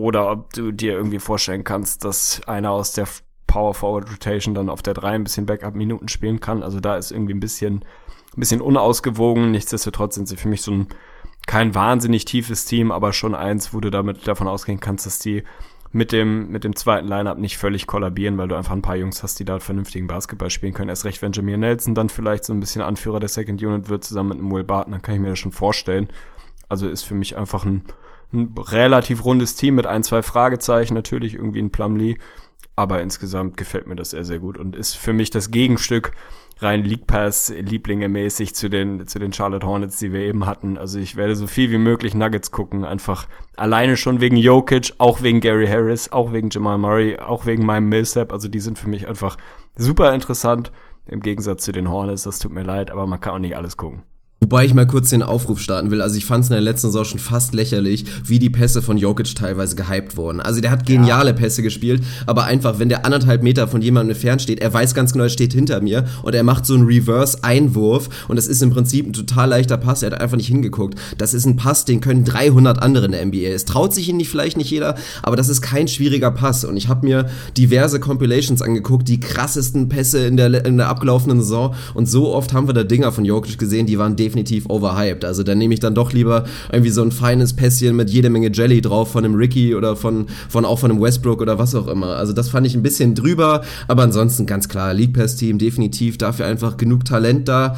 [0.00, 3.06] Oder ob du dir irgendwie vorstellen kannst, dass einer aus der
[3.46, 6.62] Power Forward Rotation dann auf der 3 ein bisschen Backup-Minuten spielen kann.
[6.62, 7.84] Also da ist irgendwie ein bisschen
[8.36, 9.50] ein bisschen unausgewogen.
[9.50, 10.86] Nichtsdestotrotz sind sie für mich so ein
[11.46, 15.42] kein wahnsinnig tiefes Team, aber schon eins, wo du damit davon ausgehen kannst, dass die
[15.92, 19.22] mit dem, mit dem zweiten Lineup nicht völlig kollabieren, weil du einfach ein paar Jungs
[19.22, 20.88] hast, die da vernünftigen Basketball spielen können.
[20.88, 24.04] Erst recht, wenn Jameer Nelson dann vielleicht so ein bisschen Anführer der Second Unit wird,
[24.04, 26.08] zusammen mit einem Will Barton, dann kann ich mir das schon vorstellen.
[26.68, 27.82] Also ist für mich einfach ein,
[28.32, 32.16] ein relativ rundes Team mit ein, zwei Fragezeichen, natürlich irgendwie ein Plumlee,
[32.76, 36.12] aber insgesamt gefällt mir das sehr, sehr gut und ist für mich das Gegenstück
[36.62, 40.78] rein League Pass Lieblinge mäßig zu den zu den Charlotte Hornets, die wir eben hatten.
[40.78, 43.26] Also ich werde so viel wie möglich Nuggets gucken, einfach
[43.56, 47.88] alleine schon wegen Jokic, auch wegen Gary Harris, auch wegen Jamal Murray, auch wegen meinem
[47.88, 48.32] Millsap.
[48.32, 49.36] Also die sind für mich einfach
[49.76, 50.72] super interessant
[51.06, 52.24] im Gegensatz zu den Hornets.
[52.24, 54.02] Das tut mir leid, aber man kann auch nicht alles gucken.
[54.42, 56.00] Wobei ich mal kurz den Aufruf starten will.
[56.00, 58.96] Also ich fand es in der letzten Saison schon fast lächerlich, wie die Pässe von
[58.96, 60.40] Jokic teilweise gehypt wurden.
[60.40, 61.36] Also der hat geniale ja.
[61.36, 65.12] Pässe gespielt, aber einfach, wenn der anderthalb Meter von jemandem entfernt steht, er weiß ganz
[65.12, 68.70] genau, er steht hinter mir und er macht so einen Reverse-Einwurf und das ist im
[68.70, 70.02] Prinzip ein total leichter Pass.
[70.02, 70.98] Er hat einfach nicht hingeguckt.
[71.18, 73.48] Das ist ein Pass, den können 300 andere in der NBA.
[73.48, 76.64] Es traut sich ihn nicht, vielleicht nicht jeder, aber das ist kein schwieriger Pass.
[76.64, 77.28] Und ich habe mir
[77.58, 82.54] diverse Compilations angeguckt, die krassesten Pässe in der, in der abgelaufenen Saison und so oft
[82.54, 85.24] haben wir da Dinger von Jokic gesehen, die waren definitiv definitiv overhyped.
[85.24, 88.50] Also dann nehme ich dann doch lieber irgendwie so ein feines Pässchen mit jede Menge
[88.52, 91.88] Jelly drauf von einem Ricky oder von, von auch von einem Westbrook oder was auch
[91.88, 92.16] immer.
[92.16, 96.16] Also das fand ich ein bisschen drüber, aber ansonsten ganz klar, League Pass Team definitiv
[96.16, 97.76] dafür einfach genug Talent da.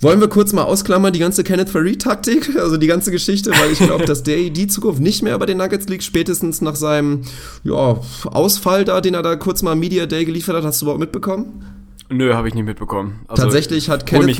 [0.00, 3.78] Wollen wir kurz mal ausklammern, die ganze Kenneth Farid-Taktik, also die ganze Geschichte, weil ich
[3.78, 7.22] glaube, dass der die Zukunft nicht mehr bei den Nuggets liegt, spätestens nach seinem
[7.64, 10.64] ja, Ausfall da, den er da kurz mal Media Day geliefert hat.
[10.64, 11.64] Hast du überhaupt mitbekommen?
[12.08, 13.20] Nö, habe ich nicht mitbekommen.
[13.26, 14.38] Also, Tatsächlich hat Kenneth mich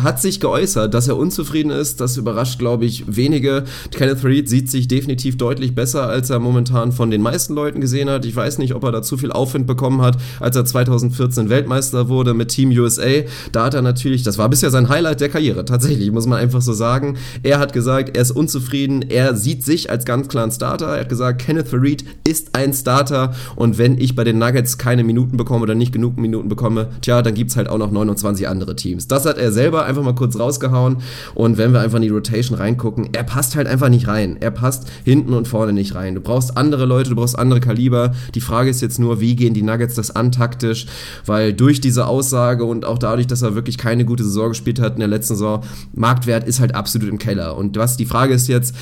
[0.00, 2.00] Hat sich geäußert, dass er unzufrieden ist.
[2.00, 3.64] Das überrascht, glaube ich, wenige.
[3.90, 8.08] Kenneth Reed sieht sich definitiv deutlich besser, als er momentan von den meisten Leuten gesehen
[8.08, 8.24] hat.
[8.24, 12.08] Ich weiß nicht, ob er da zu viel Aufwind bekommen hat, als er 2014 Weltmeister
[12.08, 13.24] wurde mit Team USA.
[13.50, 16.62] Da hat er natürlich, das war bisher sein Highlight der Karriere, tatsächlich, muss man einfach
[16.62, 17.16] so sagen.
[17.42, 20.94] Er hat gesagt, er ist unzufrieden, er sieht sich als ganz klaren Starter.
[20.94, 25.02] Er hat gesagt, Kenneth Reed ist ein Starter und wenn ich bei den Nuggets keine
[25.02, 28.76] Minuten bekomme oder nicht genug Minuten bekomme, tja, dann gibt's halt auch noch 29 andere
[28.76, 29.08] Teams.
[29.08, 30.98] Das hat er selber einfach mal kurz rausgehauen.
[31.34, 34.36] Und wenn wir einfach in die Rotation reingucken, er passt halt einfach nicht rein.
[34.40, 36.14] Er passt hinten und vorne nicht rein.
[36.14, 38.12] Du brauchst andere Leute, du brauchst andere Kaliber.
[38.34, 40.86] Die Frage ist jetzt nur, wie gehen die Nuggets das an taktisch?
[41.26, 44.94] Weil durch diese Aussage und auch dadurch, dass er wirklich keine gute Saison gespielt hat
[44.94, 45.62] in der letzten Saison,
[45.94, 47.56] Marktwert ist halt absolut im Keller.
[47.56, 48.74] Und was die Frage ist jetzt,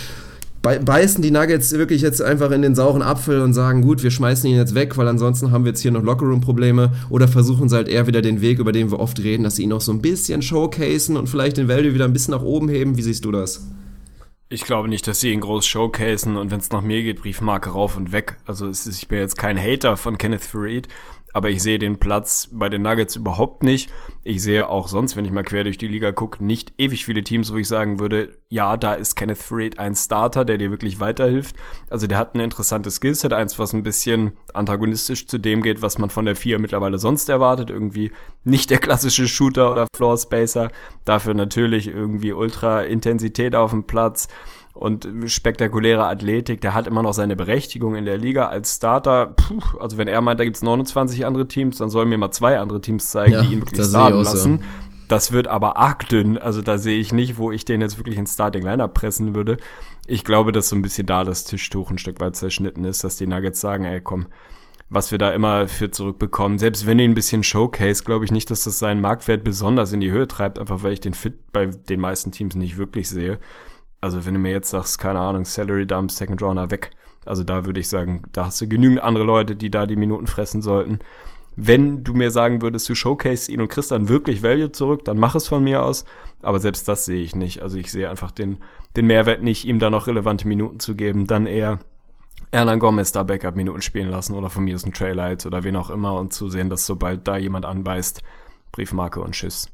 [0.66, 4.48] beißen die Nuggets wirklich jetzt einfach in den sauren Apfel und sagen, gut, wir schmeißen
[4.50, 7.88] ihn jetzt weg, weil ansonsten haben wir jetzt hier noch Lockerroom-Probleme oder versuchen sie halt
[7.88, 10.02] eher wieder den Weg, über den wir oft reden, dass sie ihn noch so ein
[10.02, 12.96] bisschen showcasen und vielleicht den Value wieder ein bisschen nach oben heben.
[12.96, 13.66] Wie siehst du das?
[14.48, 17.70] Ich glaube nicht, dass sie ihn groß showcasen und wenn es nach mir geht, Briefmarke
[17.70, 18.36] rauf und weg.
[18.46, 20.86] Also ist, ich bin jetzt kein Hater von Kenneth Farid,
[21.36, 23.92] aber ich sehe den Platz bei den Nuggets überhaupt nicht.
[24.24, 27.22] Ich sehe auch sonst, wenn ich mal quer durch die Liga gucke, nicht ewig viele
[27.22, 30.98] Teams, wo ich sagen würde, ja, da ist Kenneth Fred ein Starter, der dir wirklich
[30.98, 31.54] weiterhilft.
[31.90, 35.98] Also der hat ein interessantes Skillset, eins, was ein bisschen antagonistisch zu dem geht, was
[35.98, 37.68] man von der Vier mittlerweile sonst erwartet.
[37.68, 38.12] Irgendwie
[38.42, 40.70] nicht der klassische Shooter oder Floor Spacer.
[41.04, 44.28] Dafür natürlich irgendwie Ultra Intensität auf dem Platz
[44.76, 49.26] und spektakuläre Athletik, der hat immer noch seine Berechtigung in der Liga als Starter.
[49.26, 52.58] Puh, also wenn er meint, da gibt's 29 andere Teams, dann sollen mir mal zwei
[52.58, 54.58] andere Teams zeigen, ja, die ihn wirklich starten lassen.
[54.58, 54.64] So.
[55.08, 56.36] Das wird aber arg dünn.
[56.36, 59.56] Also da sehe ich nicht, wo ich den jetzt wirklich ins Starting Lineup pressen würde.
[60.06, 63.16] Ich glaube, dass so ein bisschen da das Tischtuch ein Stück weit zerschnitten ist, dass
[63.16, 64.26] die Nuggets sagen, ey, komm,
[64.88, 66.58] was wir da immer für zurückbekommen.
[66.58, 70.00] Selbst wenn ihr ein bisschen Showcase, glaube ich nicht, dass das seinen Marktwert besonders in
[70.00, 73.38] die Höhe treibt, einfach weil ich den Fit bei den meisten Teams nicht wirklich sehe.
[74.06, 76.92] Also wenn du mir jetzt sagst, keine Ahnung, Salary Dump, Second Runner weg.
[77.24, 80.28] Also da würde ich sagen, da hast du genügend andere Leute, die da die Minuten
[80.28, 81.00] fressen sollten.
[81.56, 85.18] Wenn du mir sagen würdest, du showcase ihn und kriegst dann wirklich Value zurück, dann
[85.18, 86.04] mach es von mir aus.
[86.40, 87.62] Aber selbst das sehe ich nicht.
[87.62, 88.58] Also ich sehe einfach den,
[88.94, 91.26] den Mehrwert nicht, ihm da noch relevante Minuten zu geben.
[91.26, 91.80] Dann eher
[92.52, 95.90] Erlan Gomez da Backup-Minuten spielen lassen oder von mir aus ein Traylight oder wen auch
[95.90, 98.22] immer und zu sehen, dass sobald da jemand anbeißt,
[98.70, 99.68] Briefmarke und Schiss.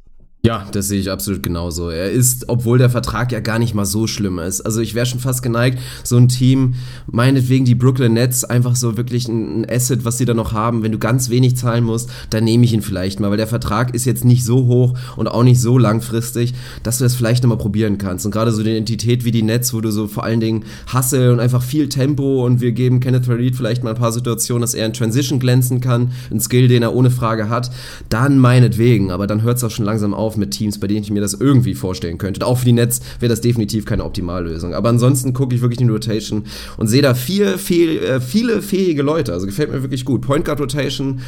[0.45, 1.89] Ja, das sehe ich absolut genauso.
[1.89, 4.61] Er ist, obwohl der Vertrag ja gar nicht mal so schlimm ist.
[4.63, 6.75] Also ich wäre schon fast geneigt, so ein Team,
[7.07, 10.83] meinetwegen die Brooklyn Nets, einfach so wirklich ein, Asset, was sie da noch haben.
[10.83, 13.95] Wenn du ganz wenig zahlen musst, dann nehme ich ihn vielleicht mal, weil der Vertrag
[13.95, 17.59] ist jetzt nicht so hoch und auch nicht so langfristig, dass du das vielleicht nochmal
[17.59, 18.27] probieren kannst.
[18.27, 21.33] Und gerade so eine Entität wie die Nets, wo du so vor allen Dingen Hustle
[21.33, 24.75] und einfach viel Tempo und wir geben Kenneth Reed vielleicht mal ein paar Situationen, dass
[24.75, 27.71] er in Transition glänzen kann, ein Skill, den er ohne Frage hat,
[28.09, 29.13] dann meinetwegen.
[29.13, 31.21] Aber dann hört es auch schon langsam auf auf mit Teams, bei denen ich mir
[31.21, 32.41] das irgendwie vorstellen könnte.
[32.41, 34.75] Und auch für die Nets wäre das definitiv keine Optimallösung.
[34.75, 36.45] Aber ansonsten gucke ich wirklich in die Rotation
[36.79, 39.33] und sehe da viel, viel, äh, viele fähige Leute.
[39.33, 40.23] Also gefällt mir wirklich gut.
[40.23, 41.21] Point Guard Rotation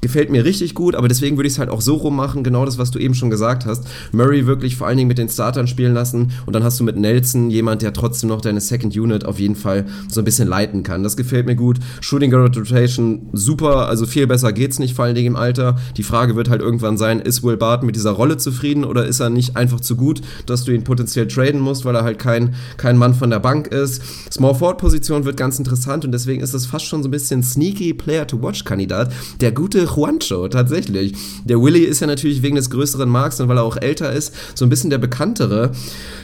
[0.00, 2.78] gefällt mir richtig gut, aber deswegen würde ich es halt auch so rummachen, genau das,
[2.78, 3.86] was du eben schon gesagt hast.
[4.12, 6.96] Murray wirklich vor allen Dingen mit den Startern spielen lassen und dann hast du mit
[6.96, 10.82] Nelson jemand, der trotzdem noch deine Second Unit auf jeden Fall so ein bisschen leiten
[10.82, 11.02] kann.
[11.02, 11.78] Das gefällt mir gut.
[12.00, 15.76] Shooting Guard Rotation super, also viel besser geht's nicht, vor allen Dingen im Alter.
[15.96, 19.20] Die Frage wird halt irgendwann sein, ist Will Barton mit dieser Rolle zufrieden oder ist
[19.20, 22.54] er nicht einfach zu gut, dass du ihn potenziell traden musst, weil er halt kein,
[22.76, 24.02] kein Mann von der Bank ist.
[24.32, 27.42] Small Forward Position wird ganz interessant und deswegen ist das fast schon so ein bisschen
[27.42, 29.12] sneaky Player to Watch Kandidat.
[29.40, 31.14] Der gute Juancho, tatsächlich.
[31.44, 34.32] Der Willy ist ja natürlich wegen des größeren Marks und weil er auch älter ist,
[34.54, 35.72] so ein bisschen der bekanntere.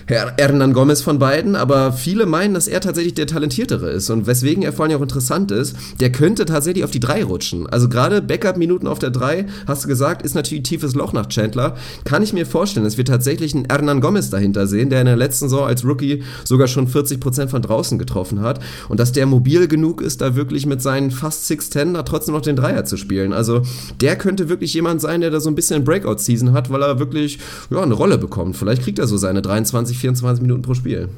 [0.07, 4.27] Herr Hernan Gomez von beiden, aber viele meinen, dass er tatsächlich der talentiertere ist und
[4.27, 7.67] weswegen er vor allem auch interessant ist, der könnte tatsächlich auf die 3 rutschen.
[7.67, 11.77] Also gerade Backup-Minuten auf der 3, hast du gesagt, ist natürlich tiefes Loch nach Chandler.
[12.05, 15.17] Kann ich mir vorstellen, dass wir tatsächlich einen Hernan Gomez dahinter sehen, der in der
[15.17, 19.67] letzten Saison als Rookie sogar schon 40% von draußen getroffen hat und dass der mobil
[19.67, 23.33] genug ist, da wirklich mit seinen fast 6'10 da trotzdem noch den Dreier zu spielen.
[23.33, 23.56] Also
[24.01, 27.39] der könnte wirklich jemand sein, der da so ein bisschen Breakout-Season hat, weil er wirklich
[27.71, 28.57] ja, eine Rolle bekommt.
[28.57, 31.09] Vielleicht kriegt er so seine 23 20, 24 Minuten pro Spiel.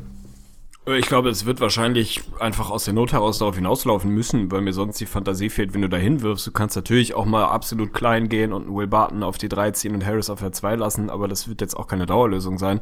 [0.97, 4.73] Ich glaube, es wird wahrscheinlich einfach aus der Not heraus darauf hinauslaufen müssen, weil mir
[4.73, 6.47] sonst die Fantasie fehlt, wenn du da hinwirfst.
[6.47, 9.95] Du kannst natürlich auch mal absolut klein gehen und Will Barton auf die 3 ziehen
[9.95, 12.81] und Harris auf der 2 lassen, aber das wird jetzt auch keine Dauerlösung sein.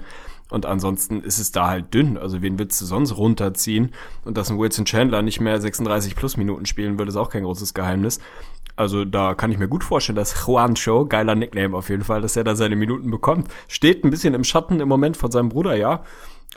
[0.51, 2.17] Und ansonsten ist es da halt dünn.
[2.17, 3.93] Also wen willst du sonst runterziehen?
[4.25, 7.43] Und dass ein Wilson Chandler nicht mehr 36 plus Minuten spielen würde, ist auch kein
[7.43, 8.21] großes Geheimnis.
[8.77, 12.37] Also da kann ich mir gut vorstellen, dass Juancho, geiler Nickname auf jeden Fall, dass
[12.37, 13.49] er da seine Minuten bekommt.
[13.69, 16.05] Steht ein bisschen im Schatten im Moment von seinem Bruder, ja.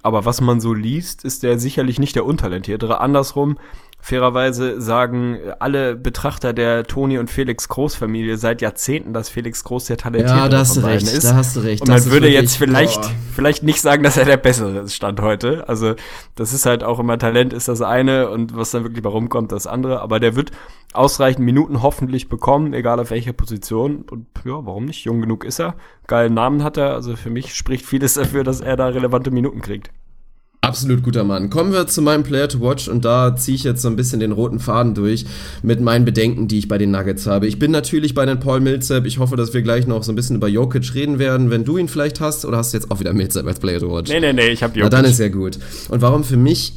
[0.03, 3.01] Aber was man so liest, ist er sicherlich nicht der Untalentiertere.
[3.01, 3.57] Andersrum,
[4.01, 9.97] Fairerweise sagen alle Betrachter der Toni und Felix Großfamilie seit Jahrzehnten, dass Felix Groß der
[9.97, 11.25] talentierte ja, da hast du recht, ist.
[11.25, 11.81] Da hast du recht.
[11.81, 13.11] Und man würde jetzt vielleicht, boah.
[13.35, 15.67] vielleicht nicht sagen, dass er der bessere ist, Stand heute.
[15.67, 15.95] Also,
[16.35, 19.51] das ist halt auch immer Talent ist das eine und was dann wirklich bei rumkommt,
[19.51, 19.99] das andere.
[19.99, 20.51] Aber der wird
[20.93, 24.05] ausreichend Minuten hoffentlich bekommen, egal auf welcher Position.
[24.09, 25.03] Und ja, warum nicht?
[25.03, 25.75] Jung genug ist er.
[26.07, 26.93] Geilen Namen hat er.
[26.93, 29.91] Also für mich spricht vieles dafür, dass er da relevante Minuten kriegt.
[30.69, 31.49] Absolut guter Mann.
[31.49, 34.19] Kommen wir zu meinem Player to Watch und da ziehe ich jetzt so ein bisschen
[34.19, 35.25] den roten Faden durch
[35.63, 37.47] mit meinen Bedenken, die ich bei den Nuggets habe.
[37.47, 39.07] Ich bin natürlich bei den Paul Millsap.
[39.07, 41.79] Ich hoffe, dass wir gleich noch so ein bisschen über Jokic reden werden, wenn du
[41.79, 42.45] ihn vielleicht hast.
[42.45, 44.11] Oder hast du jetzt auch wieder Millsap als Player to Watch?
[44.11, 44.91] Nee, nee, nee, ich habe Jokic.
[44.91, 45.57] Na, dann ist ja gut.
[45.89, 46.73] Und warum für mich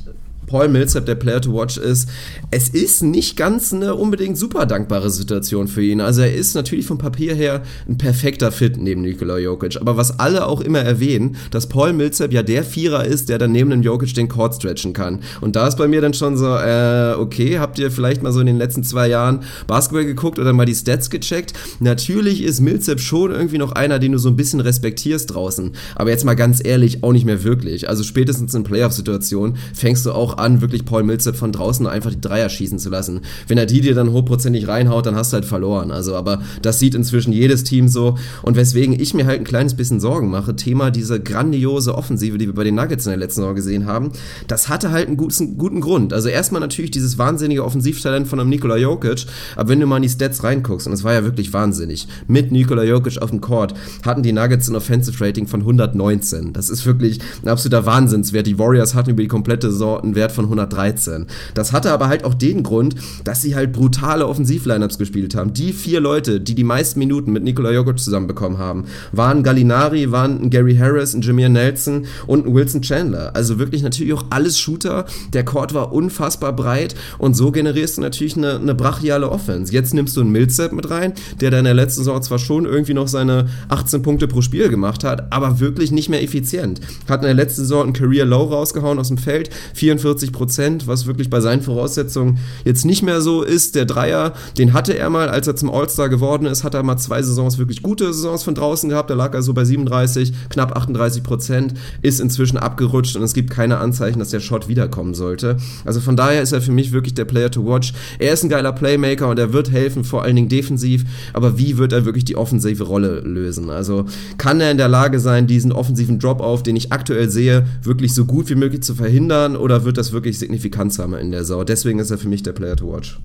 [0.52, 2.10] Paul Millsap der Player to Watch ist,
[2.50, 6.02] es ist nicht ganz eine unbedingt super dankbare Situation für ihn.
[6.02, 9.80] Also er ist natürlich vom Papier her ein perfekter Fit neben Nikola Jokic.
[9.80, 13.50] Aber was alle auch immer erwähnen, dass Paul Millsap ja der Vierer ist, der dann
[13.52, 15.20] neben dem Jokic den Court stretchen kann.
[15.40, 18.40] Und da ist bei mir dann schon so, äh, okay, habt ihr vielleicht mal so
[18.40, 21.54] in den letzten zwei Jahren Basketball geguckt oder mal die Stats gecheckt?
[21.80, 25.70] Natürlich ist Millsap schon irgendwie noch einer, den du so ein bisschen respektierst draußen.
[25.94, 27.88] Aber jetzt mal ganz ehrlich, auch nicht mehr wirklich.
[27.88, 32.20] Also spätestens in Playoff-Situationen fängst du auch an, wirklich Paul Millsap von draußen einfach die
[32.20, 33.20] Dreier schießen zu lassen.
[33.48, 35.90] Wenn er die dir dann hochprozentig reinhaut, dann hast du halt verloren.
[35.90, 38.16] Also, aber das sieht inzwischen jedes Team so.
[38.42, 42.46] Und weswegen ich mir halt ein kleines bisschen Sorgen mache, Thema diese grandiose Offensive, die
[42.46, 44.12] wir bei den Nuggets in der letzten Saison gesehen haben,
[44.48, 46.12] das hatte halt einen guten, guten Grund.
[46.12, 49.26] Also erstmal natürlich dieses wahnsinnige Offensivtalent von einem Nikola Jokic,
[49.56, 52.52] aber wenn du mal in die Stats reinguckst, und es war ja wirklich wahnsinnig, mit
[52.52, 53.74] Nikola Jokic auf dem Court
[54.04, 56.52] hatten die Nuggets ein Offensive Rating von 119.
[56.52, 58.46] Das ist wirklich ein absoluter Wahnsinnswert.
[58.46, 61.26] Die Warriors hatten über die komplette Saison Wert Wert von 113.
[61.54, 65.52] Das hatte aber halt auch den Grund, dass sie halt brutale Offensivlineups gespielt haben.
[65.52, 70.50] Die vier Leute, die die meisten Minuten mit Nikola Jokic zusammenbekommen haben, waren Gallinari, waren
[70.50, 73.34] Gary Harris, ein Jameer Nelson und Wilson Chandler.
[73.34, 75.06] Also wirklich natürlich auch alles Shooter.
[75.32, 79.72] Der Court war unfassbar breit und so generierst du natürlich eine, eine brachiale Offense.
[79.72, 82.64] Jetzt nimmst du einen Millsap mit rein, der da in der letzten Saison zwar schon
[82.64, 86.80] irgendwie noch seine 18 Punkte pro Spiel gemacht hat, aber wirklich nicht mehr effizient.
[87.08, 91.06] Hat in der letzten Saison ein Career Low rausgehauen aus dem Feld, 44 Prozent, was
[91.06, 93.74] wirklich bei seinen Voraussetzungen jetzt nicht mehr so ist.
[93.74, 96.98] Der Dreier, den hatte er mal, als er zum All-Star geworden ist, hat er mal
[96.98, 99.10] zwei Saisons wirklich gute Saisons von draußen gehabt.
[99.10, 103.50] Da lag er so bei 37, knapp 38 Prozent, ist inzwischen abgerutscht und es gibt
[103.50, 105.56] keine Anzeichen, dass der Shot wiederkommen sollte.
[105.84, 107.92] Also von daher ist er für mich wirklich der Player to watch.
[108.18, 111.04] Er ist ein geiler Playmaker und er wird helfen, vor allen Dingen defensiv.
[111.32, 113.70] Aber wie wird er wirklich die offensive Rolle lösen?
[113.70, 114.04] Also
[114.38, 118.24] kann er in der Lage sein, diesen offensiven Drop-Off, den ich aktuell sehe, wirklich so
[118.24, 121.62] gut wie möglich zu verhindern oder wird das wirklich Signifikanz haben in der Sau?
[121.62, 123.20] Deswegen ist er für mich der Player to watch.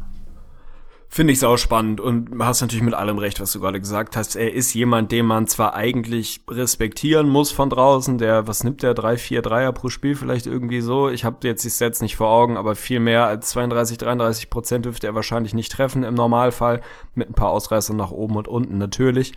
[1.10, 4.36] Finde ich sau spannend und hast natürlich mit allem recht, was du gerade gesagt hast.
[4.36, 8.94] Er ist jemand, den man zwar eigentlich respektieren muss von draußen, der, was nimmt der,
[8.94, 11.10] drei, vier Dreier pro Spiel vielleicht irgendwie so.
[11.10, 14.86] Ich habe jetzt die Sets nicht vor Augen, aber viel mehr als 32, 33 Prozent
[14.86, 16.82] dürfte er wahrscheinlich nicht treffen im Normalfall,
[17.16, 19.32] mit ein paar Ausreißern nach oben und unten natürlich.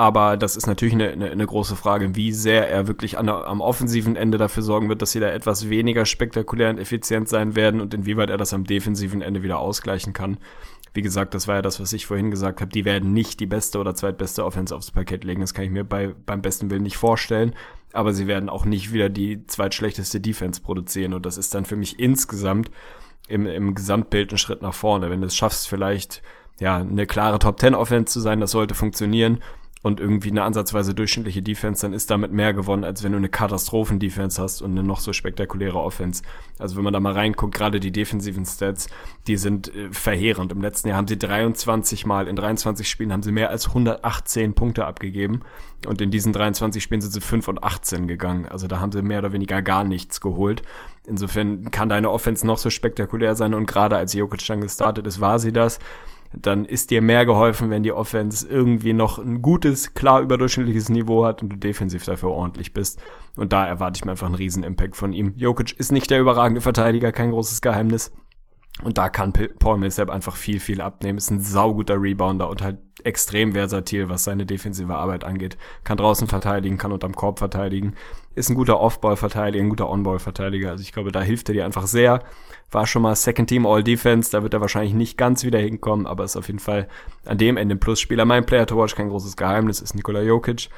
[0.00, 3.60] Aber das ist natürlich eine, eine, eine große Frage, wie sehr er wirklich an, am
[3.60, 7.80] offensiven Ende dafür sorgen wird, dass sie da etwas weniger spektakulär und effizient sein werden
[7.80, 10.38] und inwieweit er das am defensiven Ende wieder ausgleichen kann.
[10.94, 12.70] Wie gesagt, das war ja das, was ich vorhin gesagt habe.
[12.70, 15.40] Die werden nicht die beste oder zweitbeste Offense aufs Parkett legen.
[15.40, 17.56] Das kann ich mir bei, beim besten Willen nicht vorstellen.
[17.92, 21.12] Aber sie werden auch nicht wieder die zweitschlechteste Defense produzieren.
[21.12, 22.70] Und das ist dann für mich insgesamt
[23.26, 25.10] im, im Gesamtbild ein Schritt nach vorne.
[25.10, 26.22] Wenn du es schaffst, vielleicht
[26.60, 29.40] ja eine klare Top 10 Offense zu sein, das sollte funktionieren
[29.88, 33.28] und irgendwie eine ansatzweise durchschnittliche Defense, dann ist damit mehr gewonnen, als wenn du eine
[33.28, 36.22] Katastrophen-Defense hast und eine noch so spektakuläre Offense.
[36.58, 38.88] Also wenn man da mal reinguckt, gerade die defensiven Stats,
[39.26, 40.52] die sind äh, verheerend.
[40.52, 44.54] Im letzten Jahr haben sie 23 Mal, in 23 Spielen haben sie mehr als 118
[44.54, 45.40] Punkte abgegeben
[45.86, 48.46] und in diesen 23 Spielen sind sie 5 und 18 gegangen.
[48.46, 50.62] Also da haben sie mehr oder weniger gar nichts geholt.
[51.06, 55.20] Insofern kann deine Offense noch so spektakulär sein und gerade als Jokic dann gestartet ist,
[55.20, 55.78] war sie das
[56.32, 61.24] dann ist dir mehr geholfen, wenn die Offense irgendwie noch ein gutes, klar überdurchschnittliches Niveau
[61.24, 63.00] hat und du defensiv dafür ordentlich bist.
[63.36, 65.32] Und da erwarte ich mir einfach einen riesen Impact von ihm.
[65.36, 68.12] Jokic ist nicht der überragende Verteidiger, kein großes Geheimnis.
[68.82, 71.18] Und da kann Paul Millsap einfach viel, viel abnehmen.
[71.18, 75.58] Ist ein sauguter Rebounder und halt extrem versatil, was seine defensive Arbeit angeht.
[75.82, 77.94] Kann draußen verteidigen, kann unterm Korb verteidigen.
[78.36, 80.70] Ist ein guter Off-Ball-Verteidiger, ein guter On-Ball-Verteidiger.
[80.70, 82.22] Also ich glaube, da hilft er dir einfach sehr.
[82.70, 86.24] War schon mal Second Team All-Defense, da wird er wahrscheinlich nicht ganz wieder hinkommen, aber
[86.24, 86.88] ist auf jeden Fall
[87.24, 88.24] an dem Ende ein Plusspieler.
[88.24, 90.68] Mein Player to watch, kein großes Geheimnis, ist Nikola Jokic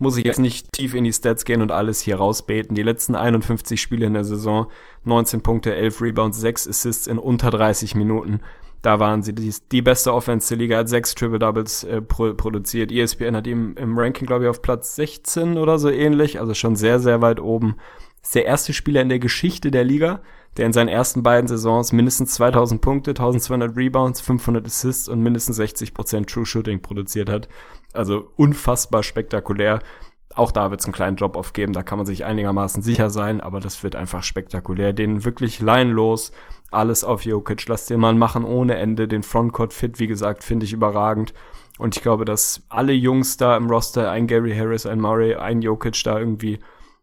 [0.00, 2.74] muss ich jetzt nicht tief in die Stats gehen und alles hier rausbeten.
[2.74, 4.66] Die letzten 51 Spiele in der Saison,
[5.04, 8.40] 19 Punkte, 11 Rebounds, 6 Assists in unter 30 Minuten.
[8.80, 12.90] Da waren sie die, die beste Offense der Liga, hat sechs Triple-Doubles äh, pro, produziert.
[12.90, 16.76] ESPN hat ihm im Ranking, glaube ich, auf Platz 16 oder so ähnlich, also schon
[16.76, 17.76] sehr, sehr weit oben.
[18.22, 20.22] Ist der erste Spieler in der Geschichte der Liga,
[20.56, 25.58] der in seinen ersten beiden Saisons mindestens 2000 Punkte, 1200 Rebounds, 500 Assists und mindestens
[25.58, 27.48] 60% True Shooting produziert hat.
[27.92, 29.80] Also unfassbar spektakulär.
[30.34, 33.40] Auch da wird es einen kleinen Drop-Off geben, da kann man sich einigermaßen sicher sein,
[33.40, 34.92] aber das wird einfach spektakulär.
[34.92, 36.32] Den wirklich leinlos,
[36.70, 39.08] alles auf Jokic, lass den Mann machen ohne Ende.
[39.08, 41.34] Den Frontcourt fit, wie gesagt, finde ich überragend.
[41.78, 45.62] Und ich glaube, dass alle Jungs da im Roster, ein Gary Harris, ein Murray, ein
[45.62, 46.60] Jokic da irgendwie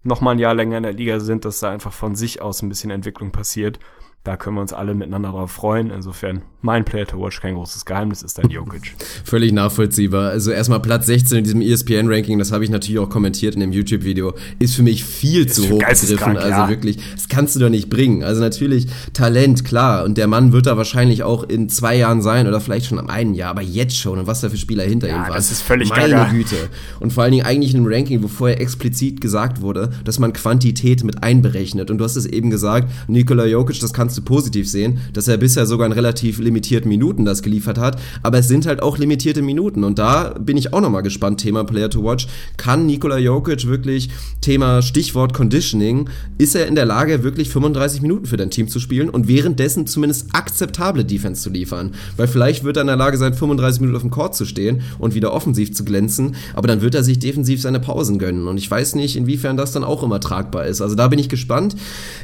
[0.07, 2.61] noch mal ein Jahr länger in der Liga sind, dass da einfach von sich aus
[2.61, 3.79] ein bisschen Entwicklung passiert
[4.27, 5.89] da können wir uns alle miteinander drauf freuen.
[5.89, 8.93] Insofern, mein Player to watch, kein großes Geheimnis, ist dann Jokic.
[9.23, 10.31] Völlig nachvollziehbar.
[10.31, 13.71] Also erstmal Platz 16 in diesem ESPN-Ranking, das habe ich natürlich auch kommentiert in dem
[13.71, 16.35] YouTube-Video, ist für mich viel ist zu hoch gegriffen.
[16.35, 16.67] Also ja.
[16.67, 18.21] wirklich, das kannst du doch nicht bringen.
[18.21, 20.03] Also natürlich Talent, klar.
[20.03, 23.07] Und der Mann wird da wahrscheinlich auch in zwei Jahren sein oder vielleicht schon am
[23.07, 24.19] einen Jahr, aber jetzt schon.
[24.19, 25.35] Und was da für Spieler hinter ja, ihm waren.
[25.35, 26.27] Das ist völlig Meine.
[26.31, 26.55] Güte.
[26.99, 30.33] Und vor allen Dingen eigentlich in einem Ranking, wo vorher explizit gesagt wurde, dass man
[30.33, 31.89] Quantität mit einberechnet.
[31.89, 35.37] Und du hast es eben gesagt, Nikola Jokic, das kannst du positiv sehen, dass er
[35.37, 39.41] bisher sogar in relativ limitierten Minuten das geliefert hat, aber es sind halt auch limitierte
[39.41, 39.83] Minuten.
[39.83, 42.27] Und da bin ich auch nochmal gespannt, Thema Player to Watch,
[42.57, 44.09] kann Nikola Jokic wirklich,
[44.41, 48.79] Thema Stichwort Conditioning, ist er in der Lage, wirklich 35 Minuten für dein Team zu
[48.79, 53.17] spielen und währenddessen zumindest akzeptable Defense zu liefern, weil vielleicht wird er in der Lage
[53.17, 56.81] sein, 35 Minuten auf dem Court zu stehen und wieder offensiv zu glänzen, aber dann
[56.81, 58.47] wird er sich defensiv seine Pausen gönnen.
[58.47, 61.29] Und ich weiß nicht, inwiefern das dann auch immer tragbar ist, also da bin ich
[61.29, 61.75] gespannt.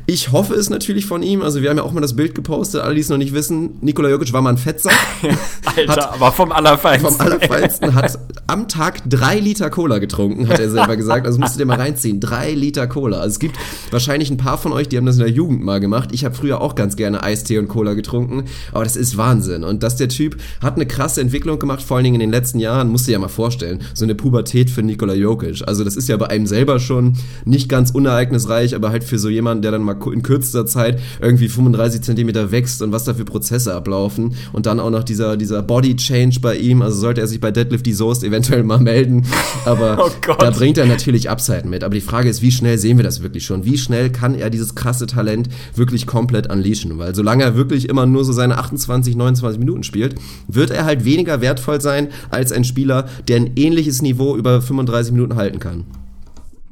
[0.06, 2.82] Ich hoffe es natürlich von ihm, also wir haben ja auch mal das Bild gepostet,
[2.82, 3.78] alle, die es noch nicht wissen.
[3.82, 4.94] Nikola Jokic war mal ein Fettsack.
[5.76, 7.12] Alter, hat, aber vom Allerfeinsten.
[7.12, 11.26] Vom Allerfeinsten hat am Tag drei Liter Cola getrunken, hat er selber gesagt.
[11.26, 12.20] Also musst du dir mal reinziehen.
[12.20, 13.18] Drei Liter Cola.
[13.18, 13.58] Also es gibt
[13.90, 16.10] wahrscheinlich ein paar von euch, die haben das in der Jugend mal gemacht.
[16.12, 18.46] Ich habe früher auch ganz gerne Eistee und Cola getrunken.
[18.72, 19.64] Aber das ist Wahnsinn.
[19.64, 22.60] Und dass der Typ hat eine krasse Entwicklung gemacht, vor allen Dingen in den letzten
[22.60, 23.82] Jahren, musst du dir ja mal vorstellen.
[23.94, 25.64] So eine Pubertät für Nikola Jokic.
[25.66, 27.14] Also das ist ja bei einem selber schon
[27.46, 31.48] nicht ganz unereignisreich, aber halt für so jemanden, der dann mal in kürzester Zeit irgendwie
[31.64, 34.36] 35 Zentimeter wächst und was da für Prozesse ablaufen.
[34.52, 36.82] Und dann auch noch dieser, dieser Body Change bei ihm.
[36.82, 39.26] Also sollte er sich bei Deadlift die Soest eventuell mal melden.
[39.66, 41.84] Aber oh da bringt er natürlich Upside mit.
[41.84, 43.66] Aber die Frage ist, wie schnell sehen wir das wirklich schon?
[43.66, 46.98] Wie schnell kann er dieses krasse Talent wirklich komplett unleashen?
[46.98, 50.16] Weil solange er wirklich immer nur so seine 28, 29 Minuten spielt,
[50.48, 55.14] wird er halt weniger wertvoll sein als ein Spieler, der ein ähnliches Niveau über 35
[55.14, 55.86] Minuten halten kann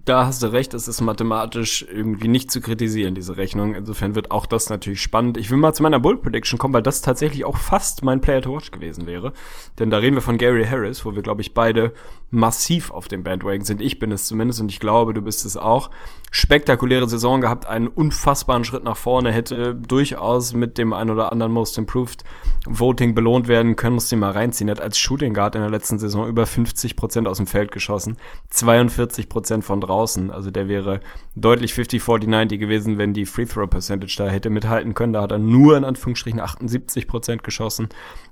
[0.06, 3.76] da hast du recht, es ist mathematisch irgendwie nicht zu kritisieren, diese Rechnung.
[3.76, 5.38] Insofern wird auch das natürlich spannend.
[5.38, 8.42] Ich will mal zu meiner Bull Prediction kommen, weil das tatsächlich auch fast mein Player
[8.42, 9.34] to Watch gewesen wäre.
[9.80, 11.94] Denn da reden wir von Gary Harris, wo wir, glaube ich, beide
[12.32, 13.82] massiv auf dem Bandwagon sind.
[13.82, 15.92] Ich bin es zumindest und ich glaube, du bist es auch.
[16.32, 21.52] Spektakuläre Saison gehabt, einen unfassbaren Schritt nach vorne, hätte durchaus mit dem ein oder anderen
[21.52, 22.24] Most Improved
[22.66, 24.70] Voting belohnt werden können, muss den mal reinziehen.
[24.70, 27.72] Er hat als Shooting Guard in der letzten Saison über 50 Prozent aus dem Feld
[27.72, 28.16] geschossen,
[28.50, 30.32] 42 Prozent von draußen.
[30.32, 31.02] Also der wäre
[31.36, 35.12] deutlich 50-40-90 gewesen, wenn die Free Throw Percentage da hätte mithalten können.
[35.12, 37.90] Da hat er nur in Anführungsstrichen 78 Prozent geschossen.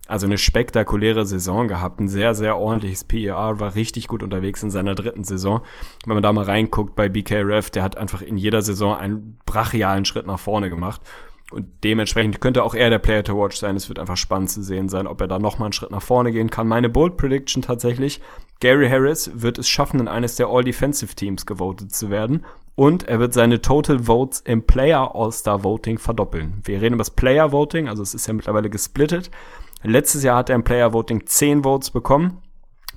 [0.10, 4.72] Also eine spektakuläre Saison gehabt, ein sehr, sehr ordentliches PER, war richtig gut unterwegs in
[4.72, 5.61] seiner dritten Saison.
[6.03, 10.06] Wenn man da mal reinguckt bei BKRF, der hat einfach in jeder Saison einen brachialen
[10.06, 11.02] Schritt nach vorne gemacht.
[11.52, 13.76] Und dementsprechend könnte auch er der Player to watch sein.
[13.76, 16.31] Es wird einfach spannend zu sehen sein, ob er da nochmal einen Schritt nach vorne
[16.31, 16.68] gehen kann.
[16.68, 18.19] Meine Bold Prediction tatsächlich,
[18.61, 22.45] Gary Harris wird es schaffen, in eines der All-Defensive Teams gewotet zu werden.
[22.73, 26.61] Und er wird seine Total Votes im Player All-Star Voting verdoppeln.
[26.64, 29.30] Wir reden über das Player Voting, also es ist ja mittlerweile gesplittet.
[29.84, 32.41] Letztes Jahr hat er im Player Voting 10 Votes bekommen.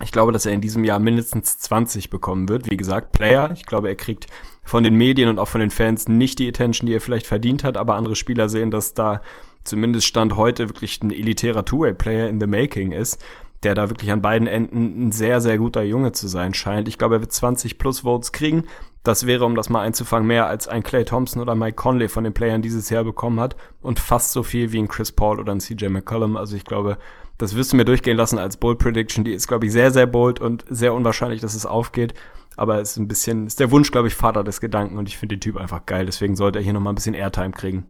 [0.03, 2.69] Ich glaube, dass er in diesem Jahr mindestens 20 bekommen wird.
[2.71, 3.51] Wie gesagt, Player.
[3.53, 4.27] Ich glaube, er kriegt
[4.65, 7.63] von den Medien und auch von den Fans nicht die Attention, die er vielleicht verdient
[7.63, 7.77] hat.
[7.77, 9.23] Aber andere Spieler sehen, dass da
[9.63, 13.23] zumindest Stand heute wirklich ein elitärer Two-Way-Player in the making ist,
[13.63, 16.89] der da wirklich an beiden Enden ein sehr, sehr guter Junge zu sein scheint.
[16.89, 18.65] Ich glaube, er wird 20 plus Votes kriegen.
[19.03, 22.23] Das wäre, um das mal einzufangen, mehr als ein Clay Thompson oder Mike Conley von
[22.23, 25.53] den Playern dieses Jahr bekommen hat und fast so viel wie ein Chris Paul oder
[25.53, 26.37] ein CJ McCollum.
[26.37, 26.99] Also ich glaube,
[27.39, 29.25] das wirst du mir durchgehen lassen als Bold Prediction.
[29.25, 32.15] Die ist, glaube ich, sehr, sehr bold und sehr unwahrscheinlich, dass es aufgeht.
[32.57, 35.19] Aber es ist ein bisschen, ist der Wunsch, glaube ich, Vater des Gedanken und ich
[35.19, 36.07] finde den Typ einfach geil.
[36.07, 37.87] Deswegen sollte er hier nochmal ein bisschen Airtime kriegen.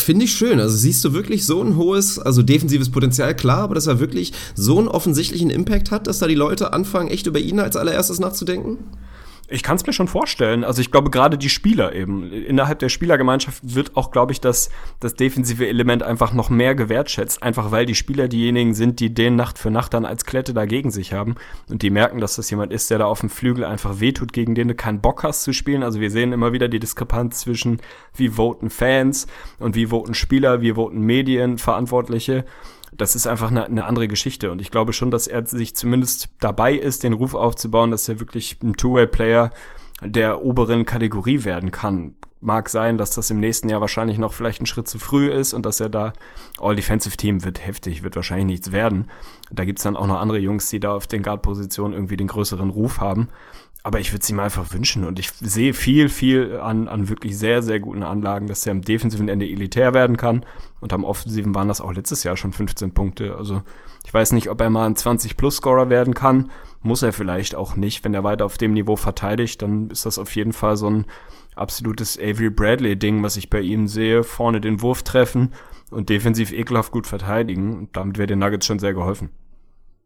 [0.00, 0.60] Finde ich schön.
[0.60, 4.32] Also siehst du wirklich so ein hohes, also defensives Potenzial, klar, aber dass er wirklich
[4.54, 8.20] so einen offensichtlichen Impact hat, dass da die Leute anfangen, echt über ihn als allererstes
[8.20, 8.78] nachzudenken?
[9.50, 10.62] Ich kann es mir schon vorstellen.
[10.62, 12.30] Also ich glaube gerade die Spieler eben.
[12.30, 14.68] Innerhalb der Spielergemeinschaft wird auch, glaube ich, das,
[15.00, 17.42] das defensive Element einfach noch mehr gewertschätzt.
[17.42, 20.90] Einfach weil die Spieler diejenigen sind, die den Nacht für Nacht dann als Klette dagegen
[20.90, 21.36] sich haben.
[21.70, 24.54] Und die merken, dass das jemand ist, der da auf dem Flügel einfach wehtut, gegen
[24.54, 25.82] den du keinen Bock hast zu spielen.
[25.82, 27.80] Also wir sehen immer wieder die Diskrepanz zwischen
[28.14, 29.26] wie voten Fans
[29.58, 32.44] und wie voten Spieler, wie voten Medienverantwortliche
[32.98, 34.50] das ist einfach eine, eine andere Geschichte.
[34.50, 38.20] Und ich glaube schon, dass er sich zumindest dabei ist, den Ruf aufzubauen, dass er
[38.20, 39.50] wirklich ein Two-Way-Player
[40.02, 42.14] der oberen Kategorie werden kann.
[42.40, 45.54] Mag sein, dass das im nächsten Jahr wahrscheinlich noch vielleicht ein Schritt zu früh ist
[45.54, 46.12] und dass er da
[46.60, 49.10] All-Defensive-Team wird heftig, wird wahrscheinlich nichts werden.
[49.50, 52.70] Da gibt's dann auch noch andere Jungs, die da auf den Guard-Positionen irgendwie den größeren
[52.70, 53.28] Ruf haben.
[53.88, 57.38] Aber ich würde es ihm einfach wünschen und ich sehe viel, viel an, an wirklich
[57.38, 60.44] sehr, sehr guten Anlagen, dass er am defensiven Ende elitär werden kann.
[60.80, 63.34] Und am offensiven waren das auch letztes Jahr schon 15 Punkte.
[63.36, 63.62] Also
[64.04, 66.50] ich weiß nicht, ob er mal ein 20-Plus-Scorer werden kann.
[66.82, 68.04] Muss er vielleicht auch nicht.
[68.04, 71.06] Wenn er weiter auf dem Niveau verteidigt, dann ist das auf jeden Fall so ein
[71.56, 74.22] absolutes Avery Bradley-Ding, was ich bei ihm sehe.
[74.22, 75.54] Vorne den Wurf treffen
[75.90, 77.78] und defensiv ekelhaft gut verteidigen.
[77.78, 79.30] Und damit wäre den Nuggets schon sehr geholfen.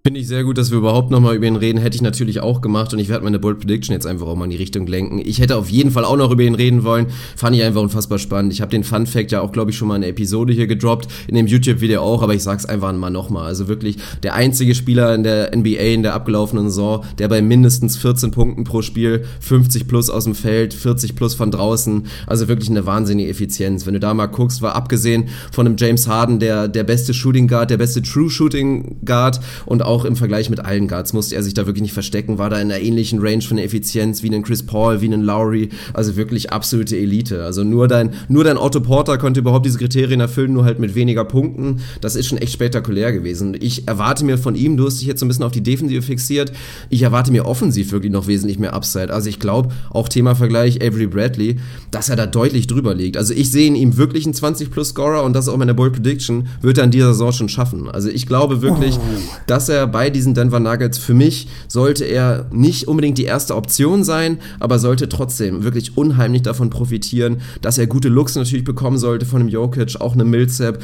[0.05, 1.79] Finde ich sehr gut, dass wir überhaupt nochmal über ihn reden.
[1.79, 4.47] Hätte ich natürlich auch gemacht und ich werde meine Bold Prediction jetzt einfach auch mal
[4.47, 5.21] in die Richtung lenken.
[5.25, 7.07] Ich hätte auf jeden Fall auch noch über ihn reden wollen.
[7.37, 8.53] Fand ich einfach unfassbar spannend.
[8.53, 10.67] Ich habe den Fun Fact ja auch, glaube ich, schon mal in der Episode hier
[10.67, 13.47] gedroppt, in dem YouTube-Video auch, aber ich sag's einfach mal nochmal.
[13.47, 17.97] Also wirklich der einzige Spieler in der NBA in der abgelaufenen Saison, der bei mindestens
[17.97, 22.71] 14 Punkten pro Spiel, 50 plus aus dem Feld, 40 plus von draußen, also wirklich
[22.71, 23.87] eine wahnsinnige Effizienz.
[23.87, 27.47] Wenn du da mal guckst, war abgesehen von einem James Harden der, der beste Shooting
[27.47, 31.37] Guard, der beste True Shooting Guard und auch auch im Vergleich mit allen Guards musste
[31.37, 34.23] er sich da wirklich nicht verstecken, war da in einer ähnlichen Range von der Effizienz
[34.23, 37.45] wie einen Chris Paul, wie einen Lowry, also wirklich absolute Elite.
[37.45, 40.95] Also nur dein, nur dein Otto Porter konnte überhaupt diese Kriterien erfüllen, nur halt mit
[40.95, 41.81] weniger Punkten.
[42.01, 43.55] Das ist schon echt spektakulär gewesen.
[43.61, 46.01] Ich erwarte mir von ihm, du hast dich jetzt so ein bisschen auf die Defensive
[46.01, 46.53] fixiert,
[46.89, 49.13] ich erwarte mir offensiv wirklich noch wesentlich mehr Upside.
[49.13, 51.57] Also ich glaube, auch Thema Vergleich Avery Bradley,
[51.91, 53.19] dass er da deutlich drüber liegt.
[53.19, 56.49] Also ich sehe in ihm wirklich einen 20-Plus-Scorer und das ist auch meine Bold Prediction,
[56.63, 57.91] wird er in dieser Saison schon schaffen.
[57.91, 59.21] Also ich glaube wirklich, oh.
[59.47, 64.05] dass er bei diesen Denver Nuggets, für mich sollte er nicht unbedingt die erste Option
[64.05, 69.27] sein, aber sollte trotzdem wirklich unheimlich davon profitieren, dass er gute Looks natürlich bekommen sollte
[69.27, 70.79] von dem Jokic, auch eine Millsap.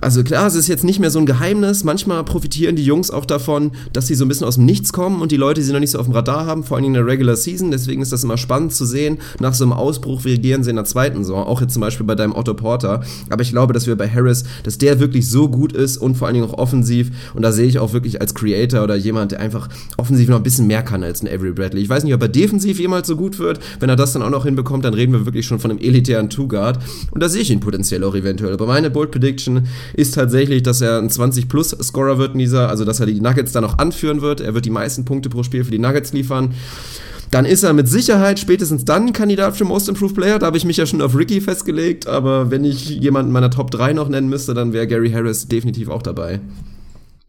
[0.00, 1.82] Also klar, es ist jetzt nicht mehr so ein Geheimnis.
[1.82, 5.20] Manchmal profitieren die Jungs auch davon, dass sie so ein bisschen aus dem Nichts kommen
[5.20, 7.06] und die Leute sie noch nicht so auf dem Radar haben, vor allem in der
[7.06, 7.70] Regular Season.
[7.70, 9.18] Deswegen ist das immer spannend zu sehen.
[9.40, 11.44] Nach so einem Ausbruch reagieren sie in der zweiten Saison.
[11.44, 13.02] Auch jetzt zum Beispiel bei deinem Otto Porter.
[13.30, 16.28] Aber ich glaube, dass wir bei Harris, dass der wirklich so gut ist und vor
[16.28, 17.10] allen Dingen auch offensiv.
[17.34, 20.42] Und da sehe ich auch wirklich als Creator oder jemand, der einfach offensiv noch ein
[20.42, 21.82] bisschen mehr kann als ein Avery Bradley.
[21.82, 23.58] Ich weiß nicht, ob er defensiv jemals so gut wird.
[23.80, 26.30] Wenn er das dann auch noch hinbekommt, dann reden wir wirklich schon von einem elitären
[26.30, 26.78] Two-Guard.
[27.10, 28.52] Und da sehe ich ihn potenziell auch eventuell.
[28.52, 33.00] Aber meine Bold Prediction ist tatsächlich, dass er ein 20-Plus-Scorer wird in dieser, also dass
[33.00, 34.40] er die Nuggets dann noch anführen wird.
[34.40, 36.54] Er wird die meisten Punkte pro Spiel für die Nuggets liefern.
[37.30, 40.38] Dann ist er mit Sicherheit spätestens dann ein Kandidat für Most Improved Player.
[40.38, 43.70] Da habe ich mich ja schon auf Ricky festgelegt, aber wenn ich jemanden meiner Top
[43.70, 46.40] 3 noch nennen müsste, dann wäre Gary Harris definitiv auch dabei.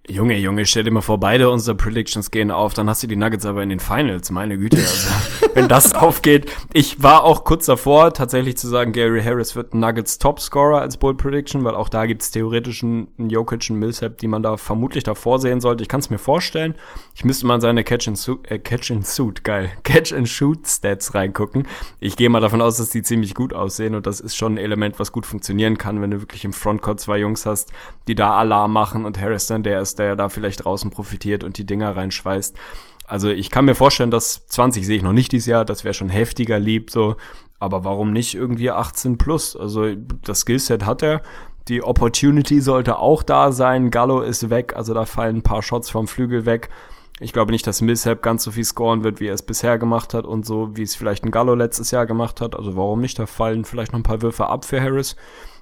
[0.10, 3.15] Junge, Junge, stell dir mal vor, beide unsere Predictions gehen auf, dann hast du die
[3.15, 4.77] Nuggets aber in den Finals, meine Güte.
[4.77, 5.10] Also,
[5.53, 6.52] wenn das aufgeht.
[6.73, 11.19] Ich war auch kurz davor, tatsächlich zu sagen, Gary Harris wird Nuggets Topscorer als Bold
[11.19, 15.03] Prediction, weil auch da gibt es theoretisch einen Jokic, einen Millsap, die man da vermutlich
[15.03, 15.84] davor sehen sollte.
[15.84, 16.73] Ich kann es mir vorstellen.
[17.14, 20.27] Ich müsste mal in seine Catch and, Suit, äh, Catch and Suit, geil, Catch and
[20.27, 21.68] Shoot Stats reingucken.
[21.99, 24.57] Ich gehe mal davon aus, dass die ziemlich gut aussehen und das ist schon ein
[24.57, 27.72] Element, was gut funktionieren kann, wenn du wirklich im Frontcourt zwei Jungs hast,
[28.07, 31.58] die da Alarm machen und Harris dann der ist, der da vielleicht draußen profitiert und
[31.58, 32.58] die Dinger reinschweißt.
[33.06, 35.94] Also ich kann mir vorstellen, dass 20 sehe ich noch nicht dieses Jahr, das wäre
[35.94, 37.16] schon heftiger lieb, so.
[37.60, 39.56] Aber warum nicht irgendwie 18 plus?
[39.56, 39.94] Also
[40.24, 41.22] das Skillset hat er.
[41.68, 43.92] Die Opportunity sollte auch da sein.
[43.92, 46.70] Gallo ist weg, also da fallen ein paar Shots vom Flügel weg.
[47.20, 50.14] Ich glaube nicht, dass Millsap ganz so viel scoren wird, wie er es bisher gemacht
[50.14, 52.56] hat und so, wie es vielleicht ein Gallo letztes Jahr gemacht hat.
[52.56, 53.20] Also warum nicht?
[53.20, 55.18] Da fallen vielleicht noch ein paar Würfe ab für Harris.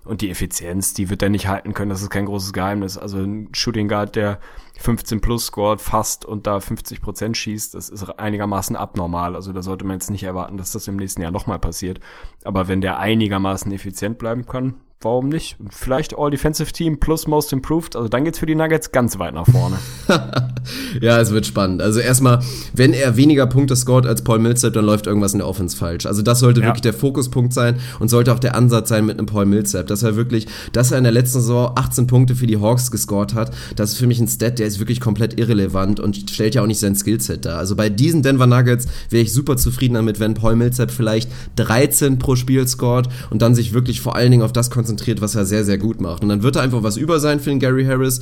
[0.07, 2.97] Und die Effizienz, die wird er nicht halten können, das ist kein großes Geheimnis.
[2.97, 4.39] Also ein Shooting Guard, der
[4.79, 9.35] 15 plus scored fast und da 50 Prozent schießt, das ist einigermaßen abnormal.
[9.35, 11.99] Also da sollte man jetzt nicht erwarten, dass das im nächsten Jahr nochmal passiert.
[12.45, 15.57] Aber wenn der einigermaßen effizient bleiben kann, warum nicht?
[15.69, 17.95] Vielleicht All-Defensive Team plus Most Improved.
[17.95, 19.77] Also dann geht's für die Nuggets ganz weit nach vorne.
[21.01, 21.83] ja, es wird spannend.
[21.83, 22.39] Also erstmal,
[22.73, 26.07] wenn er weniger Punkte scored als Paul Millsap, dann läuft irgendwas in der Offense falsch.
[26.07, 26.67] Also das sollte ja.
[26.67, 30.01] wirklich der Fokuspunkt sein und sollte auch der Ansatz sein mit einem Paul Millsap, dass
[30.01, 33.51] er wirklich, dass er in der letzten Saison 18 Punkte für die Hawks gescored hat.
[33.75, 36.67] Das ist für mich ein Stat, der ist wirklich komplett irrelevant und stellt ja auch
[36.67, 37.59] nicht sein Skillset dar.
[37.59, 42.17] Also bei diesen Denver Nuggets wäre ich super zufrieden damit, wenn Paul Millsap vielleicht 13
[42.17, 45.35] pro Spiel scored und dann sich wirklich vor allen Dingen auf das konzentriert konzentriert, was
[45.35, 46.23] er sehr, sehr gut macht.
[46.23, 48.21] Und dann wird da einfach was über sein für den Gary Harris.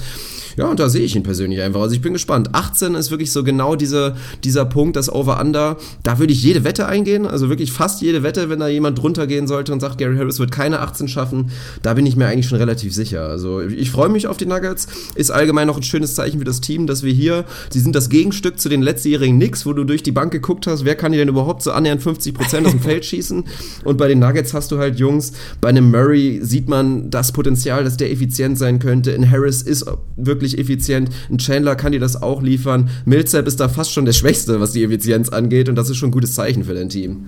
[0.58, 1.82] Ja, und da sehe ich ihn persönlich einfach.
[1.82, 2.50] Also ich bin gespannt.
[2.54, 5.78] 18 ist wirklich so genau diese, dieser Punkt, das Over-Under.
[6.02, 7.28] Da würde ich jede Wette eingehen.
[7.28, 10.40] Also wirklich fast jede Wette, wenn da jemand drunter gehen sollte und sagt, Gary Harris
[10.40, 11.52] wird keine 18 schaffen.
[11.84, 13.28] Da bin ich mir eigentlich schon relativ sicher.
[13.28, 14.88] Also ich freue mich auf die Nuggets.
[15.14, 18.10] Ist allgemein noch ein schönes Zeichen für das Team, dass wir hier, sie sind das
[18.10, 21.20] Gegenstück zu den letztjährigen Knicks, wo du durch die Bank geguckt hast, wer kann dir
[21.20, 23.44] denn überhaupt so annähernd 50% aus dem Feld schießen?
[23.84, 27.84] Und bei den Nuggets hast du halt Jungs, bei einem Murray sieht man das Potenzial,
[27.84, 29.12] dass der effizient sein könnte.
[29.12, 31.10] In Harris ist wirklich effizient.
[31.30, 32.90] Ein Chandler kann dir das auch liefern.
[33.04, 35.68] Millsap ist da fast schon der Schwächste, was die Effizienz angeht.
[35.68, 37.26] Und das ist schon ein gutes Zeichen für dein Team.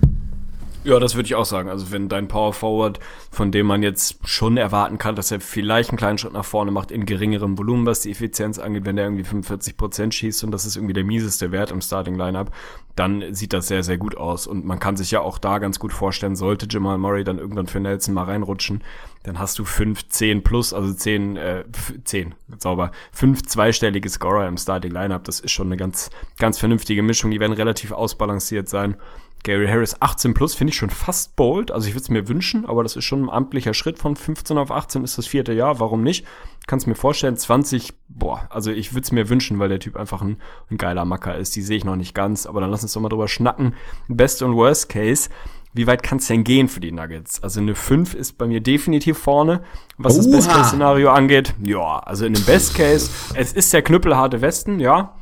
[0.88, 1.68] Ja, das würde ich auch sagen.
[1.68, 2.98] Also wenn dein Power Forward,
[3.30, 6.70] von dem man jetzt schon erwarten kann, dass er vielleicht einen kleinen Schritt nach vorne
[6.70, 10.50] macht in geringerem Volumen, was die Effizienz angeht, wenn der irgendwie 45 Prozent schießt und
[10.50, 12.52] das ist irgendwie der mieseste Wert im Starting Lineup,
[12.96, 14.46] dann sieht das sehr, sehr gut aus.
[14.46, 17.66] Und man kann sich ja auch da ganz gut vorstellen, sollte Jamal Murray dann irgendwann
[17.66, 18.82] für Nelson mal reinrutschen,
[19.24, 21.64] dann hast du fünf, zehn plus, also zehn, äh,
[22.04, 25.24] zehn, sauber, fünf zweistellige Scorer im Starting Lineup.
[25.24, 26.08] Das ist schon eine ganz,
[26.38, 27.30] ganz vernünftige Mischung.
[27.30, 28.96] Die werden relativ ausbalanciert sein.
[29.44, 31.70] Gary Harris 18 plus finde ich schon fast bold.
[31.70, 34.58] Also ich würde es mir wünschen, aber das ist schon ein amtlicher Schritt von 15
[34.58, 35.80] auf 18 ist das vierte Jahr.
[35.80, 36.26] Warum nicht?
[36.66, 40.20] Kannst mir vorstellen, 20, boah, also ich würde es mir wünschen, weil der Typ einfach
[40.20, 40.38] ein,
[40.70, 41.56] ein geiler Macker ist.
[41.56, 43.74] Die sehe ich noch nicht ganz, aber dann lass uns doch mal drüber schnacken.
[44.08, 45.30] Best und Worst Case.
[45.74, 47.42] Wie weit kann es denn gehen für die Nuggets?
[47.42, 49.62] Also eine 5 ist bei mir definitiv vorne,
[49.96, 50.22] was Oha.
[50.22, 51.54] das Best-Case-Szenario angeht.
[51.62, 55.14] Ja, also in dem Best Case, es ist der knüppelharte Westen, ja.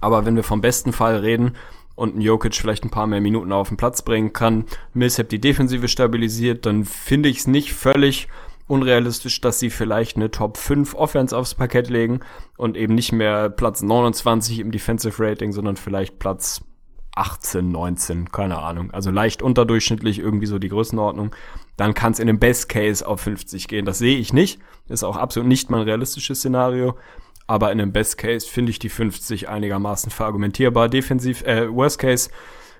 [0.00, 1.54] Aber wenn wir vom besten Fall reden,
[2.02, 5.40] und ein Jokic vielleicht ein paar mehr Minuten auf den Platz bringen kann, Millsap die
[5.40, 8.26] Defensive stabilisiert, dann finde ich es nicht völlig
[8.66, 12.18] unrealistisch, dass sie vielleicht eine Top 5 Offense aufs Parkett legen
[12.56, 16.62] und eben nicht mehr Platz 29 im Defensive Rating, sondern vielleicht Platz
[17.14, 18.90] 18, 19, keine Ahnung.
[18.90, 21.36] Also leicht unterdurchschnittlich irgendwie so die Größenordnung.
[21.76, 23.84] Dann kann es in dem Best Case auf 50 gehen.
[23.84, 24.58] Das sehe ich nicht.
[24.88, 26.96] Ist auch absolut nicht mein realistisches Szenario.
[27.46, 30.88] Aber in dem Best Case finde ich die 50 einigermaßen verargumentierbar.
[30.88, 32.30] Defensiv, äh, Worst Case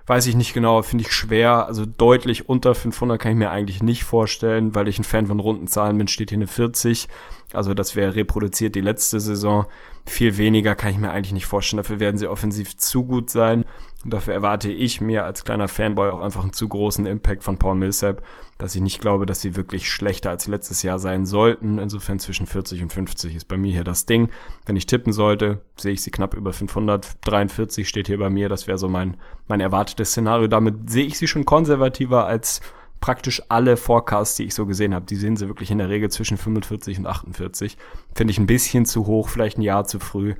[0.06, 1.66] weiß ich nicht genau, finde ich schwer.
[1.66, 5.40] Also deutlich unter 500 kann ich mir eigentlich nicht vorstellen, weil ich ein Fan von
[5.40, 7.08] runden Zahlen bin, steht hier eine 40.
[7.52, 9.66] Also das wäre reproduziert die letzte Saison.
[10.06, 11.78] Viel weniger kann ich mir eigentlich nicht vorstellen.
[11.82, 13.64] Dafür werden sie offensiv zu gut sein.
[14.04, 17.58] Und dafür erwarte ich mir als kleiner Fanboy auch einfach einen zu großen Impact von
[17.58, 18.22] Paul Millsap,
[18.58, 21.78] dass ich nicht glaube, dass sie wirklich schlechter als letztes Jahr sein sollten.
[21.78, 24.28] Insofern zwischen 40 und 50 ist bei mir hier das Ding.
[24.66, 28.48] Wenn ich tippen sollte, sehe ich sie knapp über 543 steht hier bei mir.
[28.48, 29.16] Das wäre so mein,
[29.46, 30.48] mein erwartetes Szenario.
[30.48, 32.60] Damit sehe ich sie schon konservativer als
[33.00, 36.10] praktisch alle Forecasts, die ich so gesehen habe, die sehen sie wirklich in der Regel
[36.10, 37.76] zwischen 45 und 48.
[38.14, 40.34] Finde ich ein bisschen zu hoch, vielleicht ein Jahr zu früh.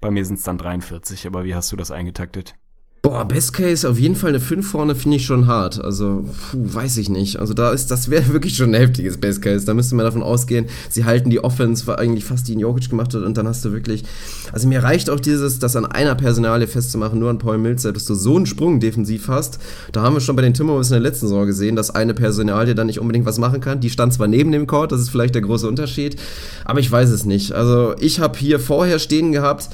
[0.00, 2.54] Bei mir sind es dann 43, aber wie hast du das eingetaktet?
[3.04, 5.82] Boah, Best Case auf jeden Fall eine 5 vorne finde ich schon hart.
[5.82, 7.36] Also, puh, weiß ich nicht.
[7.40, 9.66] Also da ist, das wäre wirklich schon ein heftiges Best Case.
[9.66, 13.12] Da müsste man davon ausgehen, sie halten die Offense, eigentlich fast die in Jokic gemacht
[13.12, 14.04] hat und dann hast du wirklich,
[14.52, 18.04] also mir reicht auch dieses, das an einer Personalie festzumachen, nur an Paul Millsap, dass
[18.04, 19.58] du so einen Sprung defensiv hast.
[19.90, 22.76] Da haben wir schon bei den Timberwolves in der letzten Saison gesehen, dass eine Personalie
[22.76, 23.80] dann nicht unbedingt was machen kann.
[23.80, 26.14] Die stand zwar neben dem Court, das ist vielleicht der große Unterschied,
[26.64, 27.50] aber ich weiß es nicht.
[27.50, 29.70] Also ich habe hier vorher stehen gehabt,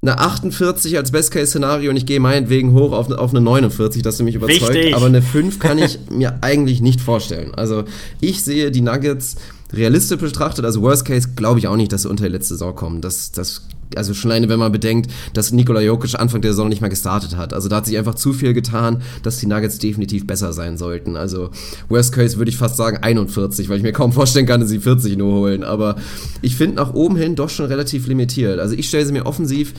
[0.00, 4.24] eine 48 als Best-Case-Szenario und ich gehe meinetwegen hoch auf, auf eine 49, dass du
[4.24, 4.74] mich überzeugt.
[4.74, 4.94] Wichtig.
[4.94, 7.54] Aber eine 5 kann ich mir eigentlich nicht vorstellen.
[7.54, 7.84] Also
[8.20, 9.36] ich sehe die Nuggets
[9.72, 12.74] realistisch betrachtet, also Worst Case, glaube ich auch nicht, dass sie unter die letzte Saison
[12.74, 13.00] kommen.
[13.00, 13.66] Das, das
[13.96, 17.36] also schon alleine, wenn man bedenkt, dass Nikola Jokic Anfang der Saison nicht mal gestartet
[17.36, 17.52] hat.
[17.52, 21.16] Also da hat sich einfach zu viel getan, dass die Nuggets definitiv besser sein sollten.
[21.16, 21.50] Also
[21.88, 24.80] Worst Case würde ich fast sagen 41, weil ich mir kaum vorstellen kann, dass sie
[24.80, 25.64] 40 nur holen.
[25.64, 25.96] Aber
[26.42, 28.60] ich finde nach oben hin doch schon relativ limitiert.
[28.60, 29.74] Also ich stelle sie mir offensiv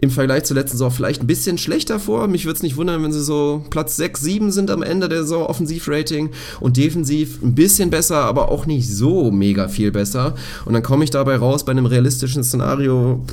[0.00, 2.28] im Vergleich zur letzten Saison vielleicht ein bisschen schlechter vor.
[2.28, 5.22] Mich würde es nicht wundern, wenn sie so Platz 6, 7 sind am Ende der
[5.22, 6.30] Saison Offensivrating
[6.60, 10.34] und defensiv ein bisschen besser, aber auch nicht so mega viel besser.
[10.64, 13.24] Und dann komme ich dabei raus bei einem realistischen Szenario.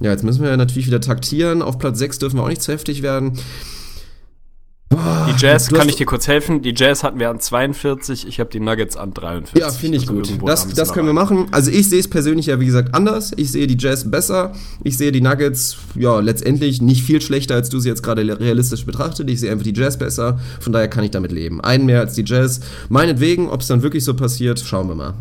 [0.00, 1.62] Ja, jetzt müssen wir natürlich wieder taktieren.
[1.62, 3.38] Auf Platz 6 dürfen wir auch nicht zu heftig werden.
[4.88, 6.62] Boah, die Jazz, kann ich dir kurz helfen?
[6.62, 9.60] Die Jazz hatten wir an 42, ich habe die Nuggets an 43.
[9.60, 10.48] Ja, finde ich also gut.
[10.48, 11.48] Das, das können wir machen.
[11.50, 13.32] Also ich sehe es persönlich ja, wie gesagt, anders.
[13.36, 14.52] Ich sehe die Jazz besser.
[14.84, 18.86] Ich sehe die Nuggets, ja, letztendlich nicht viel schlechter, als du sie jetzt gerade realistisch
[18.86, 19.28] betrachtet.
[19.28, 20.38] Ich sehe einfach die Jazz besser.
[20.60, 21.60] Von daher kann ich damit leben.
[21.60, 22.60] Einen mehr als die Jazz.
[22.88, 25.14] Meinetwegen, ob es dann wirklich so passiert, schauen wir mal.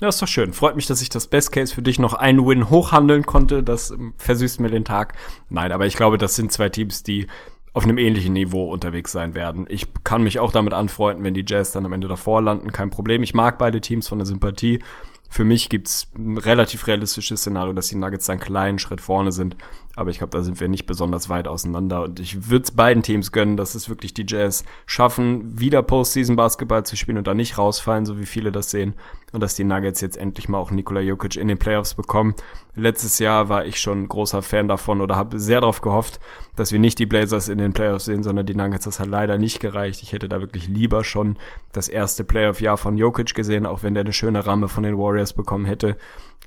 [0.00, 0.52] Ja, ist doch schön.
[0.52, 3.62] Freut mich, dass ich das Best Case für dich noch einen Win hochhandeln konnte.
[3.62, 5.14] Das versüßt mir den Tag.
[5.48, 7.26] Nein, aber ich glaube, das sind zwei Teams, die
[7.72, 9.66] auf einem ähnlichen Niveau unterwegs sein werden.
[9.68, 12.90] Ich kann mich auch damit anfreunden, wenn die Jazz dann am Ende davor landen, kein
[12.90, 13.22] Problem.
[13.22, 14.80] Ich mag beide Teams von der Sympathie.
[15.28, 19.56] Für mich gibt's ein relativ realistisches Szenario, dass die Nuggets einen kleinen Schritt vorne sind.
[19.96, 22.04] Aber ich glaube, da sind wir nicht besonders weit auseinander.
[22.04, 26.36] Und ich würde es beiden Teams gönnen, dass es wirklich die Jazz schaffen, wieder Postseason
[26.36, 28.94] Basketball zu spielen und da nicht rausfallen, so wie viele das sehen
[29.32, 32.34] und dass die Nuggets jetzt endlich mal auch Nikola Jokic in den Playoffs bekommen.
[32.74, 36.20] Letztes Jahr war ich schon großer Fan davon oder habe sehr darauf gehofft,
[36.56, 38.84] dass wir nicht die Blazers in den Playoffs sehen, sondern die Nuggets.
[38.84, 40.02] Das hat leider nicht gereicht.
[40.02, 41.36] Ich hätte da wirklich lieber schon
[41.72, 45.32] das erste Playoff-Jahr von Jokic gesehen, auch wenn der eine schöne Ramme von den Warriors
[45.32, 45.96] bekommen hätte.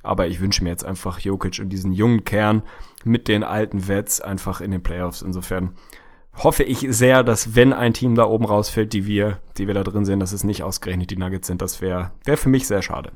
[0.01, 2.63] Aber ich wünsche mir jetzt einfach Jokic und diesen jungen Kern
[3.03, 5.21] mit den alten Vets einfach in den Playoffs.
[5.21, 5.75] Insofern
[6.35, 9.83] hoffe ich sehr, dass wenn ein Team da oben rausfällt, die wir, die wir da
[9.83, 11.61] drin sehen, dass es nicht ausgerechnet die Nuggets sind.
[11.61, 13.11] Das wäre wär für mich sehr schade.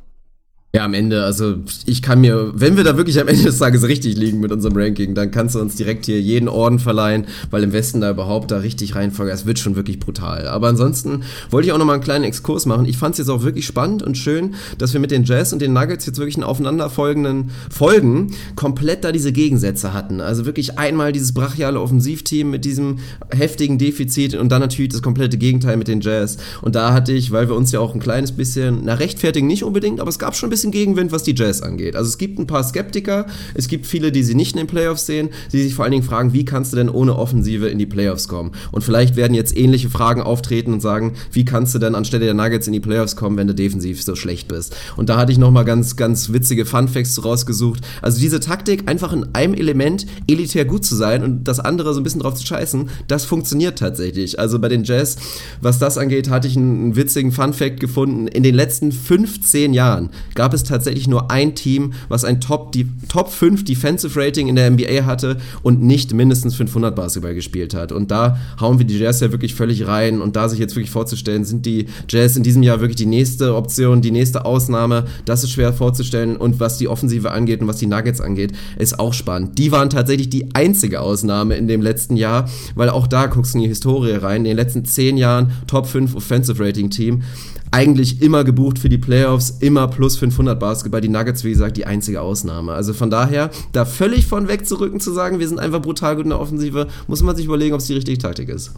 [0.78, 1.56] Ja, am Ende, also
[1.88, 4.78] ich kann mir, wenn wir da wirklich am Ende des Tages richtig liegen mit unserem
[4.78, 8.52] Ranking, dann kannst du uns direkt hier jeden Orden verleihen, weil im Westen da überhaupt
[8.52, 10.48] da richtig reinfolgen, es wird schon wirklich brutal.
[10.48, 12.86] Aber ansonsten wollte ich auch nochmal einen kleinen Exkurs machen.
[12.86, 15.64] Ich fand es jetzt auch wirklich spannend und schön, dass wir mit den Jazz und
[15.64, 20.22] den Nuggets jetzt wirklich in aufeinanderfolgenden Folgen komplett da diese Gegensätze hatten.
[20.22, 22.99] Also wirklich einmal dieses brachiale Offensivteam mit diesem
[23.36, 26.38] heftigen Defizit und dann natürlich das komplette Gegenteil mit den Jazz.
[26.62, 29.64] Und da hatte ich, weil wir uns ja auch ein kleines bisschen, na rechtfertigen nicht
[29.64, 31.95] unbedingt, aber es gab schon ein bisschen bisschen Gegenwind, was die Jazz angeht.
[31.95, 35.06] Also es gibt ein paar Skeptiker, es gibt viele, die sie nicht in den Playoffs
[35.06, 37.85] sehen, die sich vor allen Dingen fragen, wie kannst du denn ohne Offensive in die
[37.85, 38.52] Playoffs kommen?
[38.72, 42.34] Und vielleicht werden jetzt ähnliche Fragen auftreten und sagen, wie kannst du denn anstelle der
[42.34, 44.76] Nuggets in die Playoffs kommen, wenn du defensiv so schlecht bist?
[44.95, 47.81] Und da hatte ich nochmal ganz, ganz witzige Funfacts rausgesucht.
[48.02, 51.99] Also diese Taktik, einfach in einem Element elitär gut zu sein und das andere so
[51.99, 54.39] ein bisschen drauf zu scheißen, das funktioniert tatsächlich.
[54.39, 55.18] Also bei den Jazz,
[55.61, 58.27] was das angeht, hatte ich einen, einen witzigen Funfact gefunden.
[58.27, 62.72] In den letzten 15 Jahren gab gab es tatsächlich nur ein Team, was ein Top,
[62.72, 67.74] die, Top 5 Defensive Rating in der NBA hatte und nicht mindestens 500 Basketball gespielt
[67.74, 67.91] hat.
[67.91, 70.22] Und da hauen wir die Jazz ja wirklich völlig rein.
[70.22, 73.56] Und da sich jetzt wirklich vorzustellen, sind die Jazz in diesem Jahr wirklich die nächste
[73.56, 75.03] Option, die nächste Ausnahme.
[75.26, 76.38] Das ist schwer vorzustellen.
[76.38, 79.57] Und was die Offensive angeht und was die Nuggets angeht, ist auch spannend.
[79.57, 83.57] Die waren tatsächlich die einzige Ausnahme in dem letzten Jahr, weil auch da guckst du
[83.57, 84.38] in die Historie rein.
[84.38, 87.24] In den letzten zehn Jahren Top 5 Offensive Rating Team
[87.72, 91.02] eigentlich immer gebucht für die Playoffs, immer plus 500 Basketball.
[91.02, 92.73] Die Nuggets, wie gesagt, die einzige Ausnahme.
[92.73, 96.31] Also von daher, da völlig von wegzurücken zu sagen, wir sind einfach brutal gut in
[96.31, 98.73] der Offensive, muss man sich überlegen, ob es die richtige Taktik ist.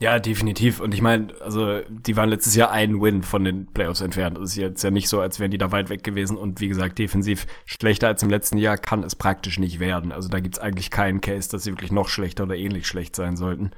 [0.00, 0.80] Ja, definitiv.
[0.80, 4.36] Und ich meine, also die waren letztes Jahr ein Win von den Playoffs entfernt.
[4.38, 6.36] Es ist jetzt ja nicht so, als wären die da weit weg gewesen.
[6.36, 10.10] Und wie gesagt, defensiv schlechter als im letzten Jahr kann es praktisch nicht werden.
[10.10, 13.36] Also da gibt's eigentlich keinen Case, dass sie wirklich noch schlechter oder ähnlich schlecht sein
[13.36, 13.70] sollten.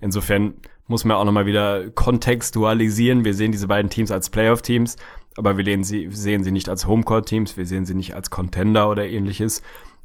[0.00, 0.54] Insofern
[0.86, 3.24] muss man auch nochmal wieder kontextualisieren.
[3.24, 4.96] Wir sehen diese beiden Teams als Playoff-Teams,
[5.36, 8.90] aber wir sehen sie, sehen sie nicht als Homecourt-Teams, wir sehen sie nicht als Contender
[8.90, 9.62] oder ähnliches.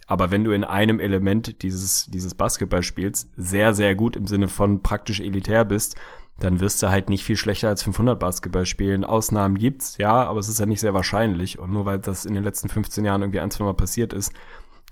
[0.07, 4.81] Aber wenn du in einem Element dieses, dieses Basketballspiels sehr, sehr gut im Sinne von
[4.81, 5.97] praktisch elitär bist,
[6.39, 9.03] dann wirst du halt nicht viel schlechter als 500 Basketball spielen.
[9.03, 11.59] Ausnahmen gibt's, ja, aber es ist ja nicht sehr wahrscheinlich.
[11.59, 14.31] Und nur weil das in den letzten 15 Jahren irgendwie ein, zwei Mal passiert ist,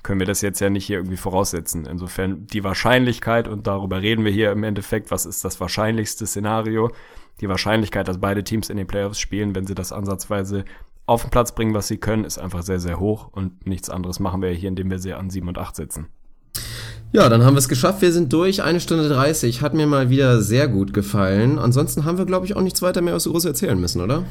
[0.06, 1.86] können wir das jetzt ja nicht hier irgendwie voraussetzen.
[1.86, 6.92] Insofern die Wahrscheinlichkeit, und darüber reden wir hier im Endeffekt, was ist das wahrscheinlichste Szenario?
[7.42, 10.64] Die Wahrscheinlichkeit, dass beide Teams in den Playoffs spielen, wenn sie das ansatzweise
[11.06, 14.20] auf den Platz bringen, was sie können, ist einfach sehr, sehr hoch und nichts anderes
[14.20, 16.08] machen wir hier, indem wir sie an 7 und 8 setzen.
[17.12, 18.02] Ja, dann haben wir es geschafft.
[18.02, 18.64] Wir sind durch.
[18.64, 19.62] Eine Stunde 30.
[19.62, 21.60] Hat mir mal wieder sehr gut gefallen.
[21.60, 24.24] Ansonsten haben wir, glaube ich, auch nichts weiter mehr aus so groß erzählen müssen, oder?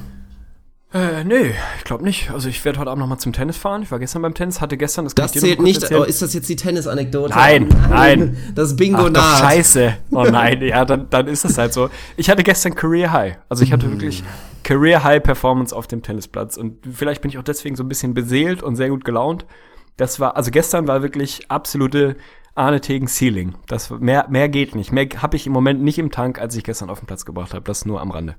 [0.95, 2.31] Äh, nee, ich glaube nicht.
[2.31, 3.83] Also ich werde heute Abend nochmal zum Tennis fahren.
[3.83, 5.91] Ich war gestern beim Tennis, hatte gestern das Das zählt nicht.
[5.91, 7.35] Oh, ist das jetzt die Tennis-Anekdote?
[7.35, 8.37] Nein, nein.
[8.55, 9.97] Das Bingo Ach, doch, scheiße.
[10.13, 11.91] Oh nein, ja, dann, dann ist das halt so.
[12.17, 13.39] Ich hatte gestern Career High.
[13.49, 14.23] Also ich hatte wirklich
[14.63, 16.57] Career High Performance auf dem Tennisplatz.
[16.57, 19.47] Und vielleicht bin ich auch deswegen so ein bisschen beseelt und sehr gut gelaunt.
[19.97, 22.15] Das war, also gestern war wirklich absolute
[22.55, 23.57] Arne Tegen Ceiling.
[23.67, 24.93] Das, mehr, mehr geht nicht.
[24.93, 27.53] Mehr habe ich im Moment nicht im Tank, als ich gestern auf den Platz gebracht
[27.53, 27.65] habe.
[27.65, 28.37] Das nur am Rande.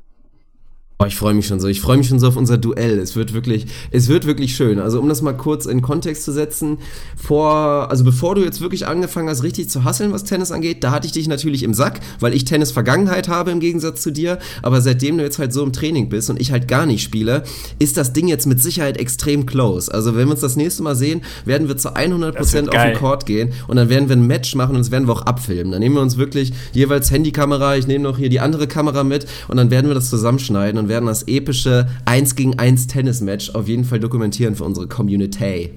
[0.97, 1.67] Oh, ich freue mich schon so.
[1.67, 2.99] Ich freue mich schon so auf unser Duell.
[2.99, 4.79] Es wird wirklich, es wird wirklich schön.
[4.79, 6.77] Also um das mal kurz in Kontext zu setzen,
[7.17, 10.91] vor, also bevor du jetzt wirklich angefangen hast, richtig zu hasseln, was Tennis angeht, da
[10.91, 14.39] hatte ich dich natürlich im Sack, weil ich Tennis Vergangenheit habe im Gegensatz zu dir.
[14.61, 17.43] Aber seitdem du jetzt halt so im Training bist und ich halt gar nicht spiele,
[17.77, 19.93] ist das Ding jetzt mit Sicherheit extrem close.
[19.93, 23.25] Also wenn wir uns das nächste Mal sehen, werden wir zu 100% auf den Court
[23.25, 25.73] gehen und dann werden wir ein Match machen und das werden wir auch abfilmen.
[25.73, 29.25] Dann nehmen wir uns wirklich jeweils Handykamera, ich nehme noch hier die andere Kamera mit
[29.49, 33.67] und dann werden wir das zusammenschneiden und werden das epische 1 gegen 1 Tennis-Match auf
[33.67, 35.73] jeden Fall dokumentieren für unsere Community.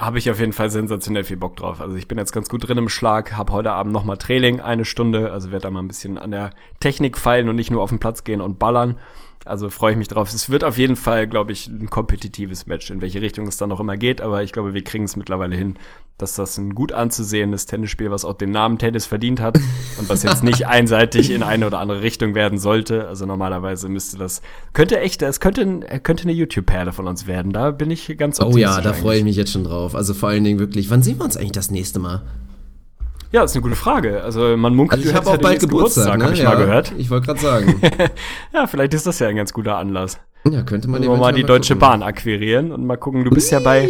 [0.00, 1.80] Habe ich auf jeden Fall sensationell viel Bock drauf.
[1.80, 4.84] Also ich bin jetzt ganz gut drin im Schlag, habe heute Abend nochmal Training, eine
[4.84, 6.50] Stunde, also werde da mal ein bisschen an der
[6.80, 8.96] Technik feilen und nicht nur auf den Platz gehen und ballern.
[9.44, 10.32] Also freue ich mich drauf.
[10.32, 13.70] Es wird auf jeden Fall, glaube ich, ein kompetitives Match, in welche Richtung es dann
[13.70, 14.20] noch immer geht.
[14.20, 15.76] Aber ich glaube, wir kriegen es mittlerweile hin,
[16.16, 19.58] dass das ein gut anzusehendes Tennisspiel, was auch den Namen Tennis verdient hat
[19.98, 23.08] und was jetzt nicht einseitig in eine oder andere Richtung werden sollte.
[23.08, 24.42] Also normalerweise müsste das,
[24.72, 27.52] könnte echt, es könnte, könnte eine YouTube-Perle von uns werden.
[27.52, 29.96] Da bin ich ganz Oh ja, da freue ich mich jetzt schon drauf.
[29.96, 32.22] Also vor allen Dingen wirklich, wann sehen wir uns eigentlich das nächste Mal?
[33.32, 34.22] Ja, das ist eine gute Frage.
[34.22, 36.24] Also man munkelt, also ich habe auch bald Geburtstag, Geburtstag ne?
[36.24, 36.92] habe ich ja, mal gehört.
[36.98, 37.80] Ich wollte gerade sagen.
[38.52, 40.18] ja, vielleicht ist das ja ein ganz guter Anlass.
[40.50, 41.88] Ja, könnte man mal die mal Deutsche gucken.
[41.88, 43.24] Bahn akquirieren und mal gucken.
[43.24, 43.58] Du bist Ui.
[43.58, 43.88] ja bei,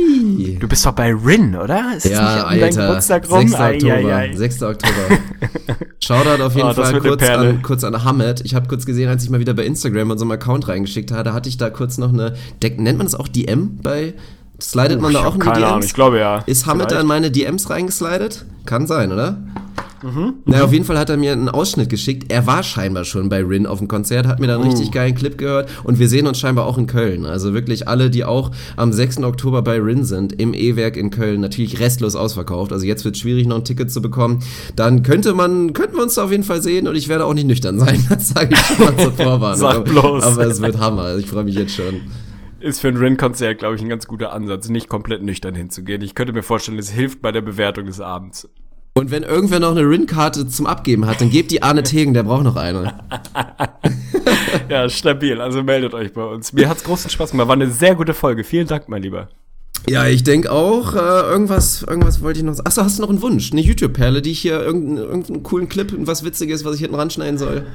[0.60, 1.96] du bist doch bei Rin, oder?
[1.96, 2.60] Ist ja, Alter.
[2.60, 3.48] Dein Geburtstag rum?
[3.48, 3.60] 6.
[3.60, 3.94] Oktober.
[3.94, 4.36] Ai, ai, ai.
[4.36, 4.62] 6.
[4.62, 5.18] Oktober.
[6.00, 8.42] Shoutout auf jeden oh, Fall kurz an, kurz an Hamid.
[8.44, 11.48] Ich habe kurz gesehen, als ich mal wieder bei Instagram einen Account reingeschickt hatte, hatte
[11.48, 14.14] ich da kurz noch eine, nennt man das auch DM bei
[14.62, 15.70] Slidet man da auch in die keine DMs?
[15.70, 16.38] Ahnung, ich glaube ja.
[16.46, 18.44] Ist Hamid da in meine DMs reingeslidet?
[18.64, 19.38] Kann sein, oder?
[20.02, 20.34] Mhm.
[20.46, 22.32] Na, auf jeden Fall hat er mir einen Ausschnitt geschickt.
[22.32, 25.14] Er war scheinbar schon bei Rin auf dem Konzert, hat mir dann einen richtig geilen
[25.14, 27.24] Clip gehört und wir sehen uns scheinbar auch in Köln.
[27.24, 29.18] Also wirklich alle, die auch am 6.
[29.22, 32.72] Oktober bei Rin sind, im E-Werk in Köln, natürlich restlos ausverkauft.
[32.72, 34.40] Also jetzt wird es schwierig, noch ein Ticket zu bekommen.
[34.74, 37.34] Dann könnte man, könnten wir uns da auf jeden Fall sehen und ich werde auch
[37.34, 38.00] nicht nüchtern sein.
[38.12, 39.58] Das sage ich schon mal zur Vorwarnung.
[39.58, 40.24] Sag bloß.
[40.24, 41.16] Aber es wird Hammer.
[41.16, 42.00] Ich freue mich jetzt schon
[42.62, 46.02] ist für ein Rin-Konzert, glaube ich, ein ganz guter Ansatz, nicht komplett nüchtern hinzugehen.
[46.02, 48.48] Ich könnte mir vorstellen, es hilft bei der Bewertung des Abends.
[48.94, 52.24] Und wenn irgendwer noch eine Rin-Karte zum Abgeben hat, dann gebt die Arne Tegen, der
[52.24, 52.98] braucht noch eine.
[54.68, 55.40] ja, stabil.
[55.40, 56.52] Also meldet euch bei uns.
[56.52, 57.48] Mir hat's großen Spaß gemacht.
[57.48, 58.44] War eine sehr gute Folge.
[58.44, 59.28] Vielen Dank, mein Lieber.
[59.88, 62.66] Ja, ich denke auch, äh, irgendwas, irgendwas wollte ich noch sagen.
[62.66, 63.50] Achso, hast du noch einen Wunsch?
[63.50, 67.38] Eine YouTube-Perle, die ich hier irgendeinen, irgendeinen coolen Clip, was Witziges, was ich hinten ranschneiden
[67.38, 67.66] soll?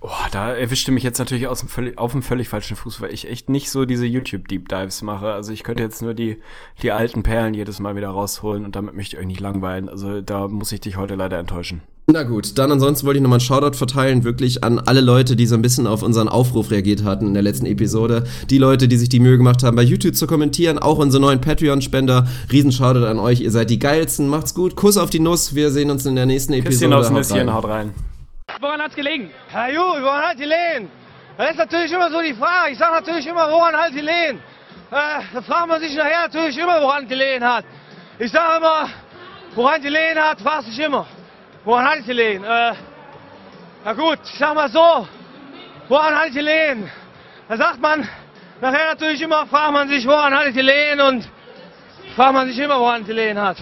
[0.00, 3.12] Oh, da erwischte mich jetzt natürlich aus dem völlig, auf dem völlig falschen Fuß, weil
[3.12, 5.32] ich echt nicht so diese YouTube-Deep Dives mache.
[5.32, 6.36] Also ich könnte jetzt nur die,
[6.82, 9.88] die alten Perlen jedes Mal wieder rausholen und damit möchte ich euch nicht langweilen.
[9.88, 11.80] Also da muss ich dich heute leider enttäuschen.
[12.10, 15.46] Na gut, dann ansonsten wollte ich nochmal einen Shoutout verteilen, wirklich an alle Leute, die
[15.46, 18.24] so ein bisschen auf unseren Aufruf reagiert hatten in der letzten Episode.
[18.48, 21.42] Die Leute, die sich die Mühe gemacht haben, bei YouTube zu kommentieren, auch unsere neuen
[21.42, 22.26] Patreon-Spender.
[22.50, 24.28] Riesen Shoutout an euch, ihr seid die geilsten.
[24.28, 25.54] Macht's gut, Kuss auf die Nuss.
[25.54, 26.70] Wir sehen uns in der nächsten Episode.
[26.70, 27.90] Küsschen aufs Nüsschen, haut rein.
[28.60, 29.30] Woran hat's gelegen?
[29.52, 30.90] Ja gut, woran hat die Lehen?
[31.36, 32.72] Das ist natürlich immer so die Frage.
[32.72, 34.38] Ich sage natürlich immer, woran hat die Lehen?
[34.90, 37.64] Äh, da fragt man sich nachher natürlich immer, woran die Lehen hat.
[38.18, 38.88] Ich sage immer,
[39.54, 41.06] woran die Lehen hat, fragt sich immer.
[41.64, 42.42] Woran hat die Lehen?
[42.42, 42.72] Äh,
[43.84, 45.06] na gut, ich sag mal so,
[45.88, 46.90] woran hat die Lehen?
[47.48, 48.08] Da sagt man,
[48.60, 51.28] nachher natürlich immer, fragt man sich, woran hat die Lehen und
[52.16, 53.58] fragt man sich immer, woran die Lehen hat.